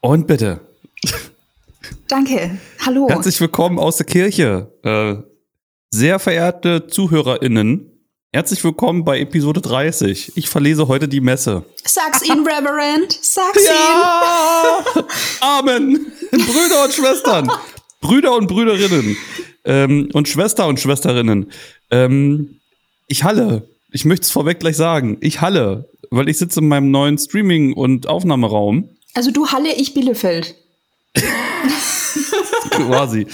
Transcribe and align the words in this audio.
Und 0.00 0.26
bitte. 0.26 0.60
Danke. 2.08 2.58
Hallo. 2.84 3.08
Herzlich 3.08 3.40
willkommen 3.40 3.78
aus 3.78 3.96
der 3.98 4.06
Kirche. 4.06 4.72
Äh, 4.82 5.16
sehr 5.90 6.18
verehrte 6.18 6.86
ZuhörerInnen, 6.86 7.90
herzlich 8.32 8.62
willkommen 8.64 9.04
bei 9.04 9.20
Episode 9.20 9.60
30. 9.60 10.36
Ich 10.36 10.48
verlese 10.48 10.88
heute 10.88 11.06
die 11.08 11.20
Messe. 11.20 11.64
Sag's 11.84 12.22
ihnen, 12.26 12.46
Reverend. 12.46 13.12
Sag's 13.20 13.66
Ja! 13.66 14.84
Amen. 15.58 16.06
Brüder 16.30 16.84
und 16.84 16.92
Schwestern. 16.94 17.50
Brüder 18.00 18.34
und 18.34 18.46
Brüderinnen. 18.46 19.16
Ähm, 19.64 20.08
und 20.14 20.28
Schwester 20.28 20.66
und 20.66 20.80
Schwesterinnen. 20.80 21.52
Ähm, 21.90 22.60
ich 23.06 23.24
halle. 23.24 23.68
Ich 23.92 24.06
möchte 24.06 24.24
es 24.24 24.30
vorweg 24.30 24.60
gleich 24.60 24.76
sagen. 24.76 25.18
Ich 25.20 25.40
halle, 25.42 25.90
weil 26.10 26.28
ich 26.30 26.38
sitze 26.38 26.60
in 26.60 26.68
meinem 26.68 26.90
neuen 26.90 27.18
Streaming- 27.18 27.74
und 27.74 28.06
Aufnahmeraum. 28.06 28.88
Also 29.14 29.30
du 29.30 29.48
Halle, 29.48 29.74
ich 29.74 29.94
Bielefeld. 29.94 30.54
quasi. 32.70 33.26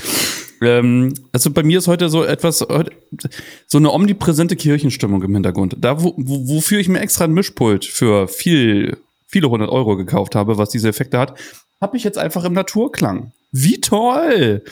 ähm, 0.62 1.14
also 1.32 1.50
bei 1.50 1.62
mir 1.62 1.78
ist 1.78 1.88
heute 1.88 2.08
so 2.08 2.24
etwas, 2.24 2.58
so 2.58 3.78
eine 3.78 3.92
omnipräsente 3.92 4.56
Kirchenstimmung 4.56 5.22
im 5.22 5.34
Hintergrund. 5.34 5.76
Da, 5.78 6.02
wo, 6.02 6.14
wo, 6.16 6.56
wofür 6.56 6.80
ich 6.80 6.88
mir 6.88 7.00
extra 7.00 7.24
ein 7.24 7.32
Mischpult 7.32 7.84
für 7.84 8.28
viel, 8.28 8.96
viele 9.26 9.50
hundert 9.50 9.70
Euro 9.70 9.96
gekauft 9.96 10.34
habe, 10.34 10.58
was 10.58 10.70
diese 10.70 10.88
Effekte 10.88 11.18
hat, 11.18 11.38
habe 11.80 11.96
ich 11.96 12.04
jetzt 12.04 12.18
einfach 12.18 12.44
im 12.44 12.54
Naturklang. 12.54 13.32
Wie 13.52 13.80
toll! 13.80 14.62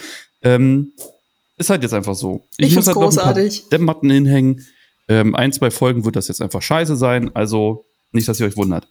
Ähm, 0.43 0.93
ist 1.57 1.71
halt 1.71 1.83
jetzt 1.83 1.95
einfach 1.95 2.15
so. 2.15 2.47
Ich 2.57 2.73
find's 2.73 2.89
halt 2.89 2.97
noch 2.97 3.03
ein 3.03 3.15
paar 3.15 3.35
großartig. 3.35 3.69
Dämmmatten 3.71 4.11
hinhängen. 4.11 4.67
Ähm, 5.09 5.35
ein, 5.35 5.53
zwei 5.53 5.71
Folgen 5.71 6.05
wird 6.05 6.17
das 6.17 6.29
jetzt 6.29 6.43
einfach 6.43 6.63
scheiße 6.63 6.97
sein. 6.97 7.31
Also 7.35 7.85
nicht, 8.13 8.27
dass 8.27 8.41
ihr 8.41 8.47
euch 8.47 8.57
wundert. 8.57 8.89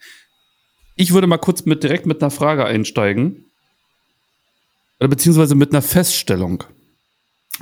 Ich 0.95 1.13
würde 1.13 1.27
mal 1.27 1.37
kurz 1.37 1.65
mit, 1.65 1.83
direkt 1.83 2.05
mit 2.05 2.21
einer 2.21 2.31
Frage 2.31 2.65
einsteigen. 2.65 3.45
Oder 4.99 5.09
beziehungsweise 5.09 5.55
mit 5.55 5.71
einer 5.71 5.81
Feststellung. 5.81 6.63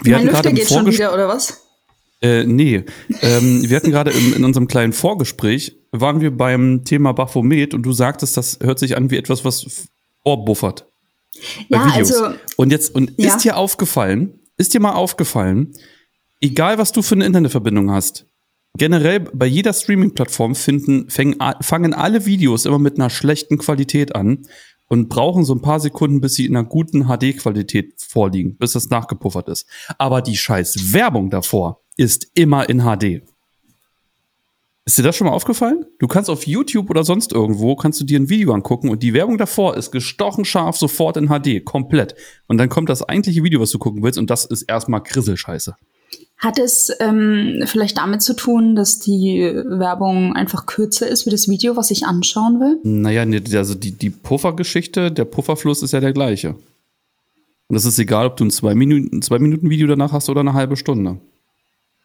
Wir 0.03 0.13
mein 0.13 0.21
hatten 0.21 0.27
gerade 0.27 0.49
Lüfter 0.49 0.51
geht 0.61 0.67
schon 0.67 0.77
Vorgespräch. 0.77 0.99
wieder, 0.99 1.13
oder 1.13 1.27
was? 1.27 1.61
Äh, 2.21 2.43
nee. 2.45 2.83
ähm, 3.23 3.67
wir 3.67 3.75
hatten 3.75 3.89
gerade 3.89 4.11
im- 4.11 4.33
in 4.35 4.45
unserem 4.45 4.67
kleinen 4.67 4.93
Vorgespräch, 4.93 5.75
waren 5.91 6.21
wir 6.21 6.29
beim 6.31 6.83
Thema 6.85 7.13
Baphomet 7.13 7.73
und 7.73 7.81
du 7.83 7.93
sagtest, 7.93 8.37
das 8.37 8.59
hört 8.61 8.77
sich 8.79 8.95
an 8.95 9.09
wie 9.09 9.17
etwas, 9.17 9.43
was 9.43 9.87
bei 10.23 10.73
Ja, 11.69 11.83
also 11.95 12.29
Und 12.57 12.71
jetzt, 12.71 12.93
und 12.93 13.13
Ja. 13.17 13.27
ist 13.35 13.43
dir 13.43 13.57
aufgefallen, 13.57 14.39
ist 14.57 14.73
dir 14.75 14.79
mal 14.79 14.93
aufgefallen, 14.93 15.73
egal 16.41 16.77
was 16.77 16.91
du 16.91 17.01
für 17.01 17.15
eine 17.15 17.25
Internetverbindung 17.25 17.89
hast, 17.89 18.25
generell 18.77 19.19
bei 19.19 19.45
jeder 19.45 19.73
Streaming-Plattform 19.73 20.55
fangen 20.55 21.93
alle 21.93 22.25
Videos 22.25 22.65
immer 22.65 22.79
mit 22.79 22.97
einer 22.97 23.09
schlechten 23.09 23.57
Qualität 23.57 24.15
an 24.15 24.45
und 24.87 25.07
brauchen 25.07 25.45
so 25.45 25.53
ein 25.55 25.61
paar 25.61 25.79
Sekunden, 25.79 26.19
bis 26.19 26.35
sie 26.35 26.45
in 26.45 26.55
einer 26.55 26.67
guten 26.67 27.05
HD-Qualität 27.05 27.93
vorliegen, 27.97 28.57
bis 28.57 28.73
das 28.73 28.89
nachgepuffert 28.89 29.47
ist. 29.47 29.65
Aber 29.97 30.21
die 30.21 30.35
scheiß 30.35 30.93
Werbung 30.93 31.29
davor 31.29 31.81
ist 31.95 32.27
immer 32.33 32.67
in 32.67 32.81
HD. 32.81 33.23
Ist 34.83 34.97
dir 34.97 35.03
das 35.03 35.15
schon 35.15 35.27
mal 35.27 35.33
aufgefallen? 35.33 35.85
Du 35.99 36.07
kannst 36.07 36.29
auf 36.29 36.47
YouTube 36.47 36.89
oder 36.89 37.03
sonst 37.03 37.31
irgendwo, 37.31 37.75
kannst 37.75 38.01
du 38.01 38.03
dir 38.03 38.19
ein 38.19 38.29
Video 38.29 38.51
angucken 38.51 38.89
und 38.89 39.03
die 39.03 39.13
Werbung 39.13 39.37
davor 39.37 39.77
ist 39.77 39.91
gestochen 39.91 40.43
scharf 40.43 40.75
sofort 40.75 41.17
in 41.17 41.27
HD, 41.27 41.63
komplett. 41.63 42.15
Und 42.47 42.57
dann 42.57 42.67
kommt 42.67 42.89
das 42.89 43.03
eigentliche 43.03 43.43
Video, 43.43 43.61
was 43.61 43.69
du 43.69 43.79
gucken 43.79 44.01
willst 44.01 44.17
und 44.17 44.29
das 44.29 44.43
ist 44.43 44.63
erstmal 44.63 45.03
Krisselscheiße. 45.03 45.75
Hat 46.41 46.57
es 46.57 46.91
ähm, 46.99 47.63
vielleicht 47.65 47.97
damit 47.97 48.23
zu 48.23 48.33
tun, 48.33 48.75
dass 48.75 48.99
die 48.99 49.39
Werbung 49.65 50.35
einfach 50.35 50.65
kürzer 50.65 51.07
ist 51.07 51.27
wie 51.27 51.29
das 51.29 51.47
Video, 51.47 51.77
was 51.77 51.91
ich 51.91 52.05
anschauen 52.05 52.59
will? 52.59 52.79
Naja, 52.83 53.21
also 53.57 53.75
die, 53.75 53.91
die 53.91 54.09
Puffergeschichte, 54.09 55.11
der 55.11 55.25
Pufferfluss 55.25 55.83
ist 55.83 55.93
ja 55.93 55.99
der 55.99 56.13
gleiche. 56.13 56.55
Und 57.67 57.75
es 57.75 57.85
ist 57.85 57.99
egal, 57.99 58.25
ob 58.25 58.37
du 58.37 58.45
ein 58.45 58.51
zwei 58.51 58.73
Minuten, 58.73 59.21
zwei 59.21 59.37
Minuten 59.37 59.69
Video 59.69 59.87
danach 59.87 60.11
hast 60.13 60.29
oder 60.29 60.39
eine 60.41 60.53
halbe 60.53 60.75
Stunde. 60.75 61.19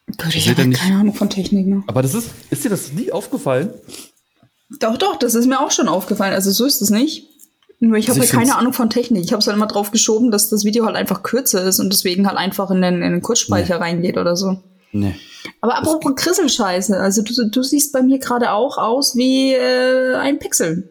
Gut, 0.05 0.35
ich 0.35 0.47
habe 0.47 0.63
halt 0.63 0.75
keine 0.75 0.97
Ahnung 0.97 1.15
von 1.15 1.31
Technik. 1.31 1.65
Ne? 1.65 1.83
Aber 1.87 2.03
das 2.03 2.13
ist, 2.13 2.29
ist 2.51 2.63
dir 2.63 2.69
das 2.69 2.93
nie 2.93 3.11
aufgefallen? 3.11 3.71
Doch, 4.79 4.97
doch, 4.97 5.17
das 5.17 5.33
ist 5.33 5.47
mir 5.47 5.59
auch 5.59 5.71
schon 5.71 5.87
aufgefallen. 5.87 6.33
Also 6.33 6.51
so 6.51 6.65
ist 6.65 6.81
es 6.81 6.91
nicht. 6.91 7.27
Nur 7.79 7.97
ich 7.97 8.09
habe 8.09 8.19
Also 8.19 8.33
halt 8.33 8.39
keine 8.47 8.57
Ahnung 8.57 8.73
von 8.73 8.89
Technik. 8.89 9.23
Ich 9.23 9.31
habe 9.31 9.39
es 9.39 9.47
halt 9.47 9.55
immer 9.55 9.67
drauf 9.67 9.91
geschoben, 9.91 10.31
dass 10.31 10.49
das 10.49 10.65
Video 10.65 10.85
halt 10.85 10.95
einfach 10.95 11.21
kürzer 11.21 11.63
ist 11.63 11.79
und 11.79 11.91
deswegen 11.93 12.27
halt 12.27 12.37
einfach 12.37 12.71
in 12.71 12.81
den, 12.81 13.01
in 13.03 13.11
den 13.11 13.21
Kurzspeicher 13.21 13.79
reingeht 13.79 14.17
oder 14.17 14.35
so. 14.35 14.57
Nee. 14.91 15.15
Aber 15.61 15.77
apropos 15.77 16.13
Krisselscheiße, 16.15 16.97
also 16.99 17.21
du, 17.21 17.49
du 17.49 17.61
siehst 17.63 17.93
bei 17.93 18.01
mir 18.01 18.17
gerade 18.19 18.51
auch 18.51 18.77
aus 18.77 19.15
wie 19.15 19.53
äh, 19.53 20.15
ein 20.15 20.39
Pixel. 20.39 20.89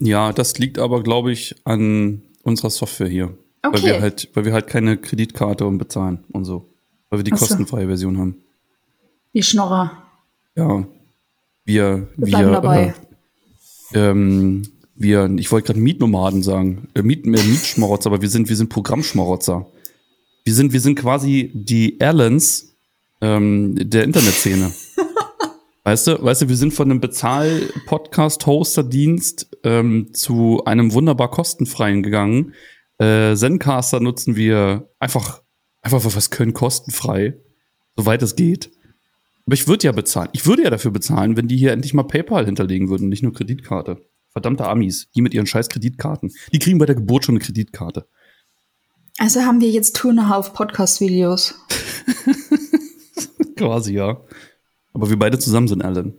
Ja, 0.00 0.32
das 0.32 0.58
liegt 0.58 0.78
aber, 0.78 1.02
glaube 1.02 1.30
ich, 1.32 1.54
an 1.64 2.22
unserer 2.42 2.70
Software 2.70 3.08
hier. 3.08 3.26
Weil 3.62 3.72
Okay. 3.74 3.86
wir 3.86 4.00
halt, 4.00 4.28
weil 4.34 4.44
wir 4.44 4.52
halt 4.52 4.66
keine 4.66 4.96
Kreditkarte 4.96 5.66
und 5.66 5.78
bezahlen 5.78 6.24
und 6.32 6.44
so. 6.44 6.68
Weil 7.10 7.20
wir 7.20 7.24
die 7.24 7.32
Ach 7.32 7.38
so. 7.38 7.46
kostenfreie 7.46 7.86
Version 7.86 8.18
haben. 8.18 8.36
Die 9.34 9.42
Schnorrer. 9.42 9.92
Ja. 10.56 10.84
Wir, 11.64 12.08
Wir 12.16 12.26
bleiben 12.26 12.52
dabei. 12.52 12.94
Äh, 13.92 13.98
ähm, 14.10 14.62
wir, 14.98 15.30
ich 15.38 15.50
wollte 15.52 15.68
gerade 15.68 15.80
Mietnomaden 15.80 16.42
sagen. 16.42 16.88
Äh, 16.94 17.02
Miet, 17.02 17.24
äh, 17.24 17.30
Mietschmarotzer, 17.30 18.10
aber 18.10 18.20
wir 18.20 18.28
sind, 18.28 18.48
wir 18.48 18.56
sind 18.56 18.68
Programmschmarotzer. 18.68 19.70
Wir 20.44 20.54
sind, 20.54 20.72
wir 20.72 20.80
sind 20.80 20.98
quasi 20.98 21.52
die 21.54 22.00
Allens 22.00 22.76
ähm, 23.20 23.76
der 23.78 24.02
Internetszene. 24.04 24.72
Weißt 25.84 26.06
du, 26.06 26.22
weißt 26.22 26.42
du, 26.42 26.48
wir 26.50 26.56
sind 26.56 26.74
von 26.74 26.90
einem 26.90 27.00
Bezahl-Podcast-Hoster-Dienst 27.00 29.56
ähm, 29.64 30.12
zu 30.12 30.62
einem 30.66 30.92
wunderbar 30.92 31.30
kostenfreien 31.30 32.02
gegangen. 32.02 32.52
Äh, 32.98 33.34
Zencaster 33.34 33.98
nutzen 33.98 34.36
wir 34.36 34.90
einfach, 34.98 35.40
einfach 35.80 36.04
wir 36.04 36.14
es 36.14 36.28
können, 36.28 36.52
kostenfrei, 36.52 37.38
soweit 37.96 38.20
es 38.20 38.36
geht. 38.36 38.70
Aber 39.46 39.54
ich 39.54 39.66
würde 39.66 39.86
ja 39.86 39.92
bezahlen. 39.92 40.28
Ich 40.34 40.44
würde 40.44 40.64
ja 40.64 40.68
dafür 40.68 40.90
bezahlen, 40.90 41.38
wenn 41.38 41.48
die 41.48 41.56
hier 41.56 41.72
endlich 41.72 41.94
mal 41.94 42.02
PayPal 42.02 42.44
hinterlegen 42.44 42.90
würden, 42.90 43.08
nicht 43.08 43.22
nur 43.22 43.32
Kreditkarte. 43.32 44.04
Verdammte 44.30 44.66
Amis, 44.66 45.08
die 45.14 45.22
mit 45.22 45.34
ihren 45.34 45.46
scheiß 45.46 45.68
Kreditkarten. 45.68 46.32
Die 46.52 46.58
kriegen 46.58 46.78
bei 46.78 46.86
der 46.86 46.94
Geburt 46.94 47.24
schon 47.24 47.34
eine 47.34 47.44
Kreditkarte. 47.44 48.06
Also 49.18 49.42
haben 49.42 49.60
wir 49.60 49.70
jetzt 49.70 49.96
two 49.96 50.10
and 50.10 50.20
a 50.20 50.28
half 50.28 50.52
Podcast-Videos. 50.52 51.54
Quasi, 53.56 53.94
ja. 53.94 54.20
Aber 54.92 55.10
wir 55.10 55.18
beide 55.18 55.38
zusammen 55.38 55.66
sind 55.66 55.82
Alan. 55.82 56.14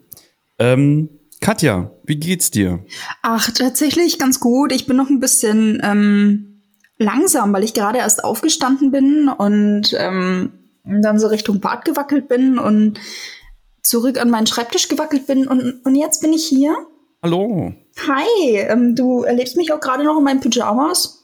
Ähm, 0.58 1.09
Katja, 1.40 1.92
wie 2.03 2.18
geht's 2.18 2.52
dir? 2.52 2.84
Ach, 3.22 3.50
tatsächlich 3.52 4.19
ganz 4.19 4.42
gut. 4.42 4.74
Ich 4.74 4.86
bin 4.86 4.98
noch 4.98 5.09
ein 5.09 5.22
bisschen 5.22 5.80
ähm, 5.84 6.62
langsam, 6.98 7.53
weil 7.53 7.64
ich 7.64 7.74
gerade 7.74 8.00
erst 8.00 8.24
aufgestanden 8.24 8.92
bin 8.92 9.30
und 9.30 9.96
ähm, 9.98 10.52
dann 10.84 11.19
so 11.19 11.28
Richtung 11.28 11.62
Bad 11.62 11.86
gewackelt 11.86 12.28
bin 12.28 12.59
und 12.59 13.00
zurück 13.81 14.19
an 14.19 14.30
meinen 14.30 14.48
Schreibtisch 14.48 14.90
gewackelt 14.90 15.25
bin 15.28 15.48
und, 15.48 15.86
und 15.86 15.96
jetzt 15.96 16.22
bin 16.22 16.34
ich 16.34 16.46
hier. 16.46 16.75
Hallo. 17.24 17.74
Hi, 18.08 18.58
ähm, 18.58 18.96
du 18.96 19.24
erlebst 19.24 19.58
mich 19.58 19.72
auch 19.74 19.80
gerade 19.80 20.04
noch 20.04 20.18
in 20.18 20.24
meinen 20.24 20.40
Pyjamas. 20.40 21.24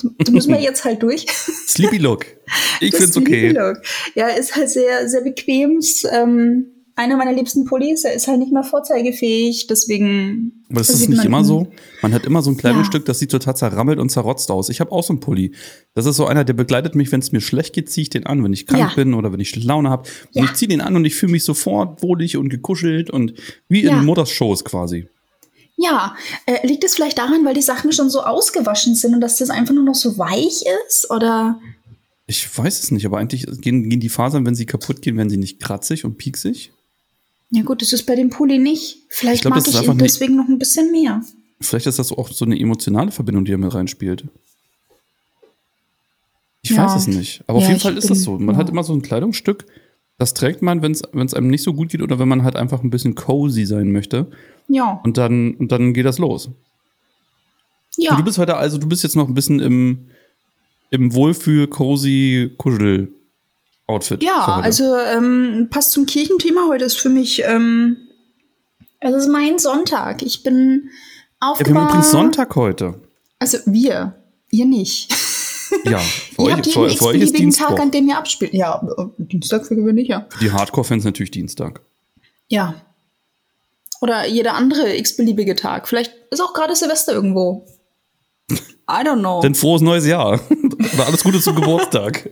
Du, 0.00 0.32
müssen 0.32 0.52
wir 0.52 0.60
jetzt 0.60 0.84
halt 0.84 1.02
durch. 1.02 1.26
Sleepy 1.28 1.98
Look. 1.98 2.26
Ich 2.80 2.92
Das 2.92 3.00
find's 3.00 3.16
okay. 3.16 3.50
Sleepy 3.50 3.58
Look. 3.58 3.82
Ja, 4.14 4.28
ist 4.28 4.54
halt 4.54 4.70
sehr, 4.70 5.08
sehr 5.08 5.22
bequem. 5.22 5.80
Ähm, 6.12 6.66
einer 6.94 7.16
meiner 7.16 7.32
liebsten 7.32 7.64
Pullis, 7.64 8.04
er 8.04 8.14
ist 8.14 8.26
halt 8.28 8.38
nicht 8.38 8.52
mehr 8.52 8.62
vorzeigefähig, 8.64 9.66
deswegen. 9.68 10.64
Aber 10.70 10.78
das 10.80 10.90
ist 10.90 10.98
sieht 11.00 11.08
nicht 11.10 11.24
immer 11.24 11.44
so. 11.44 11.66
Man 12.02 12.12
hat 12.14 12.24
immer 12.26 12.40
so 12.42 12.50
ein 12.50 12.56
Kleidungsstück, 12.56 13.02
Ja. 13.02 13.06
das 13.06 13.18
sieht 13.18 13.30
total 13.32 13.56
zerrammelt 13.56 13.98
und 13.98 14.10
zerrotzt 14.10 14.50
aus. 14.50 14.68
Ich 14.68 14.80
habe 14.80 14.90
auch 14.92 15.02
so 15.04 15.12
einen 15.12 15.20
Pulli. 15.20 15.54
Das 15.94 16.06
ist 16.06 16.16
so 16.16 16.26
einer, 16.26 16.44
der 16.44 16.54
begleitet 16.54 16.94
mich, 16.94 17.10
wenn 17.12 17.20
es 17.20 17.30
mir 17.32 17.40
schlecht 17.40 17.72
geht, 17.74 17.90
ziehe 17.90 18.02
ich 18.02 18.10
den 18.10 18.26
an. 18.26 18.42
Wenn 18.44 18.52
ich 18.52 18.66
krank 18.66 18.80
Ja. 18.80 18.92
bin 18.96 19.14
oder 19.14 19.32
wenn 19.32 19.40
ich 19.40 19.54
Laune 19.62 19.90
habe. 19.90 20.08
Und 20.34 20.42
Ja. 20.42 20.44
ich 20.44 20.54
ziehe 20.54 20.68
den 20.68 20.80
an 20.80 20.94
und 20.96 21.04
ich 21.04 21.14
fühle 21.16 21.32
mich 21.32 21.44
sofort 21.44 22.02
wohlig 22.02 22.36
und 22.36 22.48
gekuschelt 22.48 23.10
und 23.10 23.34
wie 23.68 23.82
in 23.84 24.04
Mutters 24.04 24.30
Schoß 24.30 24.64
quasi. 24.64 25.08
Ja, 25.80 26.16
äh, 26.46 26.66
liegt 26.66 26.82
es 26.82 26.96
vielleicht 26.96 27.18
daran, 27.18 27.44
weil 27.44 27.54
die 27.54 27.62
Sachen 27.62 27.92
schon 27.92 28.10
so 28.10 28.22
ausgewaschen 28.22 28.96
sind 28.96 29.14
und 29.14 29.20
dass 29.20 29.36
das 29.36 29.48
einfach 29.48 29.72
nur 29.74 29.84
noch 29.84 29.94
so 29.94 30.18
weich 30.18 30.64
ist? 30.88 31.08
Oder? 31.10 31.60
Ich 32.26 32.58
weiß 32.58 32.82
es 32.82 32.90
nicht, 32.90 33.06
aber 33.06 33.18
eigentlich 33.18 33.46
gehen, 33.60 33.88
gehen 33.88 34.00
die 34.00 34.08
Fasern, 34.08 34.44
wenn 34.44 34.56
sie 34.56 34.66
kaputt 34.66 35.00
gehen, 35.02 35.16
werden 35.16 35.30
sie 35.30 35.36
nicht 35.36 35.60
kratzig 35.60 36.04
und 36.04 36.18
pieksig. 36.18 36.72
Ja 37.50 37.62
gut, 37.62 37.80
das 37.80 37.92
ist 37.92 38.02
bei 38.06 38.16
dem 38.16 38.28
Pulli 38.28 38.58
nicht. 38.58 38.98
Vielleicht 39.08 39.36
Ich 39.36 39.40
glaub, 39.42 39.54
mag 39.54 39.66
ich 39.66 39.74
ihn 39.88 39.98
deswegen 39.98 40.36
noch 40.36 40.48
ein 40.48 40.58
bisschen 40.58 40.90
mehr. 40.90 41.22
Vielleicht 41.60 41.86
ist 41.86 41.98
das 42.00 42.12
auch 42.12 42.30
so 42.30 42.44
eine 42.44 42.58
emotionale 42.58 43.10
Verbindung, 43.12 43.44
die 43.44 43.52
da 43.52 43.56
mit 43.56 43.72
reinspielt. 43.72 44.24
Ich 46.62 46.70
Ja. 46.70 46.84
weiß 46.86 47.02
es 47.02 47.06
nicht. 47.06 47.42
Aber 47.46 47.58
auf 47.58 47.62
Ja, 47.64 47.68
jeden 47.70 47.76
ich 47.78 47.82
Fall 47.84 47.96
ist 47.96 48.02
bin- 48.06 48.08
das 48.16 48.22
so. 48.22 48.38
Man 48.38 48.54
ja. 48.56 48.60
hat 48.60 48.68
immer 48.68 48.82
so 48.84 48.92
ein 48.92 49.02
Kleidungsstück, 49.02 49.64
das 50.18 50.34
trägt 50.34 50.62
man, 50.62 50.82
wenn 50.82 50.92
es 50.92 51.34
einem 51.34 51.48
nicht 51.48 51.62
so 51.62 51.72
gut 51.72 51.90
geht 51.90 52.02
oder 52.02 52.18
wenn 52.18 52.28
man 52.28 52.42
halt 52.42 52.56
einfach 52.56 52.82
ein 52.82 52.90
bisschen 52.90 53.14
cozy 53.14 53.64
sein 53.64 53.92
möchte. 53.92 54.26
Ja. 54.66 55.00
Und 55.04 55.16
dann, 55.16 55.54
und 55.54 55.70
dann 55.70 55.94
geht 55.94 56.04
das 56.06 56.18
los. 56.18 56.50
Ja. 57.96 58.12
Und 58.12 58.18
du 58.18 58.24
bist 58.24 58.38
heute 58.38 58.56
also, 58.56 58.78
du 58.78 58.88
bist 58.88 59.02
jetzt 59.04 59.16
noch 59.16 59.28
ein 59.28 59.34
bisschen 59.34 59.60
im, 59.60 60.08
im 60.90 61.14
Wohlfühl, 61.14 61.68
cozy, 61.68 62.52
Kuschel 62.58 63.12
Outfit. 63.86 64.22
Ja, 64.22 64.60
also 64.60 64.96
ähm, 64.96 65.68
passt 65.70 65.92
zum 65.92 66.04
Kirchenthema. 66.04 66.66
Heute 66.68 66.84
ist 66.84 66.98
für 66.98 67.08
mich, 67.08 67.42
ähm, 67.46 67.96
es 69.00 69.14
ist 69.14 69.28
mein 69.28 69.58
Sonntag. 69.58 70.22
Ich 70.22 70.42
bin 70.42 70.90
Ja, 70.90 70.90
wir 70.90 71.46
haben 71.46 71.52
aufgewacht. 71.52 71.90
übrigens 71.90 72.10
Sonntag 72.10 72.54
heute. 72.56 73.00
Also 73.38 73.58
wir, 73.66 74.14
ihr 74.50 74.66
nicht. 74.66 75.14
Ja, 75.84 75.98
für 75.98 76.42
ihr 76.42 76.44
euch, 76.44 76.52
habt 76.52 76.66
jeden 76.66 76.90
für, 76.90 76.96
für 76.96 77.04
euch 77.06 77.20
ist 77.20 77.38
Dienstag, 77.38 77.68
Tag, 77.68 77.80
an 77.80 77.90
dem 77.90 78.08
ihr 78.08 78.18
abspielt. 78.18 78.54
Ja, 78.54 78.86
Dienstag 79.18 79.66
für 79.66 79.76
gewöhnlich, 79.76 80.08
ja. 80.08 80.26
Die 80.40 80.50
Hardcore-Fans 80.50 81.04
natürlich 81.04 81.30
Dienstag. 81.30 81.80
Ja. 82.48 82.74
Oder 84.00 84.26
jeder 84.26 84.54
andere 84.54 84.96
x-beliebige 84.96 85.56
Tag. 85.56 85.88
Vielleicht 85.88 86.12
ist 86.30 86.40
auch 86.40 86.54
gerade 86.54 86.74
Silvester 86.76 87.12
irgendwo. 87.12 87.66
I 88.50 89.04
don't 89.04 89.20
know. 89.20 89.40
Denn 89.42 89.54
frohes 89.54 89.82
neues 89.82 90.06
Jahr. 90.06 90.40
Oder 90.94 91.06
alles 91.06 91.22
Gute 91.22 91.40
zum 91.40 91.56
Geburtstag. 91.56 92.30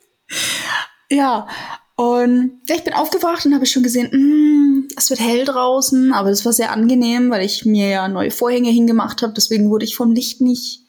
ja, 1.10 1.48
und 1.96 2.60
ja, 2.68 2.76
ich 2.76 2.84
bin 2.84 2.92
aufgewacht 2.92 3.46
und 3.46 3.54
habe 3.54 3.66
schon 3.66 3.82
gesehen, 3.82 4.10
mm, 4.12 4.88
es 4.96 5.10
wird 5.10 5.20
hell 5.20 5.44
draußen, 5.44 6.12
aber 6.12 6.30
das 6.30 6.44
war 6.44 6.52
sehr 6.52 6.72
angenehm, 6.72 7.30
weil 7.30 7.44
ich 7.44 7.64
mir 7.64 7.88
ja 7.88 8.08
neue 8.08 8.30
Vorhänge 8.30 8.70
hingemacht 8.70 9.22
habe. 9.22 9.32
Deswegen 9.32 9.70
wurde 9.70 9.84
ich 9.84 9.96
vom 9.96 10.12
Licht 10.12 10.40
nicht 10.40 10.83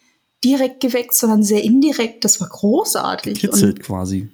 direkt 0.46 0.80
geweckt, 0.80 1.16
sondern 1.16 1.44
sehr 1.44 1.64
indirekt. 1.64 2.24
Das 2.24 2.40
war 2.40 2.48
großartig. 2.48 3.40
Kitzelt 3.40 3.82
quasi. 3.82 4.30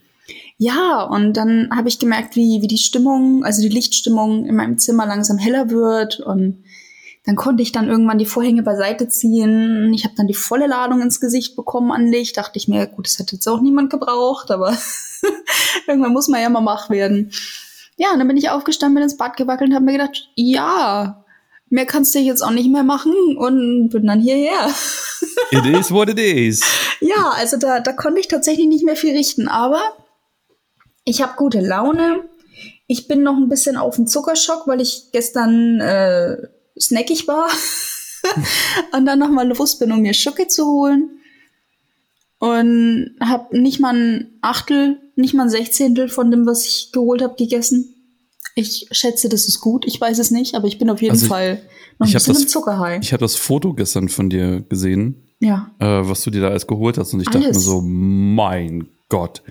Ja, 0.58 1.04
und 1.04 1.34
dann 1.34 1.70
habe 1.76 1.88
ich 1.88 1.98
gemerkt, 1.98 2.36
wie, 2.36 2.62
wie 2.62 2.68
die 2.68 2.78
Stimmung, 2.78 3.44
also 3.44 3.62
die 3.62 3.70
Lichtstimmung 3.70 4.46
in 4.46 4.56
meinem 4.56 4.78
Zimmer 4.78 5.08
langsam 5.08 5.40
heller 5.40 5.72
wird 5.72 6.20
und 6.20 6.64
dann 7.26 7.36
konnte 7.36 7.62
ich 7.62 7.72
dann 7.72 7.88
irgendwann 7.88 8.18
die 8.18 8.26
Vorhänge 8.26 8.64
beiseite 8.64 9.08
ziehen. 9.08 9.94
Ich 9.94 10.06
habe 10.06 10.16
dann 10.16 10.28
die 10.28 10.34
volle 10.34 10.68
Ladung 10.68 11.02
ins 11.02 11.20
Gesicht 11.20 11.56
bekommen 11.56 11.92
an 11.92 12.08
Licht. 12.08 12.36
Dachte 12.36 12.58
ich 12.58 12.68
mir, 12.68 12.88
gut, 12.88 13.06
das 13.06 13.20
hätte 13.20 13.36
jetzt 13.36 13.48
auch 13.48 13.62
niemand 13.62 13.92
gebraucht, 13.92 14.50
aber 14.50 14.76
irgendwann 15.88 16.14
muss 16.14 16.28
man 16.28 16.42
ja 16.42 16.50
mal 16.50 16.66
wach 16.66 16.90
werden. 16.90 17.32
Ja, 17.98 18.12
und 18.14 18.20
dann 18.20 18.28
bin 18.28 18.38
ich 18.38 18.50
aufgestanden, 18.50 18.96
bin 18.96 19.04
ins 19.04 19.18
Bad 19.18 19.38
gewackelt 19.38 19.70
und 19.70 19.76
habe 19.76 19.86
mir 19.86 19.94
gedacht, 19.94 20.30
ja, 20.36 21.21
mehr 21.72 21.86
kannst 21.86 22.14
du 22.14 22.20
jetzt 22.20 22.42
auch 22.42 22.52
nicht 22.52 22.70
mehr 22.70 22.84
machen 22.84 23.14
und 23.38 23.90
bin 23.90 24.06
dann 24.06 24.20
hierher. 24.20 24.70
it 25.52 25.66
is 25.66 25.90
what 25.90 26.10
it 26.10 26.20
is. 26.20 26.62
Ja, 27.00 27.32
also 27.36 27.58
da, 27.58 27.80
da 27.80 27.94
konnte 27.94 28.20
ich 28.20 28.28
tatsächlich 28.28 28.68
nicht 28.68 28.84
mehr 28.84 28.98
viel 28.98 29.16
richten, 29.16 29.48
aber 29.48 29.82
ich 31.06 31.22
habe 31.22 31.34
gute 31.38 31.62
Laune. 31.62 32.26
Ich 32.88 33.08
bin 33.08 33.24
noch 33.24 33.38
ein 33.38 33.48
bisschen 33.48 33.78
auf 33.78 33.96
dem 33.96 34.06
Zuckerschock, 34.06 34.68
weil 34.68 34.82
ich 34.82 35.12
gestern 35.14 35.80
äh, 35.80 36.38
snackig 36.80 37.28
war 37.28 37.50
und 38.92 39.06
dann 39.06 39.20
nochmal 39.20 39.48
los 39.48 39.80
bin, 39.80 39.94
um 39.94 40.02
mir 40.02 40.14
Schoki 40.14 40.48
zu 40.48 40.66
holen. 40.66 41.22
Und 42.38 43.16
habe 43.22 43.58
nicht 43.58 43.80
mal 43.80 43.96
ein 43.96 44.40
Achtel, 44.42 45.00
nicht 45.16 45.34
mal 45.36 45.44
ein 45.44 45.50
Sechzehntel 45.50 46.10
von 46.10 46.32
dem, 46.32 46.46
was 46.46 46.66
ich 46.66 46.92
geholt 46.92 47.22
habe, 47.22 47.36
gegessen. 47.36 48.01
Ich 48.56 48.88
schätze, 48.92 49.30
das 49.30 49.48
ist 49.48 49.62
gut. 49.62 49.86
Ich 49.86 50.00
weiß 50.00 50.20
es 50.20 50.32
nicht, 50.32 50.56
aber 50.56 50.68
ich 50.68 50.78
bin 50.78 50.90
auf 50.90 51.02
jeden 51.02 51.14
also 51.14 51.28
Fall 51.28 51.62
noch 52.00 52.08
ein 52.08 52.14
bisschen 52.14 52.34
das, 52.34 52.44
im 52.44 52.48
Zuckerhai. 52.48 53.00
Ich 53.02 53.14
habe 53.14 53.22
das 53.22 53.36
Foto 53.36 53.74
gestern 53.74 54.10
von 54.10 54.30
dir 54.30 54.62
gesehen. 54.62 55.28
Ja. 55.40 55.72
Äh, 55.80 56.08
was 56.08 56.22
du 56.24 56.30
dir 56.30 56.42
da 56.42 56.50
alles 56.50 56.68
geholt 56.68 56.98
hast. 56.98 57.14
Und 57.14 57.22
ich 57.22 57.28
alles. 57.30 57.42
dachte 57.42 57.54
mir 57.54 57.60
so, 57.60 57.82
mein 57.82 58.90
Gott. 59.10 59.42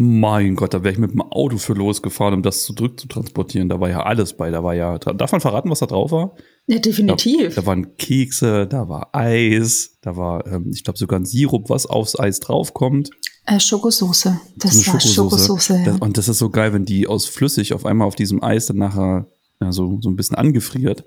Mein 0.00 0.54
Gott, 0.54 0.74
da 0.74 0.84
wäre 0.84 0.92
ich 0.92 0.98
mit 0.98 1.10
dem 1.10 1.22
Auto 1.22 1.58
für 1.58 1.72
losgefahren, 1.72 2.34
um 2.34 2.42
das 2.42 2.62
zurückzutransportieren. 2.62 3.68
Da 3.68 3.80
war 3.80 3.90
ja 3.90 4.04
alles 4.04 4.32
bei. 4.32 4.50
Da 4.50 4.62
war 4.62 4.74
ja, 4.74 4.96
darf 4.98 5.32
man 5.32 5.40
verraten, 5.40 5.70
was 5.70 5.80
da 5.80 5.86
drauf 5.86 6.12
war? 6.12 6.36
Ja, 6.68 6.78
definitiv. 6.78 7.56
Da, 7.56 7.62
da 7.62 7.66
waren 7.66 7.96
Kekse, 7.96 8.68
da 8.68 8.88
war 8.88 9.08
Eis, 9.12 9.98
da 10.02 10.16
war, 10.16 10.46
ähm, 10.46 10.70
ich 10.72 10.84
glaube, 10.84 10.98
sogar 10.98 11.18
ein 11.18 11.24
Sirup, 11.24 11.68
was 11.68 11.86
aufs 11.86 12.18
Eis 12.18 12.38
draufkommt. 12.38 13.10
Äh, 13.48 13.58
Schokosoße. 13.60 14.38
Das 14.56 14.76
war 14.86 15.00
Schokosoße. 15.00 15.14
Schokosoße 15.14 15.82
ja. 15.86 15.96
und 16.00 16.18
das 16.18 16.28
ist 16.28 16.36
so 16.36 16.50
geil, 16.50 16.74
wenn 16.74 16.84
die 16.84 17.06
aus 17.06 17.24
flüssig 17.24 17.72
auf 17.72 17.86
einmal 17.86 18.06
auf 18.06 18.14
diesem 18.14 18.42
Eis 18.42 18.66
dann 18.66 18.76
nachher 18.76 19.26
ja, 19.58 19.72
so, 19.72 19.98
so 20.02 20.10
ein 20.10 20.16
bisschen 20.16 20.36
angefriert 20.36 21.04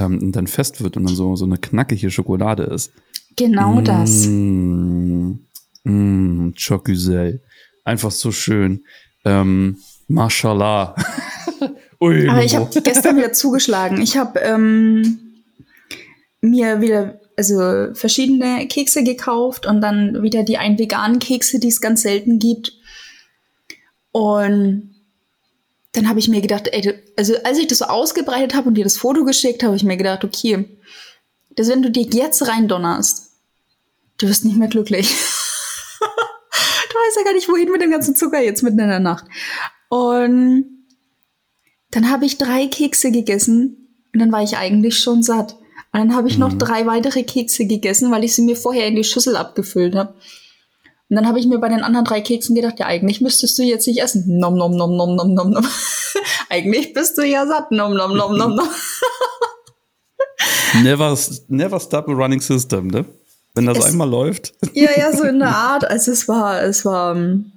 ähm, 0.00 0.18
und 0.18 0.32
dann 0.32 0.48
fest 0.48 0.82
wird 0.82 0.96
und 0.96 1.04
dann 1.04 1.14
so, 1.14 1.36
so 1.36 1.44
eine 1.44 1.58
knackige 1.58 2.10
Schokolade 2.10 2.64
ist. 2.64 2.90
Genau 3.36 3.74
mmh, 3.74 3.84
das. 3.84 4.26
Mmh, 5.84 6.52
Chocusel. 6.58 7.40
Einfach 7.84 8.10
so 8.10 8.32
schön. 8.32 8.84
Ähm, 9.24 9.78
Mashallah. 10.08 10.96
Ui, 12.00 12.28
Aber 12.28 12.42
ich 12.42 12.56
habe 12.56 12.68
gestern 12.82 13.16
wieder 13.16 13.32
zugeschlagen. 13.32 14.00
Ich 14.02 14.16
habe 14.16 14.40
ähm, 14.40 15.18
mir 16.40 16.80
wieder 16.80 17.20
also 17.36 17.94
verschiedene 17.94 18.66
Kekse 18.66 19.04
gekauft 19.04 19.66
und 19.66 19.80
dann 19.80 20.22
wieder 20.22 20.42
die 20.42 20.58
ein 20.58 20.78
veganen 20.78 21.18
Kekse, 21.18 21.58
die 21.58 21.68
es 21.68 21.80
ganz 21.80 22.02
selten 22.02 22.38
gibt. 22.38 22.72
Und 24.12 24.94
dann 25.92 26.08
habe 26.08 26.18
ich 26.18 26.28
mir 26.28 26.40
gedacht, 26.40 26.68
ey, 26.72 26.94
also 27.16 27.34
als 27.44 27.58
ich 27.58 27.66
das 27.66 27.78
so 27.78 27.86
ausgebreitet 27.86 28.54
habe 28.54 28.68
und 28.68 28.74
dir 28.74 28.84
das 28.84 28.96
Foto 28.96 29.24
geschickt, 29.24 29.62
habe 29.62 29.76
ich 29.76 29.84
mir 29.84 29.96
gedacht, 29.96 30.24
okay, 30.24 30.78
dass 31.50 31.68
wenn 31.68 31.82
du 31.82 31.90
dir 31.90 32.02
jetzt 32.04 32.46
reindonnerst, 32.46 33.30
du 34.18 34.28
wirst 34.28 34.44
nicht 34.44 34.56
mehr 34.56 34.68
glücklich. 34.68 35.14
weiß 37.06 37.16
ja 37.16 37.24
gar 37.24 37.34
nicht, 37.34 37.48
wohin 37.48 37.70
mit 37.70 37.82
dem 37.82 37.90
ganzen 37.90 38.16
Zucker 38.16 38.40
jetzt 38.40 38.62
mitten 38.62 38.78
in 38.78 38.88
der 38.88 39.00
Nacht. 39.00 39.24
Und 39.88 40.84
dann 41.90 42.10
habe 42.10 42.24
ich 42.24 42.38
drei 42.38 42.66
Kekse 42.66 43.10
gegessen 43.10 43.88
und 44.12 44.20
dann 44.20 44.32
war 44.32 44.42
ich 44.42 44.56
eigentlich 44.56 44.98
schon 44.98 45.22
satt. 45.22 45.56
Und 45.96 46.08
dann 46.08 46.14
habe 46.14 46.28
ich 46.28 46.34
mhm. 46.34 46.40
noch 46.40 46.52
drei 46.52 46.84
weitere 46.84 47.22
Kekse 47.22 47.64
gegessen, 47.64 48.12
weil 48.12 48.22
ich 48.22 48.34
sie 48.34 48.42
mir 48.42 48.54
vorher 48.54 48.86
in 48.86 48.96
die 48.96 49.04
Schüssel 49.04 49.34
abgefüllt 49.34 49.94
habe. 49.94 50.12
Und 51.08 51.16
dann 51.16 51.26
habe 51.26 51.38
ich 51.38 51.46
mir 51.46 51.58
bei 51.58 51.70
den 51.70 51.82
anderen 51.82 52.04
drei 52.04 52.20
Keksen 52.20 52.54
gedacht, 52.54 52.78
ja, 52.78 52.84
eigentlich 52.84 53.22
müsstest 53.22 53.58
du 53.58 53.62
jetzt 53.62 53.86
nicht 53.86 54.02
essen. 54.02 54.38
Nom, 54.38 54.56
nom, 54.58 54.76
nom, 54.76 54.94
nom, 54.94 55.16
nom, 55.16 55.32
nom, 55.32 55.50
nom. 55.52 55.66
eigentlich 56.50 56.92
bist 56.92 57.16
du 57.16 57.22
ja 57.22 57.46
satt. 57.46 57.70
Nom, 57.70 57.94
nom, 57.94 58.14
nom, 58.14 58.36
nom, 58.36 58.56
nom. 58.56 58.68
never, 60.82 61.16
never 61.48 61.80
stop 61.80 62.10
a 62.10 62.12
running 62.12 62.42
system, 62.42 62.88
ne? 62.88 63.06
Wenn 63.54 63.64
das 63.64 63.78
es, 63.78 63.84
einmal 63.86 64.10
läuft. 64.10 64.52
Ja, 64.74 64.90
ja, 64.98 65.16
so 65.16 65.24
in 65.24 65.38
der 65.38 65.56
Art. 65.56 65.88
Also 65.88 66.12
es 66.12 66.28
war, 66.28 66.62
es 66.62 66.84
war, 66.84 67.16
ähm, 67.16 67.52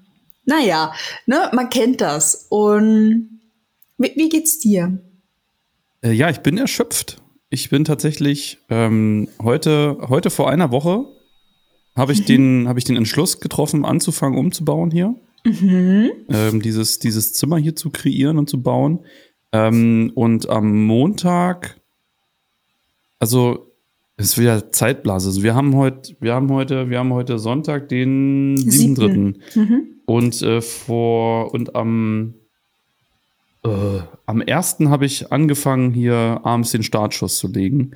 naja, 0.45 0.93
ne, 1.25 1.49
man 1.51 1.69
kennt 1.69 1.99
das. 1.99 2.45
Und 2.47 3.41
wie, 3.97 4.13
wie 4.15 4.29
geht's 4.29 4.59
dir? 4.59 4.97
Äh, 6.01 6.13
ja, 6.13 6.29
ich 6.29 6.39
bin 6.39 6.57
erschöpft. 6.57 7.21
Ich 7.49 7.69
bin 7.69 7.83
tatsächlich 7.83 8.59
ähm, 8.69 9.27
heute, 9.41 9.97
heute 10.01 10.29
vor 10.29 10.49
einer 10.49 10.71
Woche 10.71 11.05
habe 11.95 12.13
ich, 12.13 12.21
mhm. 12.21 12.25
den, 12.25 12.67
hab 12.67 12.77
ich 12.77 12.83
den 12.83 12.95
Entschluss 12.95 13.39
getroffen, 13.39 13.85
anzufangen, 13.85 14.37
umzubauen 14.37 14.91
hier. 14.91 15.15
Mhm. 15.45 16.11
Ähm, 16.29 16.61
dieses, 16.61 16.99
dieses 16.99 17.33
Zimmer 17.33 17.57
hier 17.57 17.75
zu 17.75 17.89
kreieren 17.89 18.37
und 18.37 18.49
zu 18.49 18.61
bauen. 18.61 18.99
Ähm, 19.51 20.11
und 20.13 20.49
am 20.49 20.85
Montag, 20.85 21.79
also 23.17 23.73
es 24.15 24.27
ist 24.27 24.37
wieder 24.37 24.71
Zeitblase. 24.71 25.29
Also 25.29 25.43
wir 25.43 25.55
haben 25.55 25.75
heute, 25.75 26.15
wir 26.19 26.35
haben 26.35 26.51
heute, 26.51 26.89
wir 26.89 26.99
haben 26.99 27.13
heute 27.13 27.39
Sonntag, 27.39 27.89
den 27.89 28.57
7.3. 28.57 29.39
Mhm. 29.55 29.87
Und 30.05 30.41
äh, 30.41 30.61
vor 30.61 31.53
und 31.53 31.75
am 31.75 32.35
äh, 33.63 34.01
am 34.25 34.41
1. 34.45 34.77
habe 34.85 35.05
ich 35.05 35.31
angefangen, 35.31 35.93
hier 35.93 36.41
abends 36.43 36.71
den 36.71 36.83
Startschuss 36.83 37.37
zu 37.37 37.47
legen. 37.47 37.91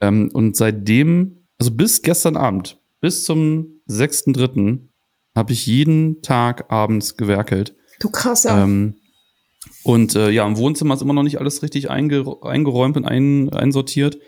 Ähm, 0.00 0.30
und 0.32 0.56
seitdem, 0.56 1.46
also 1.58 1.70
bis 1.70 2.02
gestern 2.02 2.36
Abend, 2.36 2.78
bis 3.00 3.24
zum 3.24 3.80
6.3. 3.88 4.80
habe 5.34 5.52
ich 5.52 5.66
jeden 5.66 6.22
Tag 6.22 6.70
abends 6.70 7.16
gewerkelt. 7.16 7.76
Du 8.00 8.10
krasser. 8.10 8.62
Ähm, 8.62 8.96
und 9.82 10.14
äh, 10.14 10.30
ja, 10.30 10.46
im 10.46 10.56
Wohnzimmer 10.56 10.94
ist 10.94 11.02
immer 11.02 11.12
noch 11.12 11.22
nicht 11.22 11.38
alles 11.38 11.62
richtig 11.62 11.90
einge 11.90 12.24
eingeräumt 12.42 12.96
und 12.96 13.04
ein 13.04 13.50
einsortiert. 13.50 14.18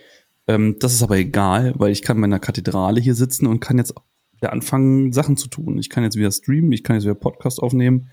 Ähm, 0.47 0.77
das 0.79 0.95
ist 0.95 1.03
aber 1.03 1.17
egal, 1.17 1.75
weil 1.77 1.91
ich 1.91 2.03
kann 2.03 2.19
in 2.19 2.21
meiner 2.21 2.39
Kathedrale 2.39 3.01
hier 3.01 3.15
sitzen 3.15 3.47
und 3.47 3.61
kann 3.61 3.79
jetzt 3.79 3.95
wieder 4.35 4.53
anfangen, 4.53 5.13
Sachen 5.13 5.37
zu 5.37 5.49
tun. 5.49 5.79
Ich 5.79 5.91
kann 5.91 6.05
jetzt 6.05 6.17
wieder 6.17 6.31
streamen, 6.31 6.73
ich 6.73 6.85
kann 6.85 6.97
jetzt 6.97 7.05
wieder 7.05 7.15
Podcast 7.15 7.61
aufnehmen, 7.61 8.11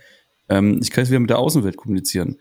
ähm, 0.50 0.80
ich 0.82 0.92
kann 0.92 1.04
jetzt 1.04 1.12
wieder 1.12 1.20
mit 1.20 1.30
der 1.30 1.40
Außenwelt 1.40 1.78
kommunizieren. 1.78 2.38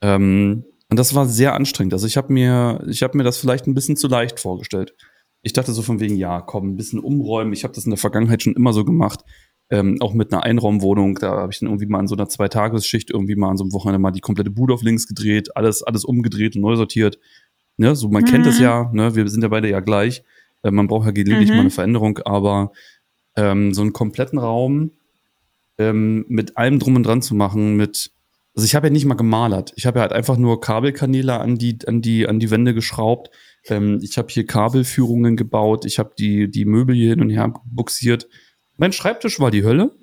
Ähm, 0.00 0.64
und 0.90 0.98
das 0.98 1.14
war 1.14 1.26
sehr 1.26 1.54
anstrengend. 1.54 1.92
Also 1.92 2.06
ich 2.06 2.16
habe 2.16 2.32
mir, 2.32 2.82
ich 2.88 3.02
habe 3.02 3.16
mir 3.16 3.24
das 3.24 3.38
vielleicht 3.38 3.66
ein 3.66 3.74
bisschen 3.74 3.96
zu 3.96 4.08
leicht 4.08 4.40
vorgestellt. 4.40 4.94
Ich 5.42 5.52
dachte 5.52 5.72
so 5.72 5.82
von 5.82 6.00
wegen, 6.00 6.16
ja, 6.16 6.40
komm, 6.40 6.70
ein 6.70 6.76
bisschen 6.76 6.98
umräumen. 6.98 7.52
Ich 7.52 7.64
habe 7.64 7.74
das 7.74 7.84
in 7.84 7.90
der 7.90 7.98
Vergangenheit 7.98 8.42
schon 8.42 8.54
immer 8.54 8.72
so 8.72 8.84
gemacht. 8.84 9.20
Ähm, 9.70 9.98
auch 10.00 10.14
mit 10.14 10.32
einer 10.32 10.44
Einraumwohnung, 10.44 11.16
da 11.16 11.32
habe 11.32 11.52
ich 11.52 11.58
dann 11.58 11.68
irgendwie 11.68 11.86
mal 11.86 12.00
in 12.00 12.06
so 12.06 12.14
einer 12.14 12.28
Zweitagesschicht 12.28 13.10
irgendwie 13.10 13.36
mal 13.36 13.50
an 13.50 13.58
so 13.58 13.64
einem 13.64 13.74
Wochenende 13.74 13.98
mal 13.98 14.12
die 14.12 14.20
komplette 14.20 14.50
Bude 14.50 14.72
auf 14.72 14.82
links 14.82 15.06
gedreht, 15.06 15.54
alles, 15.56 15.82
alles 15.82 16.06
umgedreht 16.06 16.56
und 16.56 16.62
neu 16.62 16.74
sortiert. 16.76 17.18
Ne, 17.76 17.94
so 17.94 18.08
man 18.08 18.22
mhm. 18.22 18.26
kennt 18.28 18.46
es 18.46 18.58
ja, 18.58 18.90
ne, 18.94 19.14
wir 19.14 19.28
sind 19.28 19.42
ja 19.42 19.48
beide 19.48 19.68
ja 19.68 19.80
gleich. 19.80 20.24
Äh, 20.62 20.70
man 20.70 20.86
braucht 20.86 21.04
ja 21.04 21.12
gelegentlich 21.12 21.50
mhm. 21.50 21.56
mal 21.56 21.60
eine 21.60 21.70
Veränderung, 21.70 22.18
aber 22.24 22.72
ähm, 23.36 23.74
so 23.74 23.82
einen 23.82 23.92
kompletten 23.92 24.38
Raum 24.38 24.92
ähm, 25.76 26.24
mit 26.28 26.56
allem 26.56 26.78
drum 26.78 26.96
und 26.96 27.04
dran 27.04 27.22
zu 27.22 27.34
machen, 27.34 27.76
mit 27.76 28.10
also 28.58 28.64
ich 28.64 28.74
habe 28.74 28.88
ja 28.88 28.92
nicht 28.92 29.04
mal 29.04 29.14
gemalert. 29.14 29.72
Ich 29.76 29.86
habe 29.86 30.00
ja 30.00 30.02
halt 30.02 30.12
einfach 30.12 30.36
nur 30.36 30.60
Kabelkanäle 30.60 31.38
an 31.38 31.58
die, 31.58 31.78
an 31.86 32.02
die, 32.02 32.26
an 32.26 32.40
die 32.40 32.50
Wände 32.50 32.74
geschraubt. 32.74 33.30
Ähm, 33.66 34.00
ich 34.02 34.18
habe 34.18 34.26
hier 34.30 34.46
Kabelführungen 34.46 35.36
gebaut. 35.36 35.84
Ich 35.84 36.00
habe 36.00 36.10
die, 36.18 36.50
die 36.50 36.64
Möbel 36.64 36.96
hier 36.96 37.10
hin 37.10 37.20
und 37.20 37.30
her 37.30 37.54
buxiert. 37.66 38.28
Mein 38.76 38.92
Schreibtisch 38.92 39.38
war 39.38 39.52
die 39.52 39.62
Hölle. 39.62 39.96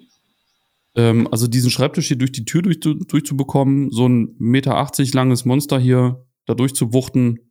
Ähm, 0.95 1.27
also 1.29 1.47
diesen 1.47 1.69
Schreibtisch 1.69 2.07
hier 2.07 2.17
durch 2.17 2.31
die 2.31 2.45
Tür 2.45 2.61
durch, 2.61 2.79
durchzubekommen, 2.79 3.91
so 3.91 4.07
ein 4.07 4.37
Meter 4.39 4.77
80 4.77 5.13
langes 5.13 5.43
Monster 5.43 5.77
hier 5.77 6.25
da 6.45 6.53
durchzuwuchten, 6.53 7.41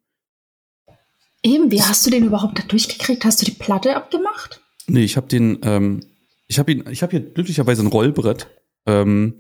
Eben, 1.42 1.70
wie 1.70 1.82
hast 1.82 2.06
du 2.06 2.11
den 2.11 2.25
überhaupt 2.25 2.58
da 2.58 2.62
durchgekriegt? 2.62 3.26
Hast 3.26 3.42
du 3.42 3.44
die 3.44 3.52
Platte 3.52 3.94
abgemacht? 3.94 4.62
Nee, 4.87 5.04
ich 5.04 5.18
habe 5.18 5.26
den, 5.26 5.58
ähm, 5.64 6.00
ich 6.49 6.58
habe 6.58 6.73
ihn, 6.73 6.84
ich 6.90 7.02
habe 7.02 7.11
hier 7.11 7.20
glücklicherweise 7.20 7.82
ein 7.82 7.88
Rollbrett. 7.88 8.46
Ähm, 8.87 9.34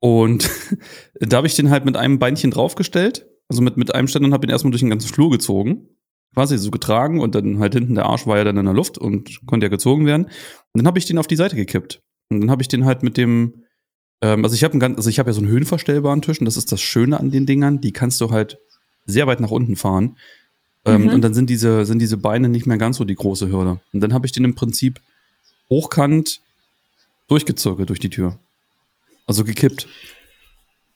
und 0.00 0.50
da 1.20 1.36
habe 1.36 1.46
ich 1.46 1.54
den 1.54 1.70
halt 1.70 1.84
mit 1.84 1.96
einem 1.96 2.18
Beinchen 2.18 2.50
draufgestellt. 2.50 3.26
Also 3.48 3.62
mit, 3.62 3.76
mit 3.76 3.94
einem 3.94 4.06
Ständer 4.06 4.26
und 4.26 4.32
habe 4.32 4.46
ihn 4.46 4.50
erstmal 4.50 4.70
durch 4.70 4.80
den 4.80 4.90
ganzen 4.90 5.12
Flur 5.12 5.30
gezogen. 5.30 5.88
Quasi 6.34 6.56
so 6.56 6.70
getragen 6.70 7.20
und 7.20 7.34
dann 7.34 7.58
halt 7.58 7.74
hinten 7.74 7.96
der 7.96 8.06
Arsch 8.06 8.26
war 8.26 8.38
ja 8.38 8.44
dann 8.44 8.56
in 8.56 8.64
der 8.64 8.74
Luft 8.74 8.96
und 8.96 9.44
konnte 9.46 9.66
ja 9.66 9.70
gezogen 9.70 10.06
werden. 10.06 10.26
Und 10.26 10.32
dann 10.76 10.86
habe 10.86 10.98
ich 10.98 11.04
den 11.04 11.18
auf 11.18 11.26
die 11.26 11.36
Seite 11.36 11.56
gekippt. 11.56 12.00
Und 12.28 12.40
dann 12.40 12.50
habe 12.50 12.62
ich 12.62 12.68
den 12.68 12.84
halt 12.84 13.02
mit 13.02 13.16
dem, 13.16 13.64
ähm, 14.22 14.44
also 14.44 14.54
ich 14.54 14.62
habe 14.62 14.80
also 14.96 15.10
ich 15.10 15.18
habe 15.18 15.30
ja 15.30 15.34
so 15.34 15.40
einen 15.40 15.50
höhenverstellbaren 15.50 16.22
Tisch 16.22 16.38
und 16.38 16.44
das 16.44 16.56
ist 16.56 16.70
das 16.70 16.80
Schöne 16.80 17.18
an 17.18 17.32
den 17.32 17.46
Dingern. 17.46 17.80
Die 17.80 17.92
kannst 17.92 18.20
du 18.20 18.30
halt 18.30 18.58
sehr 19.04 19.26
weit 19.26 19.40
nach 19.40 19.50
unten 19.50 19.74
fahren. 19.74 20.16
Ähm, 20.84 21.02
mhm. 21.02 21.08
Und 21.08 21.22
dann 21.22 21.34
sind 21.34 21.50
diese, 21.50 21.84
sind 21.84 21.98
diese 21.98 22.16
Beine 22.16 22.48
nicht 22.48 22.66
mehr 22.66 22.78
ganz 22.78 22.98
so 22.98 23.04
die 23.04 23.16
große 23.16 23.50
Hürde. 23.50 23.80
Und 23.92 24.00
dann 24.00 24.14
habe 24.14 24.26
ich 24.26 24.32
den 24.32 24.44
im 24.44 24.54
Prinzip 24.54 25.00
hochkant 25.68 26.40
durchgezirkelt 27.26 27.88
durch 27.88 28.00
die 28.00 28.10
Tür. 28.10 28.38
Also 29.30 29.44
gekippt. 29.44 29.86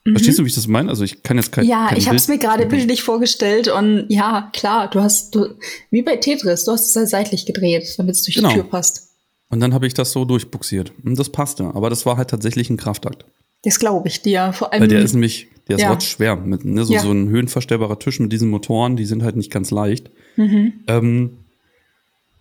Mhm. 0.05 0.15
Verstehst 0.15 0.41
du, 0.41 0.43
wie 0.43 0.49
ich 0.49 0.57
das 0.57 0.67
meine? 0.67 0.89
Also 0.89 1.05
ich 1.05 1.23
kann 1.23 1.37
jetzt 1.37 1.53
kein 1.53 1.65
Ja, 1.67 1.87
kein 1.87 1.99
ich 1.99 2.09
habe 2.09 2.17
es 2.17 2.27
mir 2.27 2.39
gerade 2.39 2.67
bildlich 2.67 3.05
vorgestellt 3.05 3.69
und 3.69 4.07
ja, 4.09 4.51
klar, 4.53 4.91
du 4.91 5.01
hast 5.01 5.37
du, 5.37 5.55
wie 5.93 6.03
bei 6.03 6.17
Tetris, 6.17 6.65
du 6.65 6.73
hast 6.73 6.89
es 6.89 6.97
halt 6.97 7.09
seitlich 7.09 7.47
gedreht, 7.47 7.95
damit 7.97 8.17
es 8.17 8.25
durch 8.25 8.35
genau. 8.35 8.49
die 8.49 8.57
Tür 8.57 8.65
passt. 8.65 9.11
Und 9.51 9.61
dann 9.61 9.73
habe 9.73 9.87
ich 9.87 9.95
das 9.95 10.11
so 10.11 10.25
durchbuxiert. 10.25 10.91
Und 11.05 11.17
das 11.17 11.31
passte. 11.31 11.67
Aber 11.75 11.91
das 11.91 12.07
war 12.07 12.17
halt 12.17 12.29
tatsächlich 12.29 12.71
ein 12.71 12.77
Kraftakt. 12.77 13.25
Das 13.63 13.79
glaube 13.79 14.09
ich 14.09 14.21
dir. 14.21 14.53
Vor 14.53 14.73
allem. 14.73 14.83
Weil 14.83 14.89
der 14.89 15.01
ist 15.01 15.13
nämlich, 15.13 15.47
der 15.69 15.77
ist 15.77 15.83
ja. 15.83 16.01
schwer. 16.01 16.35
Mit, 16.35 16.65
ne, 16.65 16.85
so, 16.85 16.93
ja. 16.93 17.01
so 17.01 17.13
ein 17.13 17.29
höhenverstellbarer 17.29 18.01
Tisch 18.01 18.19
mit 18.19 18.33
diesen 18.33 18.51
Motoren, 18.51 18.97
die 18.97 19.05
sind 19.05 19.23
halt 19.23 19.37
nicht 19.37 19.53
ganz 19.53 19.71
leicht. 19.71 20.11
Mhm. 20.35 20.73
Ähm, 20.89 21.39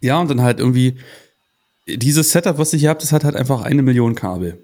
ja, 0.02 0.20
und 0.20 0.28
dann 0.28 0.42
halt 0.42 0.58
irgendwie, 0.58 0.96
dieses 1.88 2.32
Setup, 2.32 2.58
was 2.58 2.74
ich 2.74 2.82
hier 2.82 2.90
habe, 2.90 3.00
das 3.00 3.12
hat 3.12 3.24
halt 3.24 3.36
einfach 3.36 3.62
eine 3.62 3.84
Million 3.84 4.16
Kabel. 4.16 4.64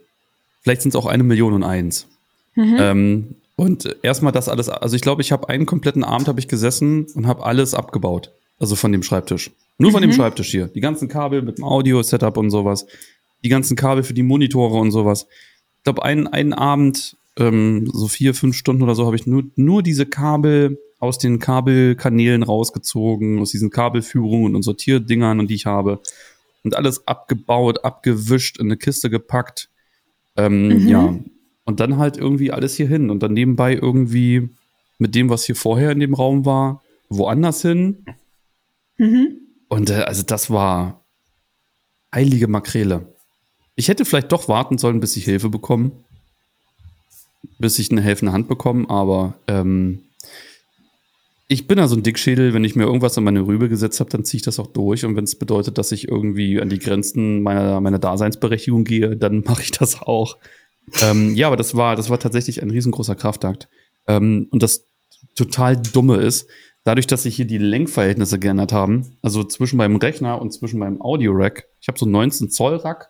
Vielleicht 0.61 0.81
sind 0.81 0.89
es 0.89 0.95
auch 0.95 1.05
eine 1.05 1.23
Million 1.23 1.53
und 1.53 1.63
eins. 1.63 2.07
Mhm. 2.55 2.77
Ähm, 2.79 3.35
und 3.55 3.97
erstmal 4.03 4.31
das 4.31 4.47
alles, 4.47 4.69
also 4.69 4.95
ich 4.95 5.01
glaube, 5.01 5.21
ich 5.21 5.31
habe 5.31 5.49
einen 5.49 5.65
kompletten 5.65 6.03
Abend 6.03 6.27
habe 6.27 6.39
ich 6.39 6.47
gesessen 6.47 7.07
und 7.13 7.27
habe 7.27 7.43
alles 7.43 7.73
abgebaut. 7.73 8.31
Also 8.59 8.75
von 8.75 8.91
dem 8.91 9.03
Schreibtisch. 9.03 9.51
Nur 9.77 9.91
von 9.91 10.01
dem 10.01 10.11
mhm. 10.11 10.15
Schreibtisch 10.15 10.49
hier. 10.49 10.67
Die 10.67 10.81
ganzen 10.81 11.07
Kabel 11.07 11.41
mit 11.41 11.57
dem 11.57 11.63
Audio-Setup 11.63 12.37
und 12.37 12.51
sowas. 12.51 12.85
Die 13.43 13.49
ganzen 13.49 13.77
Kabel 13.77 14.03
für 14.03 14.13
die 14.13 14.23
Monitore 14.23 14.77
und 14.77 14.91
sowas. 14.91 15.27
Ich 15.77 15.83
glaube, 15.85 16.03
einen, 16.03 16.27
einen 16.27 16.53
Abend, 16.53 17.15
ähm, 17.37 17.89
so 17.91 18.09
vier, 18.09 18.33
fünf 18.33 18.57
Stunden 18.57 18.83
oder 18.83 18.95
so, 18.95 19.05
habe 19.05 19.15
ich 19.15 19.25
nur, 19.25 19.43
nur 19.55 19.81
diese 19.81 20.05
Kabel 20.05 20.77
aus 20.99 21.17
den 21.17 21.39
Kabelkanälen 21.39 22.43
rausgezogen, 22.43 23.39
aus 23.39 23.51
diesen 23.51 23.69
Kabelführungen 23.69 24.55
und 24.55 24.63
Sortierdingern, 24.63 25.39
und 25.39 25.49
die 25.49 25.55
ich 25.55 25.65
habe. 25.65 26.01
Und 26.63 26.75
alles 26.75 27.07
abgebaut, 27.07 27.85
abgewischt, 27.85 28.57
in 28.57 28.67
eine 28.67 28.77
Kiste 28.77 29.09
gepackt. 29.09 29.69
Ähm, 30.39 30.67
mhm. 30.67 30.87
Ja. 30.87 31.19
Und 31.65 31.79
dann 31.79 31.97
halt 31.97 32.17
irgendwie 32.17 32.51
alles 32.51 32.75
hier 32.75 32.87
hin. 32.87 33.09
Und 33.09 33.21
dann 33.21 33.33
nebenbei 33.33 33.73
irgendwie 33.73 34.49
mit 34.97 35.15
dem, 35.15 35.29
was 35.29 35.45
hier 35.45 35.55
vorher 35.55 35.91
in 35.91 35.99
dem 35.99 36.13
Raum 36.13 36.45
war, 36.45 36.81
woanders 37.09 37.61
hin. 37.61 38.05
Mhm. 38.97 39.37
Und 39.67 39.89
äh, 39.89 40.03
also 40.03 40.23
das 40.23 40.49
war 40.49 41.03
heilige 42.13 42.47
Makrele. 42.47 43.13
Ich 43.75 43.87
hätte 43.87 44.05
vielleicht 44.05 44.31
doch 44.31 44.47
warten 44.47 44.77
sollen, 44.77 44.99
bis 44.99 45.15
ich 45.15 45.25
Hilfe 45.25 45.49
bekomme. 45.49 45.91
Bis 47.59 47.79
ich 47.79 47.91
eine 47.91 48.01
helfende 48.01 48.33
Hand 48.33 48.47
bekomme, 48.47 48.89
aber 48.89 49.35
ähm, 49.47 50.03
ich 51.51 51.65
bin 51.67 51.79
ja 51.79 51.87
so 51.87 51.95
ein 51.95 52.03
Dickschädel, 52.03 52.53
wenn 52.53 52.63
ich 52.63 52.75
mir 52.75 52.83
irgendwas 52.83 53.17
an 53.17 53.23
meine 53.23 53.45
Rübe 53.45 53.69
gesetzt 53.69 53.99
habe, 53.99 54.11
dann 54.11 54.23
ziehe 54.23 54.37
ich 54.37 54.43
das 54.43 54.59
auch 54.59 54.67
durch. 54.67 55.03
Und 55.03 55.15
wenn 55.15 55.23
es 55.23 55.35
bedeutet, 55.35 55.79
dass 55.79 55.91
ich 55.91 56.07
irgendwie 56.07 56.61
an 56.61 56.69
die 56.69 56.77
Grenzen 56.77 57.41
meiner, 57.41 57.81
meiner 57.81 57.97
Daseinsberechtigung 57.97 58.83
gehe, 58.83 59.17
dann 59.17 59.43
mache 59.45 59.63
ich 59.63 59.71
das 59.71 59.99
auch. 59.99 60.37
Ähm, 61.01 61.33
ja, 61.33 61.47
aber 61.47 61.57
das 61.57 61.75
war, 61.75 61.95
das 61.95 62.11
war 62.11 62.19
tatsächlich 62.19 62.61
ein 62.61 62.69
riesengroßer 62.69 63.15
Kraftakt. 63.15 63.67
Ähm, 64.07 64.47
und 64.51 64.61
das 64.61 64.85
total 65.35 65.75
Dumme 65.75 66.17
ist, 66.17 66.47
dadurch, 66.83 67.07
dass 67.07 67.23
sich 67.23 67.35
hier 67.35 67.45
die 67.45 67.57
Lenkverhältnisse 67.57 68.37
geändert 68.37 68.71
haben, 68.71 69.17
also 69.23 69.43
zwischen 69.43 69.77
meinem 69.77 69.95
Rechner 69.95 70.39
und 70.39 70.53
zwischen 70.53 70.79
meinem 70.79 71.01
Audio-Rack, 71.01 71.65
ich 71.81 71.87
habe 71.87 71.97
so 71.97 72.05
19 72.05 72.51
Zoll 72.51 72.75
Rack, 72.75 73.09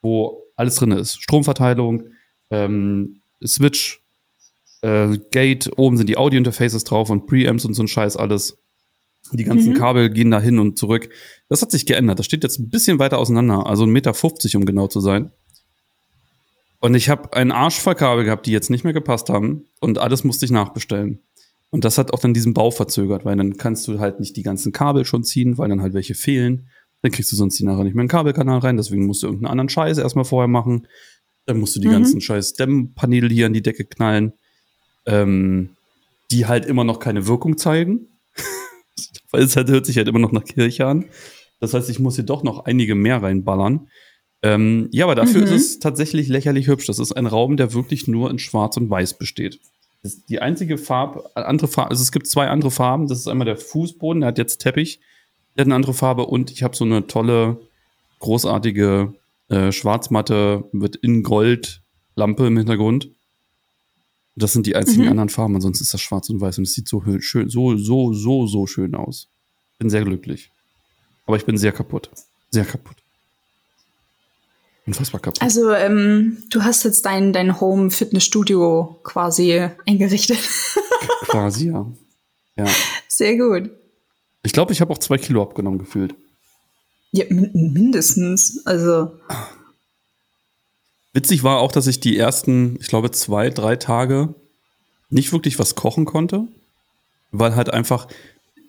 wo 0.00 0.42
alles 0.56 0.76
drin 0.76 0.92
ist. 0.92 1.22
Stromverteilung, 1.22 2.04
ähm, 2.50 3.20
Switch, 3.44 4.03
äh, 4.84 5.18
Gate, 5.30 5.70
oben 5.76 5.96
sind 5.96 6.08
die 6.08 6.18
Audio-Interfaces 6.18 6.84
drauf 6.84 7.08
und 7.08 7.26
Preamps 7.26 7.64
und 7.64 7.74
so 7.74 7.82
ein 7.82 7.88
Scheiß 7.88 8.16
alles. 8.16 8.58
Die 9.32 9.44
ganzen 9.44 9.72
mhm. 9.72 9.78
Kabel 9.78 10.10
gehen 10.10 10.30
da 10.30 10.40
hin 10.40 10.58
und 10.58 10.78
zurück. 10.78 11.08
Das 11.48 11.62
hat 11.62 11.70
sich 11.70 11.86
geändert. 11.86 12.18
Das 12.18 12.26
steht 12.26 12.42
jetzt 12.42 12.58
ein 12.58 12.68
bisschen 12.68 12.98
weiter 12.98 13.18
auseinander, 13.18 13.66
also 13.66 13.84
1,50 13.84 13.88
Meter, 13.88 14.58
um 14.58 14.66
genau 14.66 14.86
zu 14.86 15.00
sein. 15.00 15.30
Und 16.80 16.94
ich 16.94 17.08
habe 17.08 17.32
einen 17.32 17.50
Arsch 17.50 17.80
voll 17.80 17.94
Kabel 17.94 18.24
gehabt, 18.24 18.44
die 18.44 18.52
jetzt 18.52 18.68
nicht 18.68 18.84
mehr 18.84 18.92
gepasst 18.92 19.30
haben. 19.30 19.64
Und 19.80 19.98
alles 19.98 20.22
musste 20.22 20.44
ich 20.44 20.50
nachbestellen. 20.50 21.20
Und 21.70 21.86
das 21.86 21.96
hat 21.96 22.12
auch 22.12 22.18
dann 22.18 22.34
diesen 22.34 22.52
Bau 22.52 22.70
verzögert, 22.70 23.24
weil 23.24 23.36
dann 23.36 23.56
kannst 23.56 23.88
du 23.88 23.98
halt 23.98 24.20
nicht 24.20 24.36
die 24.36 24.42
ganzen 24.42 24.70
Kabel 24.70 25.06
schon 25.06 25.24
ziehen, 25.24 25.56
weil 25.56 25.70
dann 25.70 25.80
halt 25.80 25.94
welche 25.94 26.14
fehlen. 26.14 26.68
Dann 27.00 27.10
kriegst 27.10 27.32
du 27.32 27.36
sonst 27.36 27.58
die 27.58 27.64
nachher 27.64 27.84
nicht 27.84 27.94
mehr 27.94 28.02
in 28.02 28.08
den 28.08 28.12
Kabelkanal 28.12 28.58
rein, 28.58 28.76
deswegen 28.76 29.06
musst 29.06 29.22
du 29.22 29.28
irgendeinen 29.28 29.50
anderen 29.50 29.68
Scheiß 29.70 29.96
erstmal 29.96 30.26
vorher 30.26 30.48
machen. 30.48 30.86
Dann 31.46 31.58
musst 31.58 31.74
du 31.74 31.80
die 31.80 31.88
mhm. 31.88 31.92
ganzen 31.92 32.20
scheiß 32.20 32.54
Dämmpaneele 32.54 33.28
hier 33.28 33.46
an 33.46 33.54
die 33.54 33.62
Decke 33.62 33.84
knallen, 33.86 34.34
ähm, 35.06 35.70
die 36.30 36.46
halt 36.46 36.66
immer 36.66 36.84
noch 36.84 36.98
keine 36.98 37.26
Wirkung 37.26 37.56
zeigen. 37.58 38.08
weil 39.30 39.42
es 39.42 39.56
halt, 39.56 39.68
hört 39.68 39.86
sich 39.86 39.96
halt 39.96 40.08
immer 40.08 40.18
noch 40.18 40.32
nach 40.32 40.44
Kirche 40.44 40.86
an. 40.86 41.06
Das 41.60 41.74
heißt, 41.74 41.90
ich 41.90 41.98
muss 41.98 42.16
hier 42.16 42.24
doch 42.24 42.42
noch 42.42 42.64
einige 42.64 42.94
mehr 42.94 43.22
reinballern. 43.22 43.88
Ähm, 44.42 44.88
ja, 44.92 45.06
aber 45.06 45.14
dafür 45.14 45.40
mhm. 45.40 45.46
ist 45.46 45.52
es 45.52 45.78
tatsächlich 45.78 46.28
lächerlich 46.28 46.66
hübsch. 46.66 46.86
Das 46.86 46.98
ist 46.98 47.12
ein 47.12 47.26
Raum, 47.26 47.56
der 47.56 47.72
wirklich 47.72 48.08
nur 48.08 48.30
in 48.30 48.38
Schwarz 48.38 48.76
und 48.76 48.90
Weiß 48.90 49.16
besteht 49.18 49.60
die 50.28 50.40
einzige 50.40 50.78
Farbe, 50.78 51.30
andere 51.34 51.68
Farbe, 51.68 51.90
also 51.90 52.02
es 52.02 52.12
gibt 52.12 52.26
zwei 52.26 52.48
andere 52.48 52.70
Farben. 52.70 53.08
Das 53.08 53.18
ist 53.18 53.28
einmal 53.28 53.46
der 53.46 53.56
Fußboden, 53.56 54.20
der 54.20 54.28
hat 54.28 54.38
jetzt 54.38 54.58
Teppich, 54.58 55.00
der 55.56 55.62
hat 55.62 55.68
eine 55.68 55.74
andere 55.74 55.94
Farbe 55.94 56.26
und 56.26 56.50
ich 56.50 56.62
habe 56.62 56.76
so 56.76 56.84
eine 56.84 57.06
tolle, 57.06 57.58
großartige 58.20 59.14
äh, 59.48 59.72
Schwarzmatte 59.72 60.64
mit 60.72 60.96
in 60.96 61.22
Gold 61.22 61.82
Lampe 62.16 62.46
im 62.46 62.56
Hintergrund. 62.56 63.10
Das 64.36 64.52
sind 64.52 64.66
die 64.66 64.74
einzigen 64.74 65.04
mhm. 65.04 65.10
anderen 65.10 65.28
Farben, 65.28 65.54
ansonsten 65.54 65.84
ist 65.84 65.94
das 65.94 66.00
schwarz 66.00 66.28
und 66.28 66.40
weiß 66.40 66.58
und 66.58 66.64
es 66.64 66.72
sieht 66.72 66.88
so 66.88 67.02
schön, 67.20 67.48
so, 67.48 67.76
so, 67.76 68.12
so, 68.12 68.46
so 68.46 68.66
schön 68.66 68.94
aus. 68.94 69.28
Bin 69.78 69.90
sehr 69.90 70.04
glücklich. 70.04 70.50
Aber 71.26 71.36
ich 71.36 71.44
bin 71.44 71.56
sehr 71.56 71.72
kaputt. 71.72 72.10
Sehr 72.50 72.64
kaputt. 72.64 72.96
Unfassbar 74.86 75.20
kaputt. 75.20 75.40
Also, 75.40 75.72
ähm, 75.72 76.38
du 76.50 76.62
hast 76.62 76.84
jetzt 76.84 77.06
dein, 77.06 77.32
dein 77.32 77.60
Home-Fitnessstudio 77.60 78.98
quasi 79.02 79.68
eingerichtet. 79.86 80.38
quasi, 81.22 81.68
ja. 81.68 81.86
ja. 82.56 82.66
Sehr 83.08 83.38
gut. 83.38 83.70
Ich 84.42 84.52
glaube, 84.52 84.72
ich 84.72 84.80
habe 84.82 84.92
auch 84.92 84.98
zwei 84.98 85.16
Kilo 85.16 85.42
abgenommen 85.42 85.78
gefühlt. 85.78 86.14
Ja, 87.12 87.24
mindestens. 87.30 88.66
Also. 88.66 89.12
Witzig 91.14 91.44
war 91.44 91.60
auch, 91.60 91.72
dass 91.72 91.86
ich 91.86 92.00
die 92.00 92.18
ersten, 92.18 92.76
ich 92.80 92.88
glaube, 92.88 93.10
zwei, 93.12 93.48
drei 93.48 93.76
Tage 93.76 94.34
nicht 95.10 95.32
wirklich 95.32 95.60
was 95.60 95.76
kochen 95.76 96.04
konnte, 96.04 96.48
weil 97.30 97.54
halt 97.54 97.72
einfach, 97.72 98.08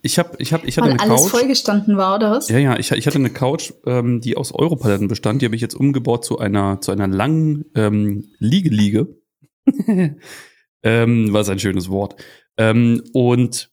ich 0.04 0.20
habe, 0.20 0.36
ich 0.38 0.54
habe, 0.54 0.68
ich 0.68 0.78
hatte 0.78 0.90
Weil 0.90 1.00
eine 1.00 1.02
alles 1.02 1.24
Couch. 1.24 1.32
vollgestanden 1.32 1.98
war, 1.98 2.18
oder 2.18 2.30
was? 2.30 2.48
Ja, 2.50 2.60
ja, 2.60 2.78
ich, 2.78 2.92
ich 2.92 3.08
hatte 3.08 3.18
eine 3.18 3.32
Couch, 3.32 3.74
ähm, 3.88 4.22
die 4.22 4.38
aus 4.38 4.52
Europaletten 4.54 5.08
bestand. 5.08 5.42
Die 5.42 5.48
habe 5.48 5.56
ich 5.56 5.62
jetzt 5.62 5.74
umgebaut 5.74 6.24
zu 6.24 6.38
einer, 6.38 6.80
zu 6.80 6.92
einer 6.92 7.08
langen 7.08 7.66
ähm, 7.74 8.28
Liegeliege. 8.38 9.08
ähm, 10.84 11.34
was 11.34 11.50
ein 11.50 11.58
schönes 11.58 11.90
Wort. 11.90 12.16
Ähm, 12.58 13.02
und 13.14 13.72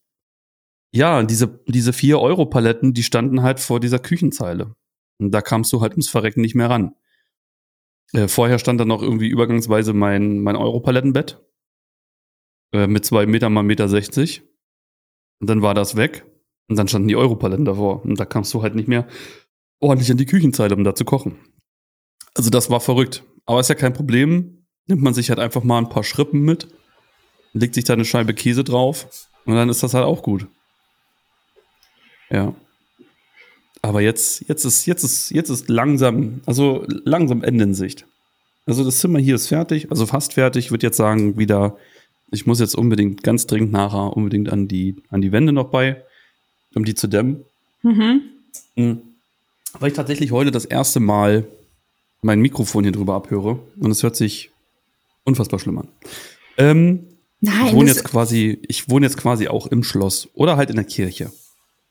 ja, 0.92 1.22
diese, 1.22 1.60
diese 1.66 1.92
vier 1.92 2.18
Euro-Paletten, 2.20 2.94
die 2.94 3.02
standen 3.02 3.42
halt 3.42 3.60
vor 3.60 3.80
dieser 3.80 3.98
Küchenzeile. 3.98 4.74
Und 5.18 5.30
da 5.32 5.42
kamst 5.42 5.70
du 5.74 5.82
halt 5.82 5.92
ums 5.92 6.08
Verrecken 6.08 6.40
nicht 6.40 6.54
mehr 6.54 6.70
ran. 6.70 6.94
Äh, 8.12 8.28
vorher 8.28 8.58
stand 8.58 8.80
dann 8.80 8.88
noch 8.88 9.02
irgendwie 9.02 9.28
übergangsweise 9.28 9.92
mein, 9.92 10.40
mein 10.40 10.56
Europalettenbett. 10.56 11.40
Äh, 12.72 12.86
mit 12.86 13.04
zwei 13.04 13.26
Meter 13.26 13.48
mal 13.48 13.62
Meter 13.62 13.88
sechzig. 13.88 14.42
Und 15.40 15.48
dann 15.48 15.62
war 15.62 15.74
das 15.74 15.96
weg. 15.96 16.24
Und 16.68 16.76
dann 16.76 16.88
standen 16.88 17.08
die 17.08 17.16
Europaletten 17.16 17.64
davor. 17.64 18.04
Und 18.04 18.18
da 18.18 18.24
kamst 18.24 18.52
du 18.54 18.62
halt 18.62 18.74
nicht 18.74 18.88
mehr 18.88 19.06
ordentlich 19.80 20.10
an 20.10 20.16
die 20.16 20.26
Küchenzeile, 20.26 20.74
um 20.74 20.84
da 20.84 20.94
zu 20.94 21.04
kochen. 21.04 21.38
Also 22.34 22.50
das 22.50 22.70
war 22.70 22.80
verrückt. 22.80 23.24
Aber 23.44 23.60
ist 23.60 23.68
ja 23.68 23.74
kein 23.74 23.92
Problem. 23.92 24.66
Nimmt 24.86 25.02
man 25.02 25.14
sich 25.14 25.30
halt 25.30 25.38
einfach 25.38 25.62
mal 25.62 25.78
ein 25.78 25.88
paar 25.88 26.02
Schrippen 26.02 26.40
mit, 26.40 26.66
legt 27.52 27.74
sich 27.74 27.84
da 27.84 27.92
eine 27.92 28.04
Scheibe 28.04 28.34
Käse 28.34 28.64
drauf 28.64 29.30
und 29.44 29.54
dann 29.54 29.68
ist 29.68 29.84
das 29.84 29.94
halt 29.94 30.04
auch 30.04 30.22
gut. 30.22 30.48
Ja. 32.30 32.52
Aber 33.82 34.00
jetzt, 34.00 34.44
jetzt 34.48 34.64
ist, 34.64 34.86
jetzt 34.86 35.02
ist, 35.02 35.30
jetzt 35.30 35.50
ist 35.50 35.68
langsam, 35.68 36.40
also 36.46 36.86
langsam 36.88 37.42
Ende 37.42 37.64
in 37.64 37.74
Sicht. 37.74 38.06
Also 38.64 38.84
das 38.84 38.98
Zimmer 38.98 39.18
hier 39.18 39.34
ist 39.34 39.48
fertig, 39.48 39.90
also 39.90 40.06
fast 40.06 40.34
fertig. 40.34 40.66
Ich 40.66 40.70
würde 40.70 40.86
jetzt 40.86 40.96
sagen, 40.96 41.36
wieder 41.36 41.76
ich 42.32 42.46
muss 42.46 42.60
jetzt 42.60 42.74
unbedingt 42.74 43.22
ganz 43.22 43.46
dringend 43.46 43.72
nachher 43.72 44.16
unbedingt 44.16 44.50
an 44.50 44.66
die, 44.66 44.96
an 45.10 45.20
die 45.20 45.32
Wände 45.32 45.52
noch 45.52 45.68
bei. 45.68 46.02
um 46.74 46.84
die 46.84 46.94
zu 46.94 47.06
dämmen. 47.06 47.44
Mhm. 47.82 48.22
Mhm. 48.76 49.02
Weil 49.78 49.90
ich 49.90 49.96
tatsächlich 49.96 50.32
heute 50.32 50.50
das 50.50 50.64
erste 50.64 51.00
Mal 51.00 51.44
mein 52.22 52.40
Mikrofon 52.40 52.84
hier 52.84 52.92
drüber 52.92 53.14
abhöre 53.14 53.58
und 53.78 53.90
es 53.90 54.02
hört 54.02 54.16
sich 54.16 54.50
unfassbar 55.24 55.58
schlimm 55.58 55.78
an. 55.78 55.88
Ähm, 56.56 57.06
Nein, 57.40 57.66
ich 57.66 57.72
wohne 57.74 57.88
jetzt 57.90 58.04
quasi, 58.04 58.58
ich 58.68 58.88
wohne 58.88 59.06
jetzt 59.06 59.16
quasi 59.16 59.48
auch 59.48 59.66
im 59.66 59.82
Schloss 59.82 60.28
oder 60.34 60.56
halt 60.56 60.70
in 60.70 60.76
der 60.76 60.84
Kirche. 60.84 61.32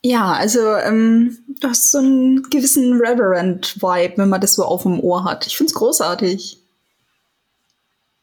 Ja, 0.03 0.33
also 0.33 0.59
ähm, 0.77 1.37
du 1.59 1.67
hast 1.67 1.91
so 1.91 1.99
einen 1.99 2.43
gewissen 2.49 2.99
Reverend-Vibe, 2.99 4.17
wenn 4.17 4.29
man 4.29 4.41
das 4.41 4.55
so 4.55 4.63
auf 4.63 4.83
dem 4.83 4.99
Ohr 4.99 5.23
hat. 5.23 5.45
Ich 5.45 5.57
find's 5.57 5.73
großartig. 5.75 6.59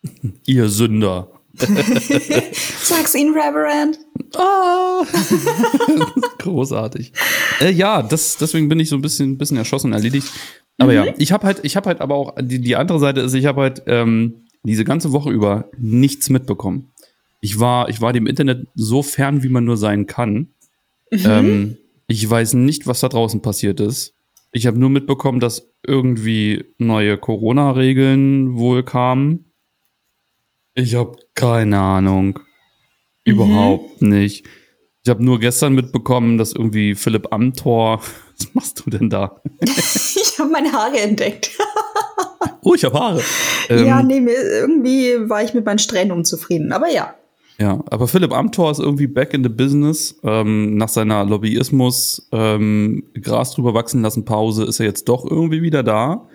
Ihr 0.46 0.68
Sünder. 0.68 1.30
Sag's 2.82 3.14
ihnen, 3.14 3.34
Reverend. 3.34 3.98
Oh. 4.36 5.04
Großartig. 6.38 7.12
Äh, 7.60 7.72
ja, 7.72 8.02
das, 8.02 8.36
deswegen 8.36 8.68
bin 8.68 8.78
ich 8.78 8.88
so 8.88 8.96
ein 8.96 9.02
bisschen, 9.02 9.38
bisschen 9.38 9.56
erschossen 9.56 9.88
und 9.88 9.92
erledigt. 9.94 10.28
Aber 10.78 10.92
mhm. 10.92 10.96
ja, 10.96 11.14
ich 11.18 11.32
habe 11.32 11.46
halt, 11.46 11.60
ich 11.62 11.76
habe 11.76 11.88
halt 11.88 12.00
aber 12.00 12.14
auch 12.14 12.34
die, 12.40 12.60
die 12.60 12.76
andere 12.76 13.00
Seite 13.00 13.20
ist, 13.22 13.34
ich 13.34 13.46
habe 13.46 13.62
halt 13.62 13.82
ähm, 13.86 14.44
diese 14.62 14.84
ganze 14.84 15.12
Woche 15.12 15.30
über 15.30 15.68
nichts 15.78 16.30
mitbekommen. 16.30 16.92
Ich 17.40 17.58
war, 17.58 17.88
ich 17.88 18.00
war 18.00 18.12
dem 18.12 18.26
Internet 18.26 18.68
so 18.74 19.02
fern, 19.02 19.42
wie 19.42 19.48
man 19.48 19.64
nur 19.64 19.76
sein 19.76 20.06
kann. 20.06 20.48
Mhm. 21.10 21.26
Ähm, 21.26 21.76
ich 22.06 22.28
weiß 22.28 22.54
nicht, 22.54 22.86
was 22.86 23.00
da 23.00 23.08
draußen 23.08 23.42
passiert 23.42 23.80
ist. 23.80 24.14
Ich 24.50 24.66
habe 24.66 24.78
nur 24.78 24.90
mitbekommen, 24.90 25.40
dass 25.40 25.70
irgendwie 25.86 26.64
neue 26.78 27.18
Corona-Regeln 27.18 28.56
wohl 28.56 28.82
kamen. 28.82 29.52
Ich 30.74 30.94
habe 30.94 31.18
keine 31.34 31.78
Ahnung. 31.78 32.38
Mhm. 33.24 33.32
Überhaupt 33.32 34.02
nicht. 34.02 34.46
Ich 35.04 35.10
habe 35.10 35.24
nur 35.24 35.38
gestern 35.38 35.74
mitbekommen, 35.74 36.38
dass 36.38 36.52
irgendwie 36.52 36.94
Philipp 36.94 37.32
Amthor. 37.32 38.00
Was 38.38 38.54
machst 38.54 38.82
du 38.84 38.90
denn 38.90 39.10
da? 39.10 39.40
ich 39.60 40.38
habe 40.38 40.50
meine 40.50 40.72
Haare 40.72 41.00
entdeckt. 41.00 41.50
oh, 42.62 42.74
ich 42.74 42.84
habe 42.84 42.98
Haare. 42.98 43.22
ja, 43.68 44.00
ähm, 44.00 44.06
nee, 44.06 44.18
irgendwie 44.28 45.28
war 45.28 45.42
ich 45.42 45.54
mit 45.54 45.64
meinen 45.64 45.78
Strähnen 45.78 46.12
unzufrieden. 46.12 46.72
Aber 46.72 46.90
ja. 46.90 47.14
Ja, 47.60 47.82
aber 47.90 48.06
Philipp 48.06 48.32
Amthor 48.32 48.70
ist 48.70 48.78
irgendwie 48.78 49.08
back 49.08 49.34
in 49.34 49.42
the 49.42 49.48
business. 49.48 50.18
Ähm, 50.22 50.76
nach 50.76 50.88
seiner 50.88 51.24
Lobbyismus 51.24 52.28
ähm, 52.30 53.10
Gras 53.20 53.52
drüber 53.52 53.74
wachsen 53.74 54.00
lassen 54.00 54.24
Pause 54.24 54.64
ist 54.64 54.78
er 54.78 54.86
jetzt 54.86 55.08
doch 55.08 55.24
irgendwie 55.28 55.62
wieder 55.62 55.82
da. 55.82 56.28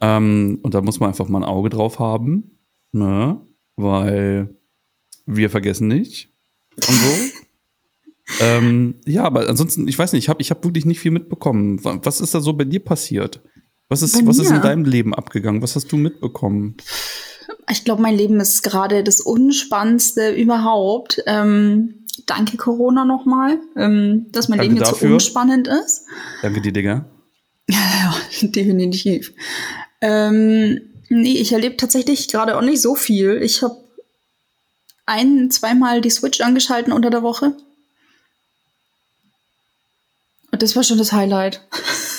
Ähm, 0.00 0.58
und 0.62 0.72
da 0.72 0.80
muss 0.80 1.00
man 1.00 1.10
einfach 1.10 1.28
mal 1.28 1.40
ein 1.40 1.48
Auge 1.48 1.68
drauf 1.68 1.98
haben. 1.98 2.58
Ne? 2.92 3.38
Weil 3.76 4.56
wir 5.26 5.50
vergessen 5.50 5.86
nicht. 5.86 6.30
Und 6.76 6.94
so. 6.94 8.40
ähm, 8.44 8.94
ja, 9.04 9.24
aber 9.24 9.48
ansonsten, 9.50 9.86
ich 9.86 9.98
weiß 9.98 10.14
nicht, 10.14 10.24
ich 10.24 10.28
habe 10.30 10.40
ich 10.40 10.50
hab 10.50 10.64
wirklich 10.64 10.86
nicht 10.86 11.00
viel 11.00 11.10
mitbekommen. 11.10 11.84
Was 11.84 12.22
ist 12.22 12.34
da 12.34 12.40
so 12.40 12.54
bei 12.54 12.64
dir 12.64 12.80
passiert? 12.80 13.42
Was 13.90 14.00
ist, 14.00 14.26
was 14.26 14.38
ist 14.38 14.50
in 14.50 14.62
deinem 14.62 14.84
Leben 14.84 15.14
abgegangen? 15.14 15.62
Was 15.62 15.76
hast 15.76 15.90
du 15.92 15.96
mitbekommen? 15.96 16.76
Ich 17.70 17.84
glaube, 17.84 18.02
mein 18.02 18.16
Leben 18.16 18.40
ist 18.40 18.62
gerade 18.62 19.04
das 19.04 19.20
Unspannendste 19.20 20.30
überhaupt. 20.30 21.22
Ähm, 21.26 22.06
danke 22.26 22.56
Corona 22.56 23.04
nochmal, 23.04 23.58
ähm, 23.76 24.26
dass 24.32 24.48
mein 24.48 24.58
danke 24.58 24.72
Leben 24.74 24.84
jetzt 24.84 24.92
dafür. 24.92 25.08
so 25.08 25.14
unspannend 25.14 25.68
ist. 25.68 26.04
Danke 26.42 26.60
dir, 26.60 26.72
Digga. 26.72 27.04
Ja, 27.70 28.14
definitiv. 28.40 29.34
Ähm, 30.00 30.80
nee, 31.10 31.34
ich 31.34 31.52
erlebe 31.52 31.76
tatsächlich 31.76 32.28
gerade 32.28 32.56
auch 32.56 32.62
nicht 32.62 32.80
so 32.80 32.94
viel. 32.94 33.42
Ich 33.42 33.62
habe 33.62 33.76
ein, 35.04 35.50
zweimal 35.50 36.00
die 36.00 36.08
Switch 36.08 36.40
angeschalten 36.40 36.94
unter 36.94 37.10
der 37.10 37.22
Woche. 37.22 37.52
Und 40.50 40.62
das 40.62 40.76
war 40.76 40.82
schon 40.82 40.96
das 40.96 41.12
Highlight. 41.12 41.60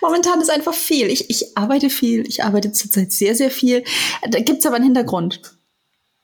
Momentan 0.00 0.40
ist 0.40 0.50
einfach 0.50 0.74
viel. 0.74 1.08
Ich, 1.08 1.30
ich 1.30 1.56
arbeite 1.56 1.90
viel. 1.90 2.26
Ich 2.26 2.42
arbeite 2.44 2.72
zurzeit 2.72 3.12
sehr, 3.12 3.34
sehr 3.34 3.50
viel. 3.50 3.84
Da 4.28 4.40
gibt 4.40 4.60
es 4.60 4.66
aber 4.66 4.76
einen 4.76 4.86
Hintergrund. 4.86 5.40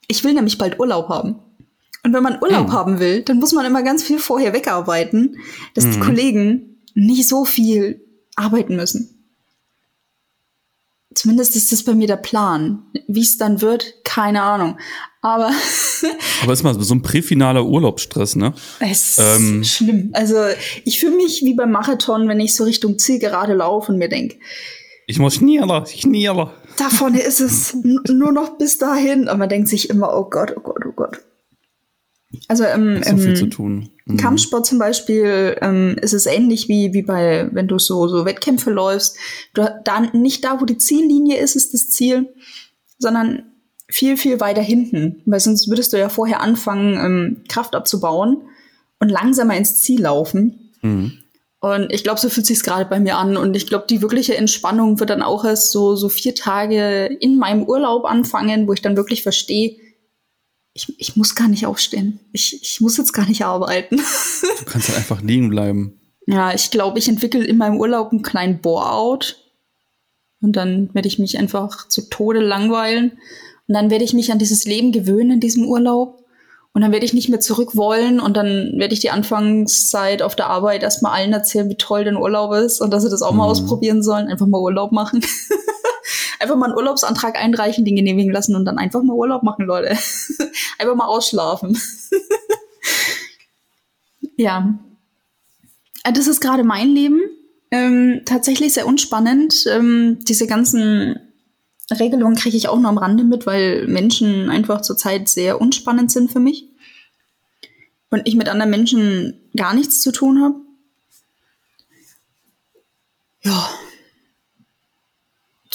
Ich 0.09 0.25
will 0.25 0.35
nämlich 0.35 0.59
bald 0.59 0.79
Urlaub 0.79 1.09
haben. 1.09 1.37
Und 2.05 2.13
wenn 2.13 2.23
man 2.23 2.43
Urlaub 2.43 2.69
mhm. 2.69 2.73
haben 2.73 2.99
will, 2.99 3.23
dann 3.23 3.39
muss 3.39 3.53
man 3.53 3.65
immer 3.65 3.83
ganz 3.83 4.03
viel 4.03 4.19
vorher 4.19 4.53
wegarbeiten, 4.53 5.39
dass 5.75 5.85
mhm. 5.85 5.93
die 5.93 6.01
Kollegen 6.01 6.83
nicht 6.95 7.29
so 7.29 7.45
viel 7.45 8.05
arbeiten 8.35 8.77
müssen. 8.77 9.22
Zumindest 11.14 11.57
ist 11.57 11.72
das 11.72 11.83
bei 11.83 11.94
mir 11.94 12.07
der 12.07 12.16
Plan. 12.16 12.83
Wie 13.09 13.22
es 13.22 13.38
dann 13.38 13.61
wird, 13.61 14.05
keine 14.05 14.42
Ahnung. 14.42 14.79
Aber. 15.20 15.51
Aber 16.42 16.53
ist 16.53 16.62
mal 16.62 16.81
so 16.81 16.94
ein 16.94 17.03
präfinaler 17.03 17.64
Urlaubsstress, 17.64 18.37
ne? 18.37 18.55
Es 18.81 19.18
ist 19.18 19.37
ähm, 19.37 19.64
schlimm. 19.64 20.11
Also 20.12 20.37
ich 20.85 20.98
fühle 20.98 21.16
mich 21.16 21.42
wie 21.42 21.55
beim 21.55 21.70
Marathon, 21.70 22.29
wenn 22.29 22.40
ich 22.40 22.55
so 22.57 22.64
Richtung 22.64 22.98
Zielgerade 22.98 23.55
laufe 23.55 23.92
und 23.92 23.98
mir 23.98 24.09
denke, 24.09 24.37
ich 25.07 25.18
muss 25.18 25.35
schneller, 25.35 25.85
schneller. 25.87 26.55
Da 26.79 26.88
vorne 26.88 27.20
ist 27.20 27.40
es 27.40 27.77
nur 27.83 28.33
noch 28.33 28.57
bis 28.57 28.79
dahin. 28.79 29.29
Und 29.29 29.38
man 29.38 29.48
denkt 29.48 29.68
sich 29.68 29.90
immer, 29.90 30.16
oh 30.16 30.29
Gott, 30.31 30.55
oh 30.57 30.61
Gott, 30.61 30.85
oh 30.87 30.92
Gott. 30.92 31.20
Also 32.49 32.64
ähm, 32.64 33.03
so 33.03 33.16
viel 33.16 33.35
zu 33.35 33.47
tun. 33.47 33.90
Mhm. 34.07 34.16
Kampfsport 34.16 34.66
zum 34.66 34.79
Beispiel 34.79 35.57
ähm, 35.61 35.97
ist 36.01 36.12
es 36.12 36.27
ähnlich 36.27 36.68
wie, 36.68 36.92
wie 36.92 37.03
bei, 37.03 37.49
wenn 37.53 37.68
du 37.68 37.79
so, 37.79 38.09
so 38.09 38.25
Wettkämpfe 38.25 38.71
läufst. 38.71 39.16
Du, 39.55 39.62
da, 39.85 40.01
nicht 40.12 40.45
da, 40.45 40.61
wo 40.61 40.64
die 40.64 40.79
Ziellinie 40.79 41.38
ist, 41.38 41.57
ist 41.57 41.75
das 41.75 41.90
Ziel, 41.90 42.33
sondern 42.99 43.45
viel, 43.88 44.16
viel 44.16 44.40
weiter 44.40 44.62
hinten. 44.62 45.23
Weil 45.27 45.40
sonst 45.40 45.68
würdest 45.68 45.92
du 45.92 45.99
ja 45.99 46.09
vorher 46.09 46.40
anfangen, 46.40 46.95
ähm, 46.95 47.45
Kraft 47.49 47.75
abzubauen 47.75 48.42
und 48.99 49.09
langsamer 49.11 49.57
ins 49.57 49.81
Ziel 49.81 50.03
laufen. 50.03 50.73
Mhm. 50.83 51.18
Und 51.61 51.92
ich 51.92 52.03
glaube, 52.03 52.18
so 52.18 52.29
fühlt 52.29 52.47
sich 52.47 52.61
gerade 52.64 52.87
bei 52.87 52.99
mir 52.99 53.18
an. 53.18 53.37
Und 53.37 53.55
ich 53.55 53.68
glaube, 53.68 53.85
die 53.88 54.03
wirkliche 54.03 54.37
Entspannung 54.37 54.99
wird 54.99 55.11
dann 55.11 55.23
auch 55.23 55.45
erst 55.45 55.71
so, 55.71 55.95
so 55.95 56.09
vier 56.09 56.35
Tage 56.35 57.07
in 57.21 57.38
meinem 57.38 57.62
Urlaub 57.62 58.05
anfangen, 58.05 58.66
wo 58.66 58.73
ich 58.73 58.83
dann 58.83 58.97
wirklich 58.97 59.23
verstehe, 59.23 59.77
ich, 60.75 60.95
ich 60.99 61.17
muss 61.17 61.35
gar 61.35 61.49
nicht 61.49 61.67
aufstehen. 61.67 62.21
Ich, 62.33 62.61
ich 62.63 62.81
muss 62.81 62.97
jetzt 62.97 63.13
gar 63.13 63.27
nicht 63.27 63.45
arbeiten. 63.45 63.97
du 64.59 64.65
kannst 64.65 64.89
halt 64.89 64.99
einfach 64.99 65.21
liegen 65.23 65.51
bleiben. 65.51 66.01
Ja, 66.27 66.55
ich 66.55 66.71
glaube, 66.71 66.99
ich 66.99 67.09
entwickle 67.09 67.45
in 67.45 67.59
meinem 67.59 67.79
Urlaub 67.79 68.13
einen 68.13 68.23
kleinen 68.23 68.61
Bore-out. 68.61 69.39
Und 70.41 70.57
dann 70.57 70.93
werde 70.95 71.09
ich 71.09 71.19
mich 71.19 71.39
einfach 71.39 71.89
zu 71.89 72.09
Tode 72.09 72.41
langweilen. 72.41 73.13
Und 73.69 73.75
dann 73.75 73.91
werde 73.91 74.05
ich 74.05 74.15
mich 74.15 74.33
an 74.33 74.39
dieses 74.39 74.65
Leben 74.65 74.93
gewöhnen 74.93 75.33
in 75.33 75.41
diesem 75.41 75.67
Urlaub. 75.67 76.25
Und 76.75 76.81
dann 76.81 76.91
werde 76.91 77.05
ich 77.05 77.13
nicht 77.13 77.29
mehr 77.29 77.41
zurück 77.41 77.77
wollen 77.77 78.19
und 78.19 78.35
dann 78.35 78.73
werde 78.79 78.95
ich 78.95 79.01
die 79.01 79.11
Anfangszeit 79.11 80.23
auf 80.23 80.37
der 80.37 80.47
Arbeit 80.47 80.83
erstmal 80.83 81.13
allen 81.13 81.35
erzählen, 81.35 81.69
wie 81.69 81.77
toll 81.77 82.05
denn 82.05 82.17
Urlaub 82.17 82.55
ist 82.55 82.81
und 82.81 82.91
dass 82.91 83.03
sie 83.03 83.11
das 83.11 83.21
auch 83.21 83.33
mal 83.33 83.45
mhm. 83.45 83.51
ausprobieren 83.51 84.03
sollen. 84.03 84.29
Einfach 84.29 84.47
mal 84.47 84.59
Urlaub 84.59 84.91
machen. 84.91 85.21
einfach 86.42 86.57
mal 86.57 86.66
einen 86.66 86.76
Urlaubsantrag 86.76 87.37
einreichen, 87.37 87.85
den 87.85 87.96
genehmigen 87.96 88.33
lassen 88.33 88.57
und 88.57 88.64
dann 88.64 88.78
einfach 88.78 89.02
mal 89.02 89.14
Urlaub 89.14 89.42
machen, 89.42 89.64
Leute. 89.64 89.90
einfach 90.78 90.94
mal 90.94 91.07
ausschlafen. 91.07 91.81
ja. 94.37 94.78
Äh, 96.05 96.12
das 96.12 96.26
ist 96.26 96.40
gerade 96.40 96.64
mein 96.64 96.88
Leben. 96.88 97.20
Ähm, 97.70 98.22
tatsächlich 98.26 98.74
sehr 98.74 98.87
unspannend. 98.87 99.64
Ähm, 99.66 100.18
diese 100.22 100.46
ganzen 100.46 101.18
Regelungen 101.90 102.37
kriege 102.37 102.57
ich 102.57 102.68
auch 102.68 102.78
nur 102.78 102.90
am 102.90 102.98
Rande 102.98 103.24
mit, 103.24 103.46
weil 103.46 103.87
Menschen 103.87 104.50
einfach 104.50 104.83
zurzeit 104.83 105.28
sehr 105.28 105.61
unspannend 105.61 106.11
sind 106.11 106.31
für 106.31 106.40
mich. 106.40 106.68
Und 108.11 108.22
ich 108.26 108.37
mit 108.37 108.48
anderen 108.48 108.70
Menschen 108.70 109.40
gar 109.57 109.72
nichts 109.74 110.02
zu 110.02 110.12
tun 110.12 110.42
habe. 110.42 110.57
Ja, 113.40 113.70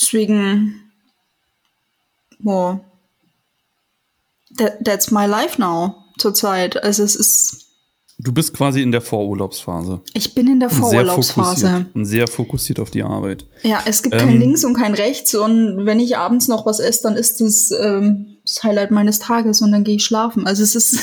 Deswegen, 0.08 0.92
boah, 2.40 2.80
that, 4.58 4.84
that's 4.86 5.12
my 5.12 5.26
life 5.26 5.60
now 5.60 5.96
zurzeit. 6.18 6.82
Also 6.82 7.04
es 7.04 7.16
ist. 7.16 7.66
Du 8.20 8.32
bist 8.32 8.54
quasi 8.54 8.82
in 8.82 8.92
der 8.92 9.02
Vorurlaubsphase. 9.02 10.02
Ich 10.14 10.34
bin 10.34 10.48
in 10.48 10.60
der 10.62 10.70
Vorurlaubsphase. 10.70 11.60
Sehr 11.60 11.86
und 11.94 12.06
sehr 12.06 12.28
fokussiert 12.28 12.80
auf 12.80 12.90
die 12.90 13.04
Arbeit. 13.04 13.46
Ja, 13.64 13.84
es 13.86 14.02
gibt 14.02 14.16
ähm, 14.16 14.22
kein 14.22 14.40
Links 14.40 14.64
und 14.64 14.76
kein 14.76 14.94
Rechts. 14.96 15.36
Und 15.36 15.86
wenn 15.86 16.00
ich 16.00 16.18
abends 16.18 16.48
noch 16.48 16.66
was 16.66 16.80
esse, 16.80 17.04
dann 17.04 17.16
ist 17.16 17.42
das 17.42 17.72
ähm, 17.72 18.38
das 18.44 18.64
Highlight 18.64 18.92
meines 18.92 19.20
Tages 19.20 19.62
und 19.62 19.72
dann 19.74 19.84
gehe 19.84 19.98
ich 19.98 20.06
schlafen. 20.06 20.48
Also 20.48 20.64
es 20.64 20.74
ist 20.74 21.00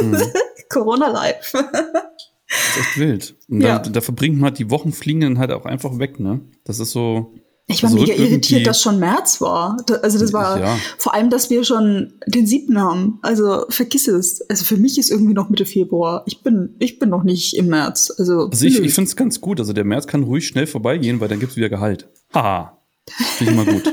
mhm. 0.00 0.22
Corona-Life. 0.70 1.52
das 1.52 2.68
ist 2.70 2.78
echt 2.78 2.98
wild. 2.98 3.34
Und 3.48 3.60
ja. 3.60 3.80
da, 3.80 3.90
da 3.90 4.00
verbringt 4.00 4.36
man 4.36 4.50
halt 4.50 4.58
die 4.60 4.70
Wochen 4.70 4.92
fliegen 4.92 5.22
dann 5.22 5.38
halt 5.38 5.50
auch 5.50 5.66
einfach 5.66 5.98
weg, 5.98 6.20
ne? 6.20 6.40
Das 6.64 6.78
ist 6.78 6.92
so. 6.92 7.34
Ich 7.68 7.82
war 7.82 7.90
mega 7.90 8.14
irritiert, 8.14 8.64
dass 8.66 8.80
schon 8.80 9.00
März 9.00 9.40
war. 9.40 9.76
Also 10.02 10.20
das 10.20 10.32
war 10.32 10.60
ja. 10.60 10.78
vor 10.98 11.14
allem, 11.14 11.30
dass 11.30 11.50
wir 11.50 11.64
schon 11.64 12.12
den 12.26 12.46
siebten 12.46 12.80
haben. 12.80 13.18
Also 13.22 13.64
vergiss 13.70 14.06
es. 14.06 14.40
Also 14.48 14.64
für 14.64 14.76
mich 14.76 14.98
ist 14.98 15.10
irgendwie 15.10 15.34
noch 15.34 15.48
Mitte 15.48 15.66
Februar. 15.66 16.22
Ich 16.26 16.42
bin, 16.42 16.76
ich 16.78 17.00
bin 17.00 17.08
noch 17.08 17.24
nicht 17.24 17.56
im 17.56 17.66
März. 17.66 18.12
Also, 18.16 18.48
also 18.50 18.66
ich, 18.66 18.78
ich 18.78 18.94
finde 18.94 19.08
es 19.08 19.16
ganz 19.16 19.40
gut. 19.40 19.58
Also 19.58 19.72
der 19.72 19.84
März 19.84 20.06
kann 20.06 20.22
ruhig 20.22 20.46
schnell 20.46 20.68
vorbeigehen, 20.68 21.18
weil 21.18 21.26
dann 21.26 21.40
gibt's 21.40 21.56
wieder 21.56 21.68
Gehalt. 21.68 22.08
Haha. 22.32 22.78
Finde 23.08 23.52
ich 23.52 23.58
immer 23.58 23.72
gut. 23.72 23.92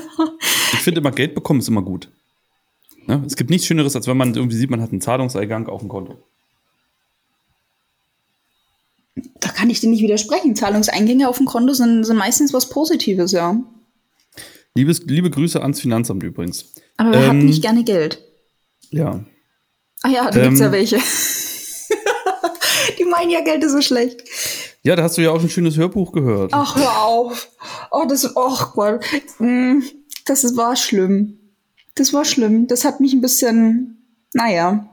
ich 0.73 0.79
finde 0.79 1.01
immer 1.01 1.11
Geld 1.11 1.33
bekommen 1.33 1.59
ist 1.59 1.67
immer 1.67 1.81
gut. 1.81 2.09
Ne? 3.07 3.23
Es 3.25 3.35
gibt 3.35 3.49
nichts 3.49 3.65
Schöneres, 3.65 3.95
als 3.95 4.07
wenn 4.07 4.17
man 4.17 4.35
irgendwie 4.35 4.55
sieht, 4.55 4.69
man 4.69 4.81
hat 4.81 4.91
einen 4.91 5.01
Zahlungseingang 5.01 5.67
auf 5.67 5.81
dem 5.81 5.89
Konto. 5.89 6.17
Da 9.15 9.49
kann 9.49 9.69
ich 9.69 9.79
dir 9.79 9.89
nicht 9.89 10.01
widersprechen. 10.01 10.55
Zahlungseingänge 10.55 11.29
auf 11.29 11.37
dem 11.37 11.45
Konto 11.45 11.73
sind, 11.73 12.03
sind 12.03 12.17
meistens 12.17 12.53
was 12.53 12.69
Positives, 12.69 13.31
ja. 13.31 13.57
Liebes, 14.75 15.01
liebe 15.05 15.29
Grüße 15.29 15.61
ans 15.61 15.81
Finanzamt 15.81 16.23
übrigens. 16.23 16.73
Aber 16.97 17.11
wer 17.11 17.27
hat 17.27 17.35
nicht 17.35 17.61
gerne 17.61 17.83
Geld? 17.83 18.19
Ja. 18.89 19.23
Ah 20.01 20.09
ja, 20.09 20.31
da 20.31 20.43
gibt's 20.43 20.59
ja 20.59 20.71
welche. 20.71 20.97
Die 22.99 23.05
meinen 23.05 23.29
ja, 23.29 23.41
Geld 23.41 23.63
ist 23.63 23.71
so 23.71 23.81
schlecht. 23.81 24.23
Ja, 24.83 24.95
da 24.95 25.03
hast 25.03 25.17
du 25.17 25.21
ja 25.21 25.31
auch 25.31 25.41
ein 25.41 25.49
schönes 25.49 25.77
Hörbuch 25.77 26.11
gehört. 26.11 26.51
Ach, 26.53 26.75
hör 26.75 27.03
auf. 27.03 27.49
Oh, 27.91 28.05
das, 28.07 28.35
oh 28.35 28.57
Gott. 28.73 29.05
Mm, 29.39 29.79
Das 30.25 30.57
war 30.57 30.75
schlimm. 30.75 31.37
Das 31.95 32.11
war 32.13 32.25
schlimm. 32.25 32.67
Das 32.67 32.83
hat 32.83 32.99
mich 32.99 33.13
ein 33.13 33.21
bisschen, 33.21 34.03
naja. 34.33 34.89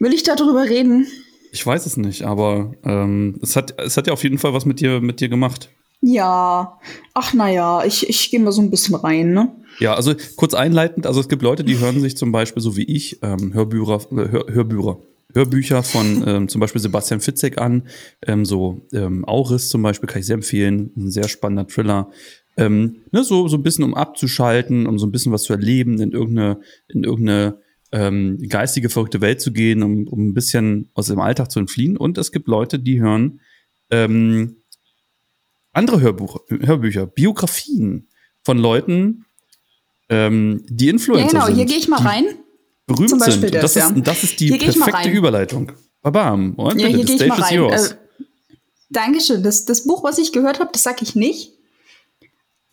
Will 0.00 0.14
ich 0.14 0.24
darüber 0.24 0.64
reden? 0.64 1.06
Ich 1.52 1.66
weiß 1.66 1.86
es 1.86 1.96
nicht, 1.96 2.22
aber 2.22 2.72
ähm, 2.84 3.38
es, 3.42 3.56
hat, 3.56 3.80
es 3.80 3.96
hat 3.96 4.06
ja 4.06 4.12
auf 4.12 4.22
jeden 4.22 4.38
Fall 4.38 4.52
was 4.52 4.66
mit 4.66 4.80
dir, 4.80 5.00
mit 5.00 5.20
dir 5.20 5.28
gemacht. 5.28 5.70
Ja. 6.00 6.78
Ach, 7.14 7.34
naja, 7.34 7.84
ich, 7.84 8.08
ich 8.08 8.30
gehe 8.30 8.40
mal 8.40 8.52
so 8.52 8.62
ein 8.62 8.70
bisschen 8.70 8.94
rein, 8.94 9.32
ne? 9.32 9.50
Ja, 9.80 9.94
also 9.94 10.14
kurz 10.36 10.54
einleitend, 10.54 11.06
also 11.06 11.20
es 11.20 11.28
gibt 11.28 11.42
Leute, 11.42 11.64
die 11.64 11.78
hören 11.78 12.00
sich 12.00 12.16
zum 12.16 12.32
Beispiel, 12.32 12.62
so 12.62 12.76
wie 12.76 12.84
ich, 12.84 13.20
ähm, 13.22 13.52
Hörbücher, 13.54 14.00
äh, 14.12 14.28
Hör, 14.30 14.44
Hörbücher, 14.48 14.98
Hörbücher 15.32 15.82
von 15.82 16.24
ähm, 16.26 16.48
zum 16.48 16.60
Beispiel 16.60 16.80
Sebastian 16.80 17.20
Fitzek 17.20 17.58
an, 17.58 17.88
ähm, 18.26 18.44
so 18.44 18.80
ähm, 18.92 19.24
Auris 19.24 19.68
zum 19.68 19.82
Beispiel, 19.82 20.08
kann 20.08 20.20
ich 20.20 20.26
sehr 20.26 20.34
empfehlen, 20.34 20.90
ein 20.96 21.10
sehr 21.10 21.28
spannender 21.28 21.66
Thriller. 21.66 22.10
Ähm, 22.56 23.02
ne, 23.12 23.22
so, 23.22 23.46
so 23.46 23.56
ein 23.56 23.62
bisschen 23.62 23.84
um 23.84 23.94
abzuschalten, 23.94 24.86
um 24.86 24.98
so 24.98 25.06
ein 25.06 25.12
bisschen 25.12 25.32
was 25.32 25.44
zu 25.44 25.52
erleben, 25.52 26.00
in 26.00 26.12
irgendeine, 26.12 26.60
in 26.88 27.04
irgendeine 27.04 27.58
ähm, 27.92 28.38
geistige, 28.48 28.90
verrückte 28.90 29.20
Welt 29.20 29.40
zu 29.40 29.52
gehen, 29.52 29.82
um, 29.82 30.06
um 30.08 30.28
ein 30.28 30.34
bisschen 30.34 30.90
aus 30.94 31.06
dem 31.06 31.20
Alltag 31.20 31.50
zu 31.50 31.58
entfliehen. 31.58 31.96
Und 31.96 32.18
es 32.18 32.32
gibt 32.32 32.48
Leute, 32.48 32.78
die 32.78 33.00
hören 33.00 33.40
ähm, 33.90 34.56
andere 35.72 36.00
Hörbuch, 36.00 36.40
Hörbücher, 36.48 37.06
Biografien 37.06 38.08
von 38.44 38.58
Leuten, 38.58 39.24
ähm, 40.08 40.64
die 40.68 40.88
Influencer 40.88 41.26
Ja, 41.26 41.30
genau, 41.32 41.46
sind. 41.46 41.56
hier 41.56 41.64
gehe 41.66 41.76
ich 41.76 41.88
mal 41.88 42.00
rein. 42.00 42.26
Berühmt 42.86 43.10
Zum 43.10 43.18
Beispiel 43.18 43.50
sind. 43.50 43.54
das, 43.54 43.74
das, 43.74 43.90
ja. 43.90 43.96
ist, 43.96 44.06
das 44.06 44.24
ist 44.24 44.40
die 44.40 44.50
perfekte. 44.50 45.10
Überleitung. 45.10 45.72
Babam. 46.02 46.54
Und 46.54 46.80
Ja, 46.80 46.88
hier 46.88 47.04
gehe 47.04 47.16
ich 47.16 47.26
mal 47.26 47.40
rein. 47.40 47.54
yours. 47.54 47.92
Äh, 47.92 47.94
Dankeschön. 48.90 49.42
Das, 49.42 49.66
das 49.66 49.84
Buch, 49.84 50.02
was 50.02 50.16
ich 50.18 50.32
gehört 50.32 50.60
habe, 50.60 50.70
das 50.72 50.82
sag 50.82 51.02
ich 51.02 51.14
nicht. 51.14 51.52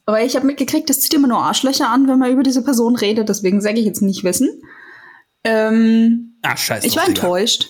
Aber 0.06 0.24
ich 0.24 0.36
habe 0.36 0.46
mitgekriegt, 0.46 0.90
das 0.90 1.02
zieht 1.02 1.14
immer 1.16 1.28
nur 1.28 1.40
Arschlöcher 1.40 1.90
an, 1.90 2.08
wenn 2.08 2.20
man 2.20 2.32
über 2.32 2.44
diese 2.44 2.64
Person 2.64 2.96
redet. 2.96 3.28
Deswegen 3.28 3.60
sage 3.60 3.80
ich 3.80 3.86
jetzt 3.86 4.02
nicht 4.02 4.24
wissen. 4.24 4.50
Ähm, 5.46 6.38
ah, 6.42 6.58
scheiße. 6.58 6.88
ich 6.88 6.96
war 6.96 7.08
enttäuscht. 7.08 7.70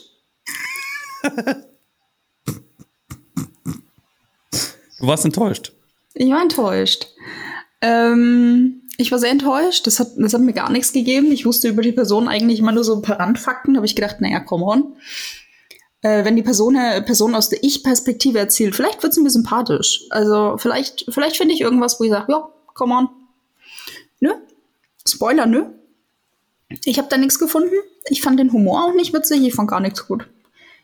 Du 4.99 5.07
warst 5.07 5.25
enttäuscht. 5.25 5.73
Ich 6.13 6.31
war 6.31 6.41
enttäuscht. 6.41 7.07
Ähm, 7.81 8.81
ich 8.97 9.11
war 9.11 9.19
sehr 9.19 9.31
enttäuscht. 9.31 9.85
Das 9.85 9.99
hat, 9.99 10.13
das 10.17 10.33
hat 10.33 10.41
mir 10.41 10.53
gar 10.53 10.71
nichts 10.71 10.93
gegeben. 10.93 11.31
Ich 11.31 11.45
wusste 11.45 11.67
über 11.67 11.81
die 11.81 11.91
Person 11.91 12.27
eigentlich 12.27 12.59
immer 12.59 12.71
nur 12.71 12.83
so 12.83 12.95
ein 12.95 13.01
paar 13.01 13.19
Randfakten. 13.19 13.73
Da 13.73 13.79
habe 13.79 13.85
ich 13.85 13.95
gedacht, 13.95 14.21
naja, 14.21 14.39
come 14.39 14.65
on. 14.65 14.95
Äh, 16.01 16.23
wenn 16.23 16.35
die 16.35 16.43
Person, 16.43 16.75
äh, 16.75 17.01
Person 17.01 17.35
aus 17.35 17.49
der 17.49 17.63
Ich-Perspektive 17.63 18.39
erzählt, 18.39 18.75
vielleicht 18.75 19.03
wird 19.03 19.13
sie 19.13 19.21
mir 19.21 19.29
sympathisch. 19.29 20.05
Also 20.11 20.57
vielleicht, 20.57 21.05
vielleicht 21.09 21.37
finde 21.37 21.53
ich 21.53 21.61
irgendwas, 21.61 21.99
wo 21.99 22.05
ich 22.05 22.11
sage, 22.11 22.31
ja, 22.31 22.49
come 22.73 22.95
on. 22.95 23.09
Nö. 24.21 24.31
Spoiler, 25.07 25.45
nö. 25.45 25.65
Ich 26.83 26.97
habe 26.97 27.07
da 27.09 27.17
nichts 27.17 27.39
gefunden. 27.39 27.75
Ich 28.09 28.21
fand 28.21 28.39
den 28.39 28.51
Humor 28.51 28.85
auch 28.85 28.93
nicht 28.95 29.13
witzig. 29.13 29.41
Ich 29.43 29.53
fand 29.53 29.69
gar 29.69 29.79
nichts 29.79 30.07
gut. 30.07 30.27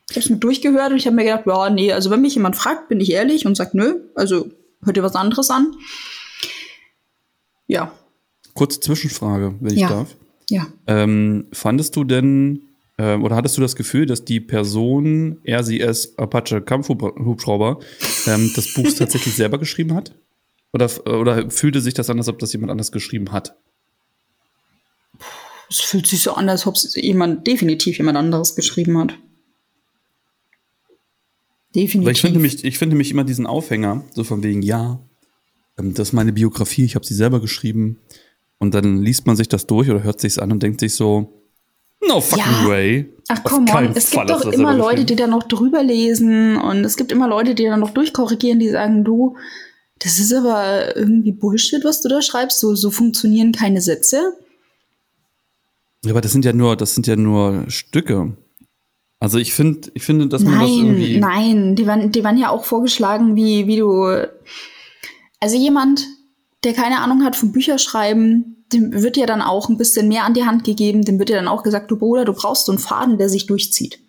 Ich 0.09 0.15
habe 0.17 0.23
es 0.25 0.29
mir 0.29 0.37
durchgehört 0.37 0.91
und 0.91 0.97
ich 0.97 1.05
habe 1.07 1.15
mir 1.15 1.23
gedacht, 1.23 1.43
ja, 1.47 1.69
nee, 1.69 1.91
also 1.91 2.09
wenn 2.09 2.21
mich 2.21 2.35
jemand 2.35 2.55
fragt, 2.55 2.89
bin 2.89 2.99
ich 2.99 3.11
ehrlich 3.11 3.45
und 3.45 3.55
sage, 3.55 3.71
nö, 3.73 3.95
also 4.15 4.49
hört 4.83 4.97
ihr 4.97 5.03
was 5.03 5.15
anderes 5.15 5.49
an. 5.49 5.73
Ja, 7.67 7.91
Kurze 8.53 8.81
Zwischenfrage, 8.81 9.55
wenn 9.61 9.73
ich 9.73 9.79
Ja. 9.79 9.87
darf. 9.89 10.15
ja. 10.49 10.67
Ähm, 10.87 11.47
fandest 11.53 11.95
du 11.95 12.03
denn, 12.03 12.63
ähm, 12.97 13.23
oder 13.23 13.35
hattest 13.37 13.55
du 13.57 13.61
das 13.61 13.77
Gefühl, 13.77 14.05
dass 14.05 14.25
die 14.25 14.41
Person 14.41 15.37
RCS 15.47 16.17
Apache 16.17 16.61
Kampfhubschrauber 16.61 17.79
ähm, 18.27 18.51
das 18.55 18.73
Buch 18.73 18.83
tatsächlich 18.97 19.35
selber 19.35 19.57
geschrieben 19.57 19.93
hat? 19.95 20.13
Oder, 20.73 20.89
oder 21.07 21.49
fühlte 21.49 21.79
sich 21.81 21.93
das 21.93 22.09
an, 22.09 22.17
als 22.17 22.27
ob 22.27 22.39
das 22.39 22.51
jemand 22.53 22.71
anders 22.71 22.91
geschrieben 22.91 23.31
hat? 23.31 23.55
Es 25.71 25.79
fühlt 25.79 26.05
sich 26.05 26.21
so 26.21 26.33
an, 26.33 26.49
als 26.49 26.67
ob 26.67 26.75
es 26.75 26.95
jemand, 26.95 27.47
definitiv 27.47 27.97
jemand 27.97 28.17
anderes 28.17 28.55
geschrieben 28.55 28.97
hat. 28.97 29.13
Definitiv. 31.73 32.05
Weil 32.05 32.11
ich 32.13 32.21
finde 32.21 32.39
mich, 32.39 32.63
ich 32.65 32.77
finde 32.77 32.95
mich 32.97 33.11
immer 33.11 33.23
diesen 33.23 33.47
Aufhänger, 33.47 34.03
so 34.13 34.25
von 34.25 34.43
wegen, 34.43 34.61
ja, 34.61 34.99
ähm, 35.79 35.93
das 35.93 36.09
ist 36.09 36.13
meine 36.13 36.33
Biografie, 36.33 36.83
ich 36.83 36.95
habe 36.95 37.05
sie 37.05 37.13
selber 37.13 37.39
geschrieben. 37.39 37.99
Und 38.57 38.73
dann 38.75 39.01
liest 39.01 39.25
man 39.25 39.37
sich 39.37 39.47
das 39.47 39.65
durch 39.65 39.89
oder 39.89 40.03
hört 40.03 40.19
sich's 40.19 40.37
an 40.37 40.51
und 40.51 40.61
denkt 40.61 40.81
sich 40.81 40.93
so, 40.93 41.41
no 42.05 42.19
fucking 42.19 42.63
Ja. 42.63 42.67
way. 42.67 43.13
Ach 43.29 43.41
komm, 43.43 43.65
es 43.95 44.09
Fall 44.09 44.25
gibt 44.25 44.29
doch 44.29 44.51
immer 44.51 44.75
Leute, 44.75 45.05
die 45.05 45.15
da 45.15 45.27
noch 45.27 45.43
drüber 45.43 45.81
lesen 45.81 46.57
und 46.57 46.83
es 46.83 46.97
gibt 46.97 47.13
immer 47.13 47.29
Leute, 47.29 47.55
die 47.55 47.63
da 47.63 47.77
noch 47.77 47.91
durchkorrigieren, 47.91 48.59
die 48.59 48.69
sagen, 48.69 49.05
du, 49.05 49.37
das 49.99 50.19
ist 50.19 50.33
aber 50.33 50.97
irgendwie 50.97 51.31
Bullshit, 51.31 51.85
was 51.85 52.01
du 52.01 52.09
da 52.09 52.21
schreibst, 52.21 52.59
so, 52.59 52.75
so 52.75 52.91
funktionieren 52.91 53.53
keine 53.53 53.79
Sätze. 53.79 54.33
Ja, 56.03 56.11
aber 56.11 56.21
das 56.21 56.31
sind 56.31 56.45
ja 56.45 56.53
nur, 56.53 56.75
das 56.75 56.95
sind 56.95 57.07
ja 57.07 57.15
nur 57.15 57.65
Stücke. 57.69 58.35
Also 59.19 59.37
ich 59.37 59.53
finde, 59.53 59.91
ich 59.93 60.03
finde, 60.03 60.27
dass 60.27 60.41
man 60.41 60.59
das 60.59 60.69
irgendwie. 60.69 61.19
Nein, 61.19 61.57
nein, 61.57 61.75
die 61.75 61.85
waren, 61.85 62.11
die 62.11 62.23
waren 62.23 62.37
ja 62.37 62.49
auch 62.49 62.65
vorgeschlagen, 62.65 63.35
wie, 63.35 63.67
wie 63.67 63.77
du. 63.77 64.27
Also 65.39 65.55
jemand, 65.57 66.07
der 66.63 66.73
keine 66.73 67.01
Ahnung 67.01 67.23
hat 67.23 67.35
vom 67.35 67.51
Bücherschreiben, 67.51 68.65
dem 68.73 68.93
wird 68.93 69.17
ja 69.17 69.27
dann 69.27 69.41
auch 69.41 69.69
ein 69.69 69.77
bisschen 69.77 70.07
mehr 70.07 70.23
an 70.23 70.33
die 70.33 70.45
Hand 70.45 70.63
gegeben, 70.63 71.03
dem 71.03 71.19
wird 71.19 71.29
ja 71.29 71.35
dann 71.35 71.47
auch 71.47 71.61
gesagt, 71.61 71.91
du 71.91 71.97
Bruder, 71.97 72.25
du 72.25 72.33
brauchst 72.33 72.65
so 72.65 72.71
einen 72.71 72.79
Faden, 72.79 73.17
der 73.19 73.29
sich 73.29 73.45
durchzieht. 73.45 73.99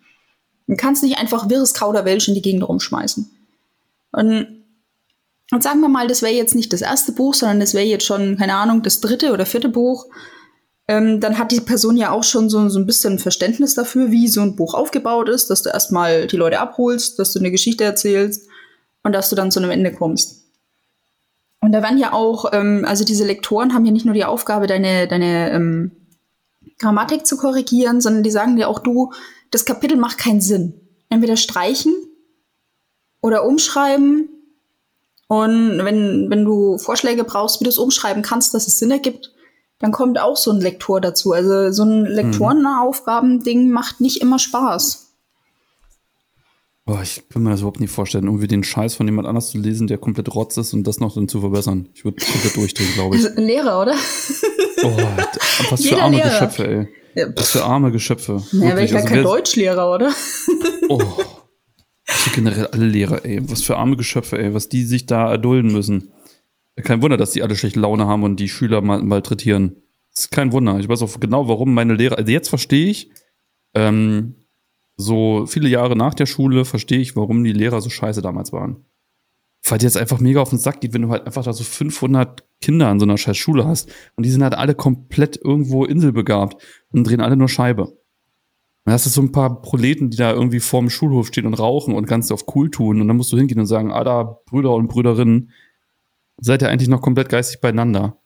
Du 0.67 0.75
kannst 0.75 1.03
nicht 1.03 1.19
einfach 1.19 1.49
wirres 1.49 1.73
Kauderwelsch 1.73 2.27
in 2.27 2.35
die 2.35 2.41
Gegend 2.41 2.67
rumschmeißen. 2.67 3.29
Und, 4.13 4.63
und 5.51 5.63
sagen 5.63 5.81
wir 5.81 5.89
mal, 5.89 6.07
das 6.07 6.21
wäre 6.21 6.33
jetzt 6.33 6.55
nicht 6.55 6.71
das 6.73 6.81
erste 6.81 7.11
Buch, 7.11 7.33
sondern 7.33 7.59
das 7.59 7.73
wäre 7.73 7.85
jetzt 7.85 8.05
schon, 8.05 8.37
keine 8.37 8.55
Ahnung, 8.55 8.81
das 8.81 9.01
dritte 9.01 9.33
oder 9.33 9.45
vierte 9.45 9.69
Buch 9.69 10.05
ähm, 10.87 11.19
dann 11.19 11.37
hat 11.37 11.51
die 11.51 11.61
Person 11.61 11.95
ja 11.95 12.11
auch 12.11 12.23
schon 12.23 12.49
so, 12.49 12.67
so 12.69 12.79
ein 12.79 12.85
bisschen 12.85 13.19
Verständnis 13.19 13.73
dafür, 13.73 14.11
wie 14.11 14.27
so 14.27 14.41
ein 14.41 14.55
Buch 14.55 14.73
aufgebaut 14.73 15.29
ist, 15.29 15.49
dass 15.49 15.63
du 15.63 15.69
erstmal 15.69 16.27
die 16.27 16.35
Leute 16.35 16.59
abholst, 16.59 17.19
dass 17.19 17.31
du 17.31 17.39
eine 17.39 17.51
Geschichte 17.51 17.83
erzählst 17.83 18.47
und 19.03 19.13
dass 19.13 19.29
du 19.29 19.35
dann 19.35 19.51
zu 19.51 19.59
einem 19.59 19.71
Ende 19.71 19.93
kommst. 19.93 20.43
Und 21.61 21.71
da 21.71 21.81
werden 21.81 21.97
ja 21.97 22.11
auch, 22.11 22.51
ähm, 22.51 22.83
also 22.85 23.05
diese 23.05 23.25
Lektoren 23.25 23.73
haben 23.73 23.85
ja 23.85 23.93
nicht 23.93 24.05
nur 24.05 24.13
die 24.13 24.25
Aufgabe, 24.25 24.67
deine, 24.67 25.07
deine 25.07 25.51
ähm, 25.51 25.91
Grammatik 26.79 27.25
zu 27.25 27.37
korrigieren, 27.37 28.01
sondern 28.01 28.23
die 28.23 28.31
sagen 28.31 28.57
dir 28.57 28.67
auch, 28.67 28.79
du, 28.79 29.13
das 29.51 29.63
Kapitel 29.63 29.95
macht 29.95 30.17
keinen 30.17 30.41
Sinn. 30.41 30.73
Entweder 31.09 31.37
streichen 31.37 31.93
oder 33.21 33.45
umschreiben. 33.45 34.27
Und 35.27 35.85
wenn, 35.85 36.29
wenn 36.29 36.43
du 36.43 36.77
Vorschläge 36.77 37.23
brauchst, 37.23 37.61
wie 37.61 37.63
du 37.63 37.69
es 37.69 37.77
umschreiben 37.77 38.23
kannst, 38.23 38.53
dass 38.53 38.67
es 38.67 38.79
Sinn 38.79 38.91
ergibt, 38.91 39.33
dann 39.83 39.91
kommt 39.91 40.17
auch 40.17 40.37
so 40.37 40.49
ein 40.49 40.61
Lektor 40.61 41.01
dazu. 41.01 41.33
Also 41.33 41.69
so 41.73 41.83
ein 41.83 42.05
Lektorenaufgabending 42.05 43.69
macht 43.69 43.99
nicht 43.99 44.21
immer 44.21 44.39
Spaß. 44.39 45.13
Boah, 46.85 47.01
ich 47.01 47.27
kann 47.27 47.43
mir 47.43 47.49
das 47.49 47.59
überhaupt 47.59 47.81
nicht 47.81 47.91
vorstellen, 47.91 48.23
irgendwie 48.23 48.47
den 48.47 48.63
Scheiß 48.63 48.95
von 48.95 49.05
jemand 49.07 49.27
anders 49.27 49.49
zu 49.49 49.57
lesen, 49.57 49.87
der 49.87 49.97
komplett 49.97 50.33
rotz 50.33 50.55
ist 50.55 50.73
und 50.73 50.87
das 50.87 51.01
noch 51.01 51.15
dann 51.15 51.27
zu 51.27 51.41
verbessern. 51.41 51.89
Ich 51.95 52.05
würde 52.05 52.23
komplett 52.25 52.55
durchdrehen, 52.55 52.93
glaube 52.93 53.17
ich. 53.17 53.23
Lehrer, 53.35 53.81
oder? 53.81 53.95
Oh, 54.83 54.97
was 55.69 55.81
für 55.81 55.89
Jeder 55.89 56.03
arme 56.03 56.15
Lehrer. 56.15 56.29
Geschöpfe, 56.29 56.67
ey. 56.67 56.87
Ja, 57.15 57.27
Was 57.35 57.51
für 57.51 57.65
arme 57.65 57.91
Geschöpfe. 57.91 58.41
Naja, 58.53 58.75
wäre 58.77 58.85
ich 58.85 58.91
gar 58.91 59.01
Also 59.01 59.13
kein 59.13 59.23
Deutschlehrer, 59.23 59.93
oder? 59.93 60.13
Oh. 60.87 61.01
Also 62.07 62.31
generell 62.33 62.67
alle 62.67 62.85
Lehrer, 62.85 63.25
ey. 63.25 63.41
Was 63.49 63.61
für 63.61 63.75
arme 63.75 63.97
Geschöpfe, 63.97 64.37
ey. 64.39 64.53
Was 64.53 64.69
die 64.69 64.85
sich 64.85 65.07
da 65.07 65.29
erdulden 65.29 65.73
müssen. 65.73 66.13
Kein 66.81 67.01
Wunder, 67.01 67.17
dass 67.17 67.31
die 67.31 67.43
alle 67.43 67.55
schlechte 67.55 67.79
Laune 67.79 68.07
haben 68.07 68.23
und 68.23 68.39
die 68.39 68.49
Schüler 68.49 68.81
mal 68.81 69.01
malträtieren. 69.03 69.83
Ist 70.13 70.31
kein 70.31 70.51
Wunder. 70.51 70.79
Ich 70.79 70.89
weiß 70.89 71.01
auch 71.03 71.19
genau, 71.19 71.47
warum 71.47 71.73
meine 71.73 71.93
Lehrer. 71.93 72.17
Also 72.17 72.31
jetzt 72.31 72.49
verstehe 72.49 72.87
ich, 72.87 73.11
ähm, 73.73 74.35
so 74.95 75.45
viele 75.47 75.69
Jahre 75.69 75.95
nach 75.95 76.13
der 76.13 76.25
Schule 76.25 76.65
verstehe 76.65 76.99
ich, 76.99 77.15
warum 77.15 77.43
die 77.43 77.53
Lehrer 77.53 77.81
so 77.81 77.89
scheiße 77.89 78.21
damals 78.21 78.53
waren. 78.53 78.85
Weil 79.67 79.79
dir 79.79 79.85
jetzt 79.85 79.97
einfach 79.97 80.19
mega 80.19 80.41
auf 80.41 80.49
den 80.49 80.59
Sack 80.59 80.81
geht, 80.81 80.93
wenn 80.93 81.03
du 81.03 81.09
halt 81.09 81.25
einfach 81.25 81.43
da 81.43 81.53
so 81.53 81.63
500 81.63 82.43
Kinder 82.61 82.87
an 82.87 82.99
so 82.99 83.05
einer 83.05 83.17
scheiß 83.17 83.37
Schule 83.37 83.65
hast 83.65 83.91
und 84.15 84.25
die 84.25 84.29
sind 84.29 84.43
halt 84.43 84.55
alle 84.55 84.75
komplett 84.75 85.39
irgendwo 85.41 85.85
inselbegabt 85.85 86.61
und 86.91 87.05
drehen 87.05 87.21
alle 87.21 87.37
nur 87.37 87.49
Scheibe. 87.49 87.97
Dann 88.85 88.93
hast 88.93 89.05
du 89.05 89.09
so 89.09 89.21
ein 89.21 89.31
paar 89.31 89.61
Proleten, 89.61 90.09
die 90.09 90.17
da 90.17 90.33
irgendwie 90.33 90.59
vorm 90.59 90.89
Schulhof 90.89 91.27
stehen 91.27 91.45
und 91.45 91.53
rauchen 91.53 91.95
und 91.95 92.05
ganz 92.05 92.31
auf 92.31 92.43
cool 92.53 92.69
tun. 92.69 92.99
Und 92.99 93.07
dann 93.07 93.15
musst 93.15 93.31
du 93.31 93.37
hingehen 93.37 93.59
und 93.59 93.65
sagen, 93.65 93.93
Alter, 93.93 94.41
Brüder 94.45 94.73
und 94.73 94.89
Brüderinnen, 94.89 95.51
seid 96.37 96.61
ihr 96.61 96.69
eigentlich 96.69 96.89
noch 96.89 97.01
komplett 97.01 97.29
geistig 97.29 97.61
beieinander? 97.61 98.19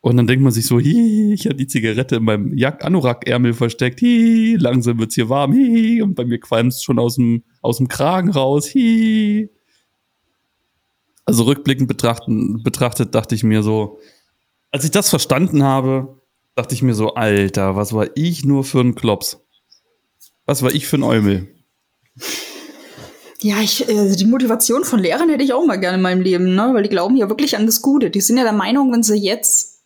Und 0.00 0.16
dann 0.16 0.26
denkt 0.26 0.42
man 0.42 0.52
sich 0.52 0.66
so, 0.66 0.78
hi, 0.78 1.32
ich 1.34 1.46
habe 1.46 1.56
die 1.56 1.66
Zigarette 1.66 2.16
in 2.16 2.24
meinem 2.24 2.56
Jack 2.56 2.84
Anorak-Ärmel 2.84 3.52
versteckt, 3.52 4.00
hi, 4.00 4.56
langsam 4.58 4.98
wird's 4.98 5.16
hier 5.16 5.28
warm, 5.28 5.52
hi, 5.52 6.02
und 6.02 6.14
bei 6.14 6.24
mir 6.24 6.38
qualmt 6.38 6.72
es 6.72 6.82
schon 6.82 6.98
aus 6.98 7.16
dem, 7.16 7.42
aus 7.62 7.78
dem 7.78 7.88
Kragen 7.88 8.30
raus, 8.30 8.72
hi. 8.74 9.50
Also 11.24 11.42
rückblickend 11.42 11.88
betrachten, 11.88 12.62
betrachtet 12.62 13.14
dachte 13.14 13.34
ich 13.34 13.42
mir 13.42 13.62
so, 13.62 13.98
als 14.70 14.84
ich 14.84 14.90
das 14.90 15.10
verstanden 15.10 15.62
habe, 15.62 16.22
dachte 16.54 16.74
ich 16.74 16.82
mir 16.82 16.94
so, 16.94 17.14
Alter, 17.14 17.76
was 17.76 17.92
war 17.92 18.08
ich 18.14 18.44
nur 18.44 18.64
für 18.64 18.80
ein 18.80 18.94
Klops? 18.94 19.44
Was 20.46 20.62
war 20.62 20.72
ich 20.72 20.86
für 20.86 20.96
ein 20.96 21.02
Eumel? 21.02 21.48
Ja, 23.40 23.60
ich, 23.60 23.88
äh, 23.88 24.16
die 24.16 24.24
Motivation 24.24 24.84
von 24.84 24.98
Lehrern 24.98 25.28
hätte 25.28 25.44
ich 25.44 25.52
auch 25.52 25.64
mal 25.64 25.78
gerne 25.78 25.96
in 25.96 26.02
meinem 26.02 26.22
Leben, 26.22 26.54
ne? 26.54 26.70
weil 26.72 26.82
die 26.82 26.88
glauben 26.88 27.16
ja 27.16 27.28
wirklich 27.28 27.56
an 27.56 27.66
das 27.66 27.82
Gute. 27.82 28.10
Die 28.10 28.20
sind 28.20 28.36
ja 28.36 28.42
der 28.42 28.52
Meinung, 28.52 28.92
wenn 28.92 29.02
sie 29.02 29.16
jetzt 29.16 29.78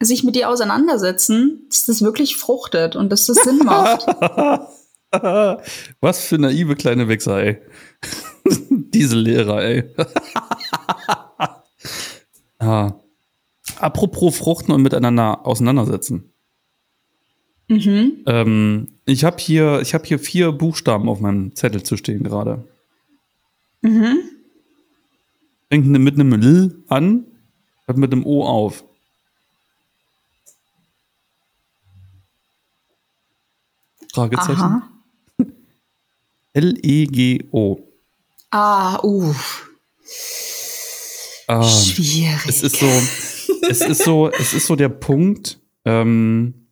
sich 0.00 0.24
mit 0.24 0.34
dir 0.34 0.48
auseinandersetzen, 0.48 1.66
dass 1.68 1.86
das 1.86 2.02
wirklich 2.02 2.36
fruchtet 2.36 2.96
und 2.96 3.10
dass 3.10 3.26
das 3.26 3.38
Sinn 3.38 3.58
macht. 3.58 4.06
Was 6.00 6.24
für 6.24 6.38
naive 6.38 6.74
kleine 6.74 7.08
Wichser, 7.08 7.38
ey. 7.38 7.58
Diese 8.70 9.16
Lehrer, 9.16 9.62
ey. 9.62 9.84
ah. 12.58 12.94
Apropos 13.78 14.36
Fruchten 14.36 14.72
und 14.72 14.82
miteinander 14.82 15.46
auseinandersetzen. 15.46 16.32
Mhm. 17.68 18.24
Ähm, 18.26 18.93
ich 19.06 19.24
habe 19.24 19.36
hier, 19.38 19.82
hab 19.84 20.06
hier 20.06 20.18
vier 20.18 20.52
Buchstaben 20.52 21.08
auf 21.08 21.20
meinem 21.20 21.54
Zettel 21.54 21.82
zu 21.82 21.96
stehen 21.96 22.22
gerade. 22.22 22.66
Mhm. 23.82 24.18
Fängt 25.68 25.86
mit 25.86 26.14
einem 26.14 26.32
L 26.32 26.82
an, 26.88 27.26
hört 27.86 27.98
mit 27.98 28.12
einem 28.12 28.24
O 28.24 28.44
auf. 28.44 28.84
Fragezeichen. 34.12 34.82
L-E-G-O. 36.52 37.78
Ah, 38.56 39.00
uff. 39.02 39.68
Ah, 41.48 41.64
Schwierig. 41.64 42.46
Es 42.46 42.62
ist 42.62 42.76
so, 42.76 42.86
es 43.68 43.80
ist 43.80 44.04
so, 44.04 44.30
es 44.30 44.54
ist 44.54 44.66
so 44.68 44.76
der 44.76 44.90
Punkt, 44.90 45.58
ähm, 45.84 46.63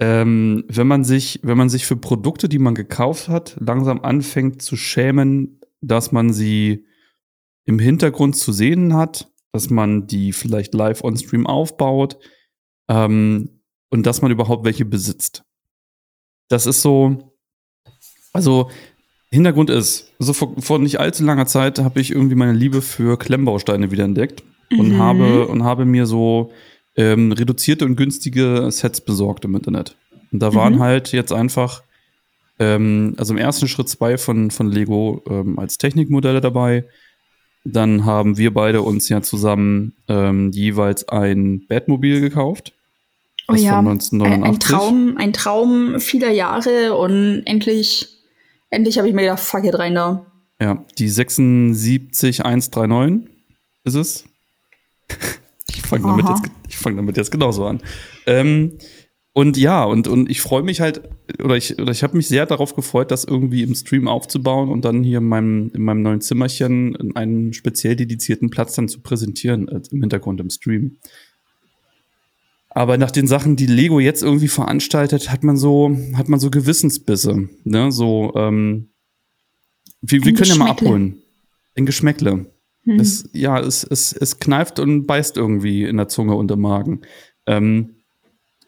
ähm, 0.00 0.64
wenn 0.68 0.86
man 0.86 1.04
sich, 1.04 1.40
wenn 1.42 1.58
man 1.58 1.68
sich 1.68 1.86
für 1.86 1.96
Produkte, 1.96 2.48
die 2.48 2.58
man 2.58 2.74
gekauft 2.74 3.28
hat, 3.28 3.56
langsam 3.60 4.00
anfängt 4.00 4.62
zu 4.62 4.76
schämen, 4.76 5.60
dass 5.80 6.12
man 6.12 6.32
sie 6.32 6.84
im 7.64 7.78
Hintergrund 7.78 8.36
zu 8.36 8.52
sehen 8.52 8.94
hat, 8.94 9.30
dass 9.52 9.70
man 9.70 10.06
die 10.06 10.32
vielleicht 10.32 10.74
live 10.74 11.04
on 11.04 11.16
Stream 11.16 11.46
aufbaut 11.46 12.18
ähm, 12.88 13.60
und 13.90 14.04
dass 14.04 14.20
man 14.20 14.32
überhaupt 14.32 14.64
welche 14.64 14.84
besitzt. 14.84 15.44
Das 16.48 16.66
ist 16.66 16.82
so, 16.82 17.34
also 18.32 18.70
Hintergrund 19.30 19.70
ist, 19.70 20.12
so 20.18 20.32
vor, 20.32 20.54
vor 20.60 20.78
nicht 20.78 21.00
allzu 21.00 21.24
langer 21.24 21.46
Zeit 21.46 21.78
habe 21.78 22.00
ich 22.00 22.10
irgendwie 22.10 22.34
meine 22.34 22.52
Liebe 22.52 22.82
für 22.82 23.18
Klemmbausteine 23.18 23.90
wiederentdeckt 23.90 24.42
mhm. 24.70 24.80
und 24.80 24.98
habe 24.98 25.46
und 25.46 25.64
habe 25.64 25.84
mir 25.84 26.06
so 26.06 26.52
ähm, 26.96 27.32
reduzierte 27.32 27.84
und 27.84 27.96
günstige 27.96 28.70
Sets 28.70 29.00
besorgt 29.00 29.44
im 29.44 29.54
Internet. 29.54 29.96
Und 30.32 30.40
da 30.40 30.54
waren 30.54 30.74
mhm. 30.74 30.80
halt 30.80 31.12
jetzt 31.12 31.32
einfach, 31.32 31.82
ähm, 32.58 33.14
also 33.16 33.32
im 33.32 33.38
ersten 33.38 33.68
Schritt 33.68 33.88
zwei 33.88 34.18
von, 34.18 34.50
von 34.50 34.70
Lego 34.70 35.22
ähm, 35.28 35.58
als 35.58 35.78
Technikmodelle 35.78 36.40
dabei. 36.40 36.84
Dann 37.64 38.04
haben 38.04 38.36
wir 38.36 38.52
beide 38.52 38.82
uns 38.82 39.08
ja 39.08 39.22
zusammen 39.22 39.94
ähm, 40.08 40.50
jeweils 40.52 41.08
ein 41.08 41.66
Batmobil 41.66 42.20
gekauft. 42.20 42.72
Oh 43.48 43.54
ja, 43.54 43.78
ein, 43.78 43.86
ein, 43.86 43.98
Traum, 44.58 45.16
ein 45.18 45.34
Traum 45.34 46.00
vieler 46.00 46.30
Jahre 46.30 46.96
und 46.96 47.42
endlich, 47.44 48.08
endlich 48.70 48.96
habe 48.98 49.08
ich 49.08 49.14
mir 49.14 49.22
gedacht, 49.22 49.40
fuck 49.40 49.64
it 49.64 49.78
rein 49.78 49.94
da. 49.94 50.26
Ja, 50.60 50.84
die 50.98 51.08
76139 51.08 53.30
ist 53.84 53.94
es. 53.94 54.24
Ich 55.84 55.90
fange 55.90 56.06
damit, 56.06 56.26
jetzt, 56.26 56.74
fang 56.74 56.96
damit 56.96 57.16
jetzt 57.16 57.30
genauso 57.30 57.66
an. 57.66 57.80
Ähm, 58.26 58.78
und 59.36 59.56
ja, 59.56 59.82
und, 59.82 60.06
und 60.06 60.30
ich 60.30 60.40
freue 60.40 60.62
mich 60.62 60.80
halt, 60.80 61.02
oder 61.42 61.56
ich, 61.56 61.78
oder 61.78 61.90
ich 61.90 62.02
habe 62.04 62.16
mich 62.16 62.28
sehr 62.28 62.46
darauf 62.46 62.76
gefreut, 62.76 63.10
das 63.10 63.24
irgendwie 63.24 63.62
im 63.62 63.74
Stream 63.74 64.06
aufzubauen 64.06 64.68
und 64.68 64.84
dann 64.84 65.02
hier 65.02 65.18
in 65.18 65.24
meinem, 65.24 65.72
in 65.74 65.82
meinem 65.82 66.02
neuen 66.02 66.20
Zimmerchen 66.20 67.16
einen 67.16 67.52
speziell 67.52 67.96
dedizierten 67.96 68.50
Platz 68.50 68.74
dann 68.76 68.88
zu 68.88 69.00
präsentieren 69.00 69.68
äh, 69.68 69.80
im 69.90 70.00
Hintergrund 70.00 70.40
im 70.40 70.50
Stream. 70.50 70.98
Aber 72.70 72.96
nach 72.96 73.10
den 73.10 73.26
Sachen, 73.26 73.56
die 73.56 73.66
Lego 73.66 74.00
jetzt 74.00 74.22
irgendwie 74.22 74.48
veranstaltet, 74.48 75.30
hat 75.30 75.44
man 75.44 75.56
so, 75.56 75.96
hat 76.14 76.28
man 76.28 76.40
so 76.40 76.50
Gewissensbisse. 76.50 77.48
Ne? 77.64 77.92
So, 77.92 78.32
ähm, 78.36 78.90
wir, 80.00 80.24
wir 80.24 80.34
können 80.34 80.50
ja 80.50 80.56
mal 80.56 80.70
abholen. 80.70 81.16
Ein 81.76 81.86
Geschmäckle. 81.86 82.46
Mhm. 82.84 83.00
Es, 83.00 83.28
ja, 83.32 83.58
es, 83.58 83.84
es, 83.84 84.12
es 84.12 84.38
kneift 84.38 84.78
und 84.78 85.06
beißt 85.06 85.36
irgendwie 85.36 85.84
in 85.84 85.96
der 85.96 86.08
Zunge 86.08 86.34
und 86.34 86.50
im 86.50 86.60
Magen. 86.60 87.02
Ähm, 87.46 87.96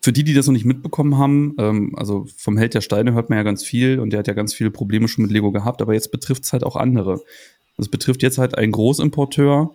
für 0.00 0.12
die, 0.12 0.24
die 0.24 0.34
das 0.34 0.46
noch 0.46 0.52
nicht 0.52 0.64
mitbekommen 0.64 1.18
haben, 1.18 1.54
ähm, 1.58 1.92
also 1.96 2.26
vom 2.36 2.56
Held 2.56 2.74
der 2.74 2.80
Steine 2.80 3.12
hört 3.12 3.28
man 3.28 3.38
ja 3.38 3.42
ganz 3.42 3.64
viel 3.64 3.98
und 3.98 4.10
der 4.10 4.20
hat 4.20 4.28
ja 4.28 4.34
ganz 4.34 4.54
viele 4.54 4.70
Probleme 4.70 5.08
schon 5.08 5.22
mit 5.22 5.32
Lego 5.32 5.50
gehabt, 5.50 5.82
aber 5.82 5.94
jetzt 5.94 6.12
betrifft 6.12 6.44
es 6.44 6.52
halt 6.52 6.62
auch 6.62 6.76
andere. 6.76 7.20
Das 7.76 7.88
betrifft 7.88 8.22
jetzt 8.22 8.38
halt 8.38 8.56
einen 8.56 8.72
Großimporteur, 8.72 9.74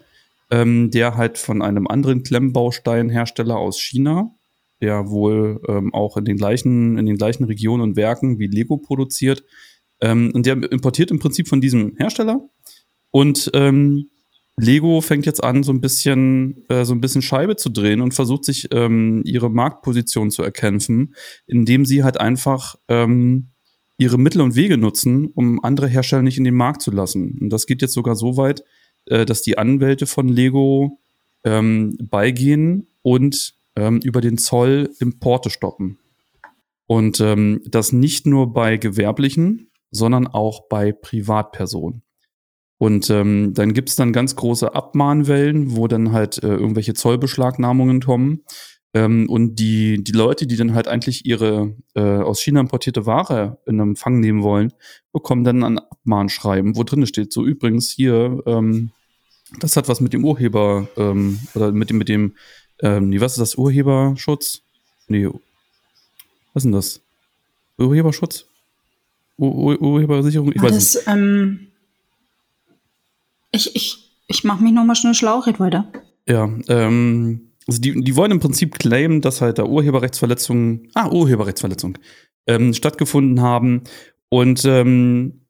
ähm, 0.50 0.90
der 0.90 1.18
halt 1.18 1.38
von 1.38 1.62
einem 1.62 1.88
anderen 1.88 2.24
Klemmbausteinhersteller 2.24 3.58
aus 3.58 3.80
China, 3.80 4.32
der 4.80 5.10
wohl 5.10 5.62
ähm, 5.68 5.94
auch 5.94 6.18
in 6.18 6.26
den 6.26 6.38
gleichen, 6.38 6.98
in 6.98 7.06
den 7.06 7.18
gleichen 7.18 7.44
Regionen 7.44 7.84
und 7.84 7.96
Werken 7.96 8.40
wie 8.40 8.48
Lego 8.48 8.78
produziert, 8.78 9.44
ähm, 10.00 10.32
und 10.34 10.46
der 10.46 10.54
importiert 10.72 11.12
im 11.12 11.20
Prinzip 11.20 11.48
von 11.48 11.62
diesem 11.62 11.96
Hersteller 11.98 12.50
und 13.12 13.52
ähm, 13.54 14.11
Lego 14.58 15.02
fängt 15.02 15.26
jetzt 15.26 15.44
an, 15.44 15.64
so 15.64 15.72
ein 15.72 15.82
bisschen, 15.82 16.66
äh, 16.70 16.86
so 16.86 16.94
ein 16.94 17.02
bisschen 17.02 17.22
Scheibe 17.22 17.56
zu 17.56 17.70
drehen 17.70 18.02
und 18.02 18.14
versucht 18.14 18.46
sich 18.46 18.68
ähm, 18.72 19.22
ihre 19.26 19.50
Marktposition 19.50 20.30
zu 20.30 20.44
erkämpfen, 20.44 21.16
indem 21.48 21.86
sie 21.86 22.04
halt 22.04 22.20
einfach 22.20 22.76
ähm, 22.88 23.48
ihre 23.98 24.18
Mittel 24.18 24.42
und 24.42 24.56
Wege 24.56 24.78
nutzen, 24.78 25.28
um 25.28 25.64
andere 25.64 25.88
Hersteller 25.88 26.22
nicht 26.22 26.38
in 26.38 26.44
den 26.44 26.56
Markt 26.56 26.82
zu 26.82 26.92
lassen. 26.92 27.38
Und 27.40 27.50
das 27.50 27.66
geht 27.66 27.82
jetzt 27.82 27.94
sogar 27.94 28.16
so 28.16 28.38
weit, 28.38 28.64
äh, 29.06 29.26
dass 29.26 29.42
die 29.42 29.58
Anwälte 29.58 30.06
von 30.06 30.28
Lego 30.28 31.00
ähm, 31.44 31.98
beigehen 32.00 32.88
und 33.02 33.54
ähm, 33.76 34.00
über 34.04 34.22
den 34.22 34.38
Zoll 34.38 34.90
Importe 35.00 35.50
stoppen. 35.50 35.98
Und 36.88 37.20
ähm, 37.22 37.62
das 37.66 37.94
nicht 37.94 38.26
nur 38.26 38.54
bei 38.54 38.78
gewerblichen, 38.78 39.70
sondern 39.92 40.28
auch 40.28 40.68
bei 40.68 40.92
Privatpersonen. 40.92 42.02
Und 42.82 43.12
ähm, 43.12 43.54
dann 43.54 43.76
gibt's 43.76 43.96
dann 43.96 44.12
ganz 44.12 44.36
große 44.36 44.74
Abmahnwellen, 44.74 45.76
wo 45.76 45.88
dann 45.88 46.14
halt 46.14 46.42
äh, 46.42 46.48
irgendwelche 46.48 46.96
Zollbeschlagnahmungen 46.96 48.02
kommen. 48.02 48.42
Ähm, 48.96 49.30
und 49.30 49.58
die, 49.58 50.04
die 50.04 50.14
Leute, 50.14 50.48
die 50.48 50.56
dann 50.56 50.74
halt 50.74 50.88
eigentlich 50.88 51.28
ihre 51.28 51.76
äh, 51.94 52.02
aus 52.02 52.42
China 52.42 52.60
importierte 52.60 53.06
Ware 53.06 53.60
in 53.68 53.80
Empfang 53.80 54.20
nehmen 54.20 54.42
wollen, 54.42 54.74
bekommen 55.14 55.44
dann 55.44 55.64
ein 55.64 55.78
Abmahnschreiben, 55.78 56.76
wo 56.76 56.84
drin 56.84 57.06
steht, 57.06 57.32
so 57.32 57.46
übrigens 57.46 57.92
hier, 57.92 58.42
ähm, 58.48 58.90
das 59.60 59.78
hat 59.78 59.88
was 59.88 60.02
mit 60.02 60.14
dem 60.14 60.26
Urheber 60.26 60.88
ähm, 60.98 61.40
oder 61.54 61.72
mit 61.72 61.92
dem, 61.92 62.00
mit 62.00 62.10
dem, 62.10 62.34
ähm, 62.82 63.10
nee, 63.10 63.22
was 63.22 63.34
ist 63.34 63.42
das, 63.42 63.56
Urheberschutz? 63.60 64.64
Nee, 65.08 65.28
was 65.28 65.36
ist 66.56 66.64
denn 66.64 66.72
das? 66.72 67.00
Urheberschutz? 67.78 68.48
Ur 69.38 69.54
Ur 69.54 69.82
Urhebersicherung? 69.84 70.52
Ich 70.52 70.64
weiß 70.64 70.74
das, 70.74 70.96
nicht. 70.96 71.08
Ähm 71.08 71.68
ich, 73.52 73.76
ich, 73.76 74.18
ich 74.28 74.44
mache 74.44 74.64
mich 74.64 74.74
nochmal 74.74 74.96
schnell 74.96 75.14
schlau, 75.14 75.40
red 75.40 75.60
weiter. 75.60 75.92
Ja, 76.28 76.50
ähm, 76.68 77.52
also 77.68 77.82
die, 77.82 78.02
die 78.02 78.16
wollen 78.16 78.32
im 78.32 78.40
Prinzip 78.40 78.80
claimen, 78.80 79.22
dass 79.22 79.42
halt 79.42 79.60
da 79.60 79.66
Urheberrechtsverletzungen, 79.66 80.90
ah, 80.94 81.10
Urheberrechtsverletzung, 81.10 81.98
ähm, 82.48 82.74
stattgefunden 82.74 83.42
haben 83.42 83.84
und 84.30 84.66
ähm, 84.66 85.46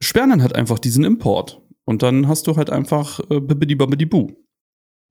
sperren 0.00 0.30
dann 0.30 0.42
halt 0.42 0.54
einfach 0.54 0.78
diesen 0.78 1.04
Import. 1.04 1.62
Und 1.84 2.02
dann 2.02 2.28
hast 2.28 2.46
du 2.46 2.56
halt 2.56 2.70
einfach 2.70 3.20
äh, 3.30 3.40
bibidi 3.40 3.76
babidi 3.76 4.06
bu. 4.06 4.32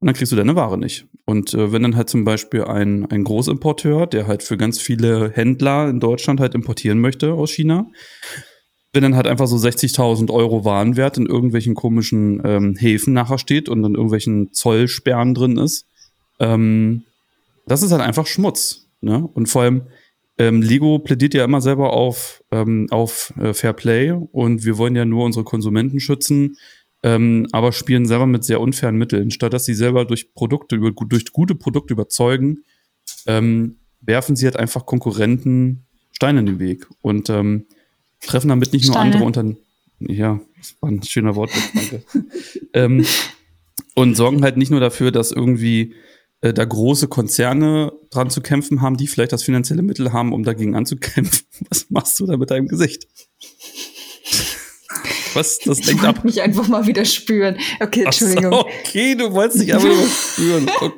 Und 0.01 0.07
dann 0.07 0.13
kriegst 0.13 0.31
du 0.31 0.35
deine 0.35 0.55
Ware 0.55 0.77
nicht. 0.77 1.07
Und 1.25 1.53
äh, 1.53 1.71
wenn 1.71 1.83
dann 1.83 1.95
halt 1.95 2.09
zum 2.09 2.25
Beispiel 2.25 2.65
ein, 2.65 3.09
ein 3.09 3.23
Großimporteur, 3.23 4.07
der 4.07 4.27
halt 4.27 4.43
für 4.43 4.57
ganz 4.57 4.79
viele 4.79 5.31
Händler 5.31 5.89
in 5.89 5.99
Deutschland 5.99 6.39
halt 6.39 6.53
importieren 6.53 6.99
möchte 6.99 7.33
aus 7.33 7.51
China, 7.51 7.89
wenn 8.95 9.03
dann 9.03 9.15
halt 9.15 9.27
einfach 9.27 9.47
so 9.47 9.57
60.000 9.57 10.31
Euro 10.31 10.65
Warenwert 10.65 11.17
in 11.17 11.25
irgendwelchen 11.25 11.75
komischen 11.75 12.41
ähm, 12.45 12.75
Häfen 12.75 13.13
nachher 13.13 13.37
steht 13.37 13.69
und 13.69 13.83
dann 13.83 13.93
irgendwelchen 13.93 14.53
Zollsperren 14.53 15.33
drin 15.33 15.57
ist, 15.57 15.85
ähm, 16.39 17.03
das 17.67 17.83
ist 17.83 17.91
halt 17.91 18.01
einfach 18.01 18.25
Schmutz. 18.25 18.87
Ne? 19.01 19.27
Und 19.33 19.47
vor 19.47 19.63
allem, 19.63 19.83
ähm, 20.37 20.61
Lego 20.61 20.99
plädiert 20.99 21.33
ja 21.33 21.43
immer 21.43 21.61
selber 21.61 21.93
auf, 21.93 22.43
ähm, 22.51 22.87
auf 22.89 23.33
äh, 23.37 23.53
Fair 23.53 23.73
Play 23.73 24.11
und 24.11 24.65
wir 24.65 24.77
wollen 24.77 24.95
ja 24.95 25.05
nur 25.05 25.25
unsere 25.25 25.45
Konsumenten 25.45 25.99
schützen. 25.99 26.57
ähm, 27.03 27.47
aber 27.51 27.71
spielen 27.71 28.07
selber 28.07 28.25
mit 28.25 28.43
sehr 28.43 28.59
unfairen 28.59 28.95
Mitteln. 28.95 29.29
Statt 29.29 29.53
dass 29.53 29.65
sie 29.65 29.75
selber 29.75 30.05
durch 30.05 30.33
Produkte, 30.33 30.75
über, 30.75 30.91
durch 30.91 31.31
gute 31.31 31.53
Produkte 31.53 31.93
überzeugen, 31.93 32.63
ähm, 33.27 33.77
werfen 34.01 34.35
sie 34.35 34.45
halt 34.45 34.55
einfach 34.57 34.85
Konkurrenten 34.85 35.85
Steine 36.11 36.39
in 36.39 36.45
den 36.45 36.59
Weg 36.59 36.87
und 37.01 37.29
treffen 38.25 38.49
damit 38.49 38.73
nicht 38.73 38.85
Steine. 38.85 38.97
nur 38.97 39.05
andere 39.05 39.23
Unternehmen. 39.23 39.57
Ja, 39.99 40.39
das 40.57 40.75
war 40.81 40.91
ein 40.91 41.03
schöner 41.03 41.35
Wort, 41.35 41.51
danke. 41.73 42.03
ähm, 42.73 43.05
und 43.93 44.15
sorgen 44.15 44.43
halt 44.43 44.57
nicht 44.57 44.71
nur 44.71 44.81
dafür, 44.81 45.11
dass 45.11 45.31
irgendwie 45.31 45.93
äh, 46.41 46.53
da 46.53 46.65
große 46.65 47.07
Konzerne 47.07 47.93
dran 48.11 48.29
zu 48.29 48.41
kämpfen 48.41 48.81
haben, 48.81 48.97
die 48.97 49.07
vielleicht 49.07 49.31
das 49.31 49.43
finanzielle 49.43 49.81
Mittel 49.81 50.13
haben, 50.13 50.33
um 50.33 50.43
dagegen 50.43 50.75
anzukämpfen. 50.75 51.45
Was 51.69 51.89
machst 51.89 52.19
du 52.19 52.25
da 52.25 52.37
mit 52.37 52.51
deinem 52.51 52.67
Gesicht? 52.67 53.07
Was? 55.35 55.59
Das 55.59 55.79
ich 55.79 55.85
denkt 55.85 56.03
ab. 56.05 56.23
mich 56.23 56.41
einfach 56.41 56.67
mal 56.67 56.87
wieder 56.87 57.05
spüren. 57.05 57.57
Okay, 57.79 58.03
Entschuldigung. 58.03 58.51
So, 58.51 58.59
okay, 58.59 59.15
du 59.15 59.31
wolltest 59.31 59.61
dich 59.61 59.73
einfach 59.73 59.87
mal 59.87 60.07
spüren. 60.07 60.69
Okay. 60.69 60.91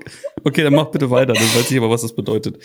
okay, 0.43 0.63
dann 0.63 0.73
mach 0.73 0.91
bitte 0.91 1.09
weiter. 1.09 1.33
Dann 1.33 1.43
weiß 1.43 1.71
ich 1.71 1.77
aber, 1.77 1.89
was 1.89 2.01
das 2.01 2.15
bedeutet. 2.15 2.59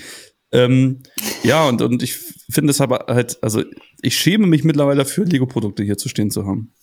Ähm, 0.53 1.03
ja, 1.43 1.67
und, 1.67 1.81
und 1.81 2.03
ich 2.03 2.15
finde 2.51 2.71
es 2.71 2.81
aber 2.81 3.07
halt, 3.09 3.43
also 3.43 3.65
ich 4.03 4.17
schäme 4.17 4.47
mich 4.47 4.65
mittlerweile 4.65 4.99
dafür, 4.99 5.25
Lego-Produkte 5.25 5.83
hier 5.83 5.97
zu 5.97 6.09
stehen 6.09 6.31
zu 6.31 6.47
haben. 6.47 6.75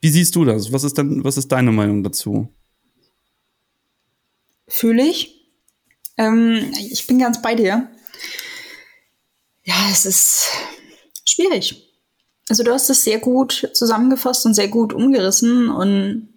Wie 0.00 0.08
siehst 0.08 0.34
du 0.34 0.44
das? 0.44 0.72
Was 0.72 0.82
ist 0.82 0.98
denn, 0.98 1.22
was 1.22 1.36
ist 1.36 1.48
deine 1.48 1.70
Meinung 1.72 2.02
dazu? 2.02 2.52
Fühle 4.66 5.06
ich. 5.06 5.52
Ähm, 6.16 6.72
ich 6.90 7.06
bin 7.06 7.18
ganz 7.18 7.40
bei 7.40 7.54
dir. 7.54 7.88
Ja, 9.64 9.88
es 9.92 10.06
ist 10.06 10.48
schwierig. 11.24 11.89
Also 12.50 12.64
du 12.64 12.72
hast 12.72 12.90
es 12.90 13.04
sehr 13.04 13.20
gut 13.20 13.70
zusammengefasst 13.74 14.44
und 14.44 14.54
sehr 14.54 14.66
gut 14.66 14.92
umgerissen 14.92 15.68
und 15.70 16.28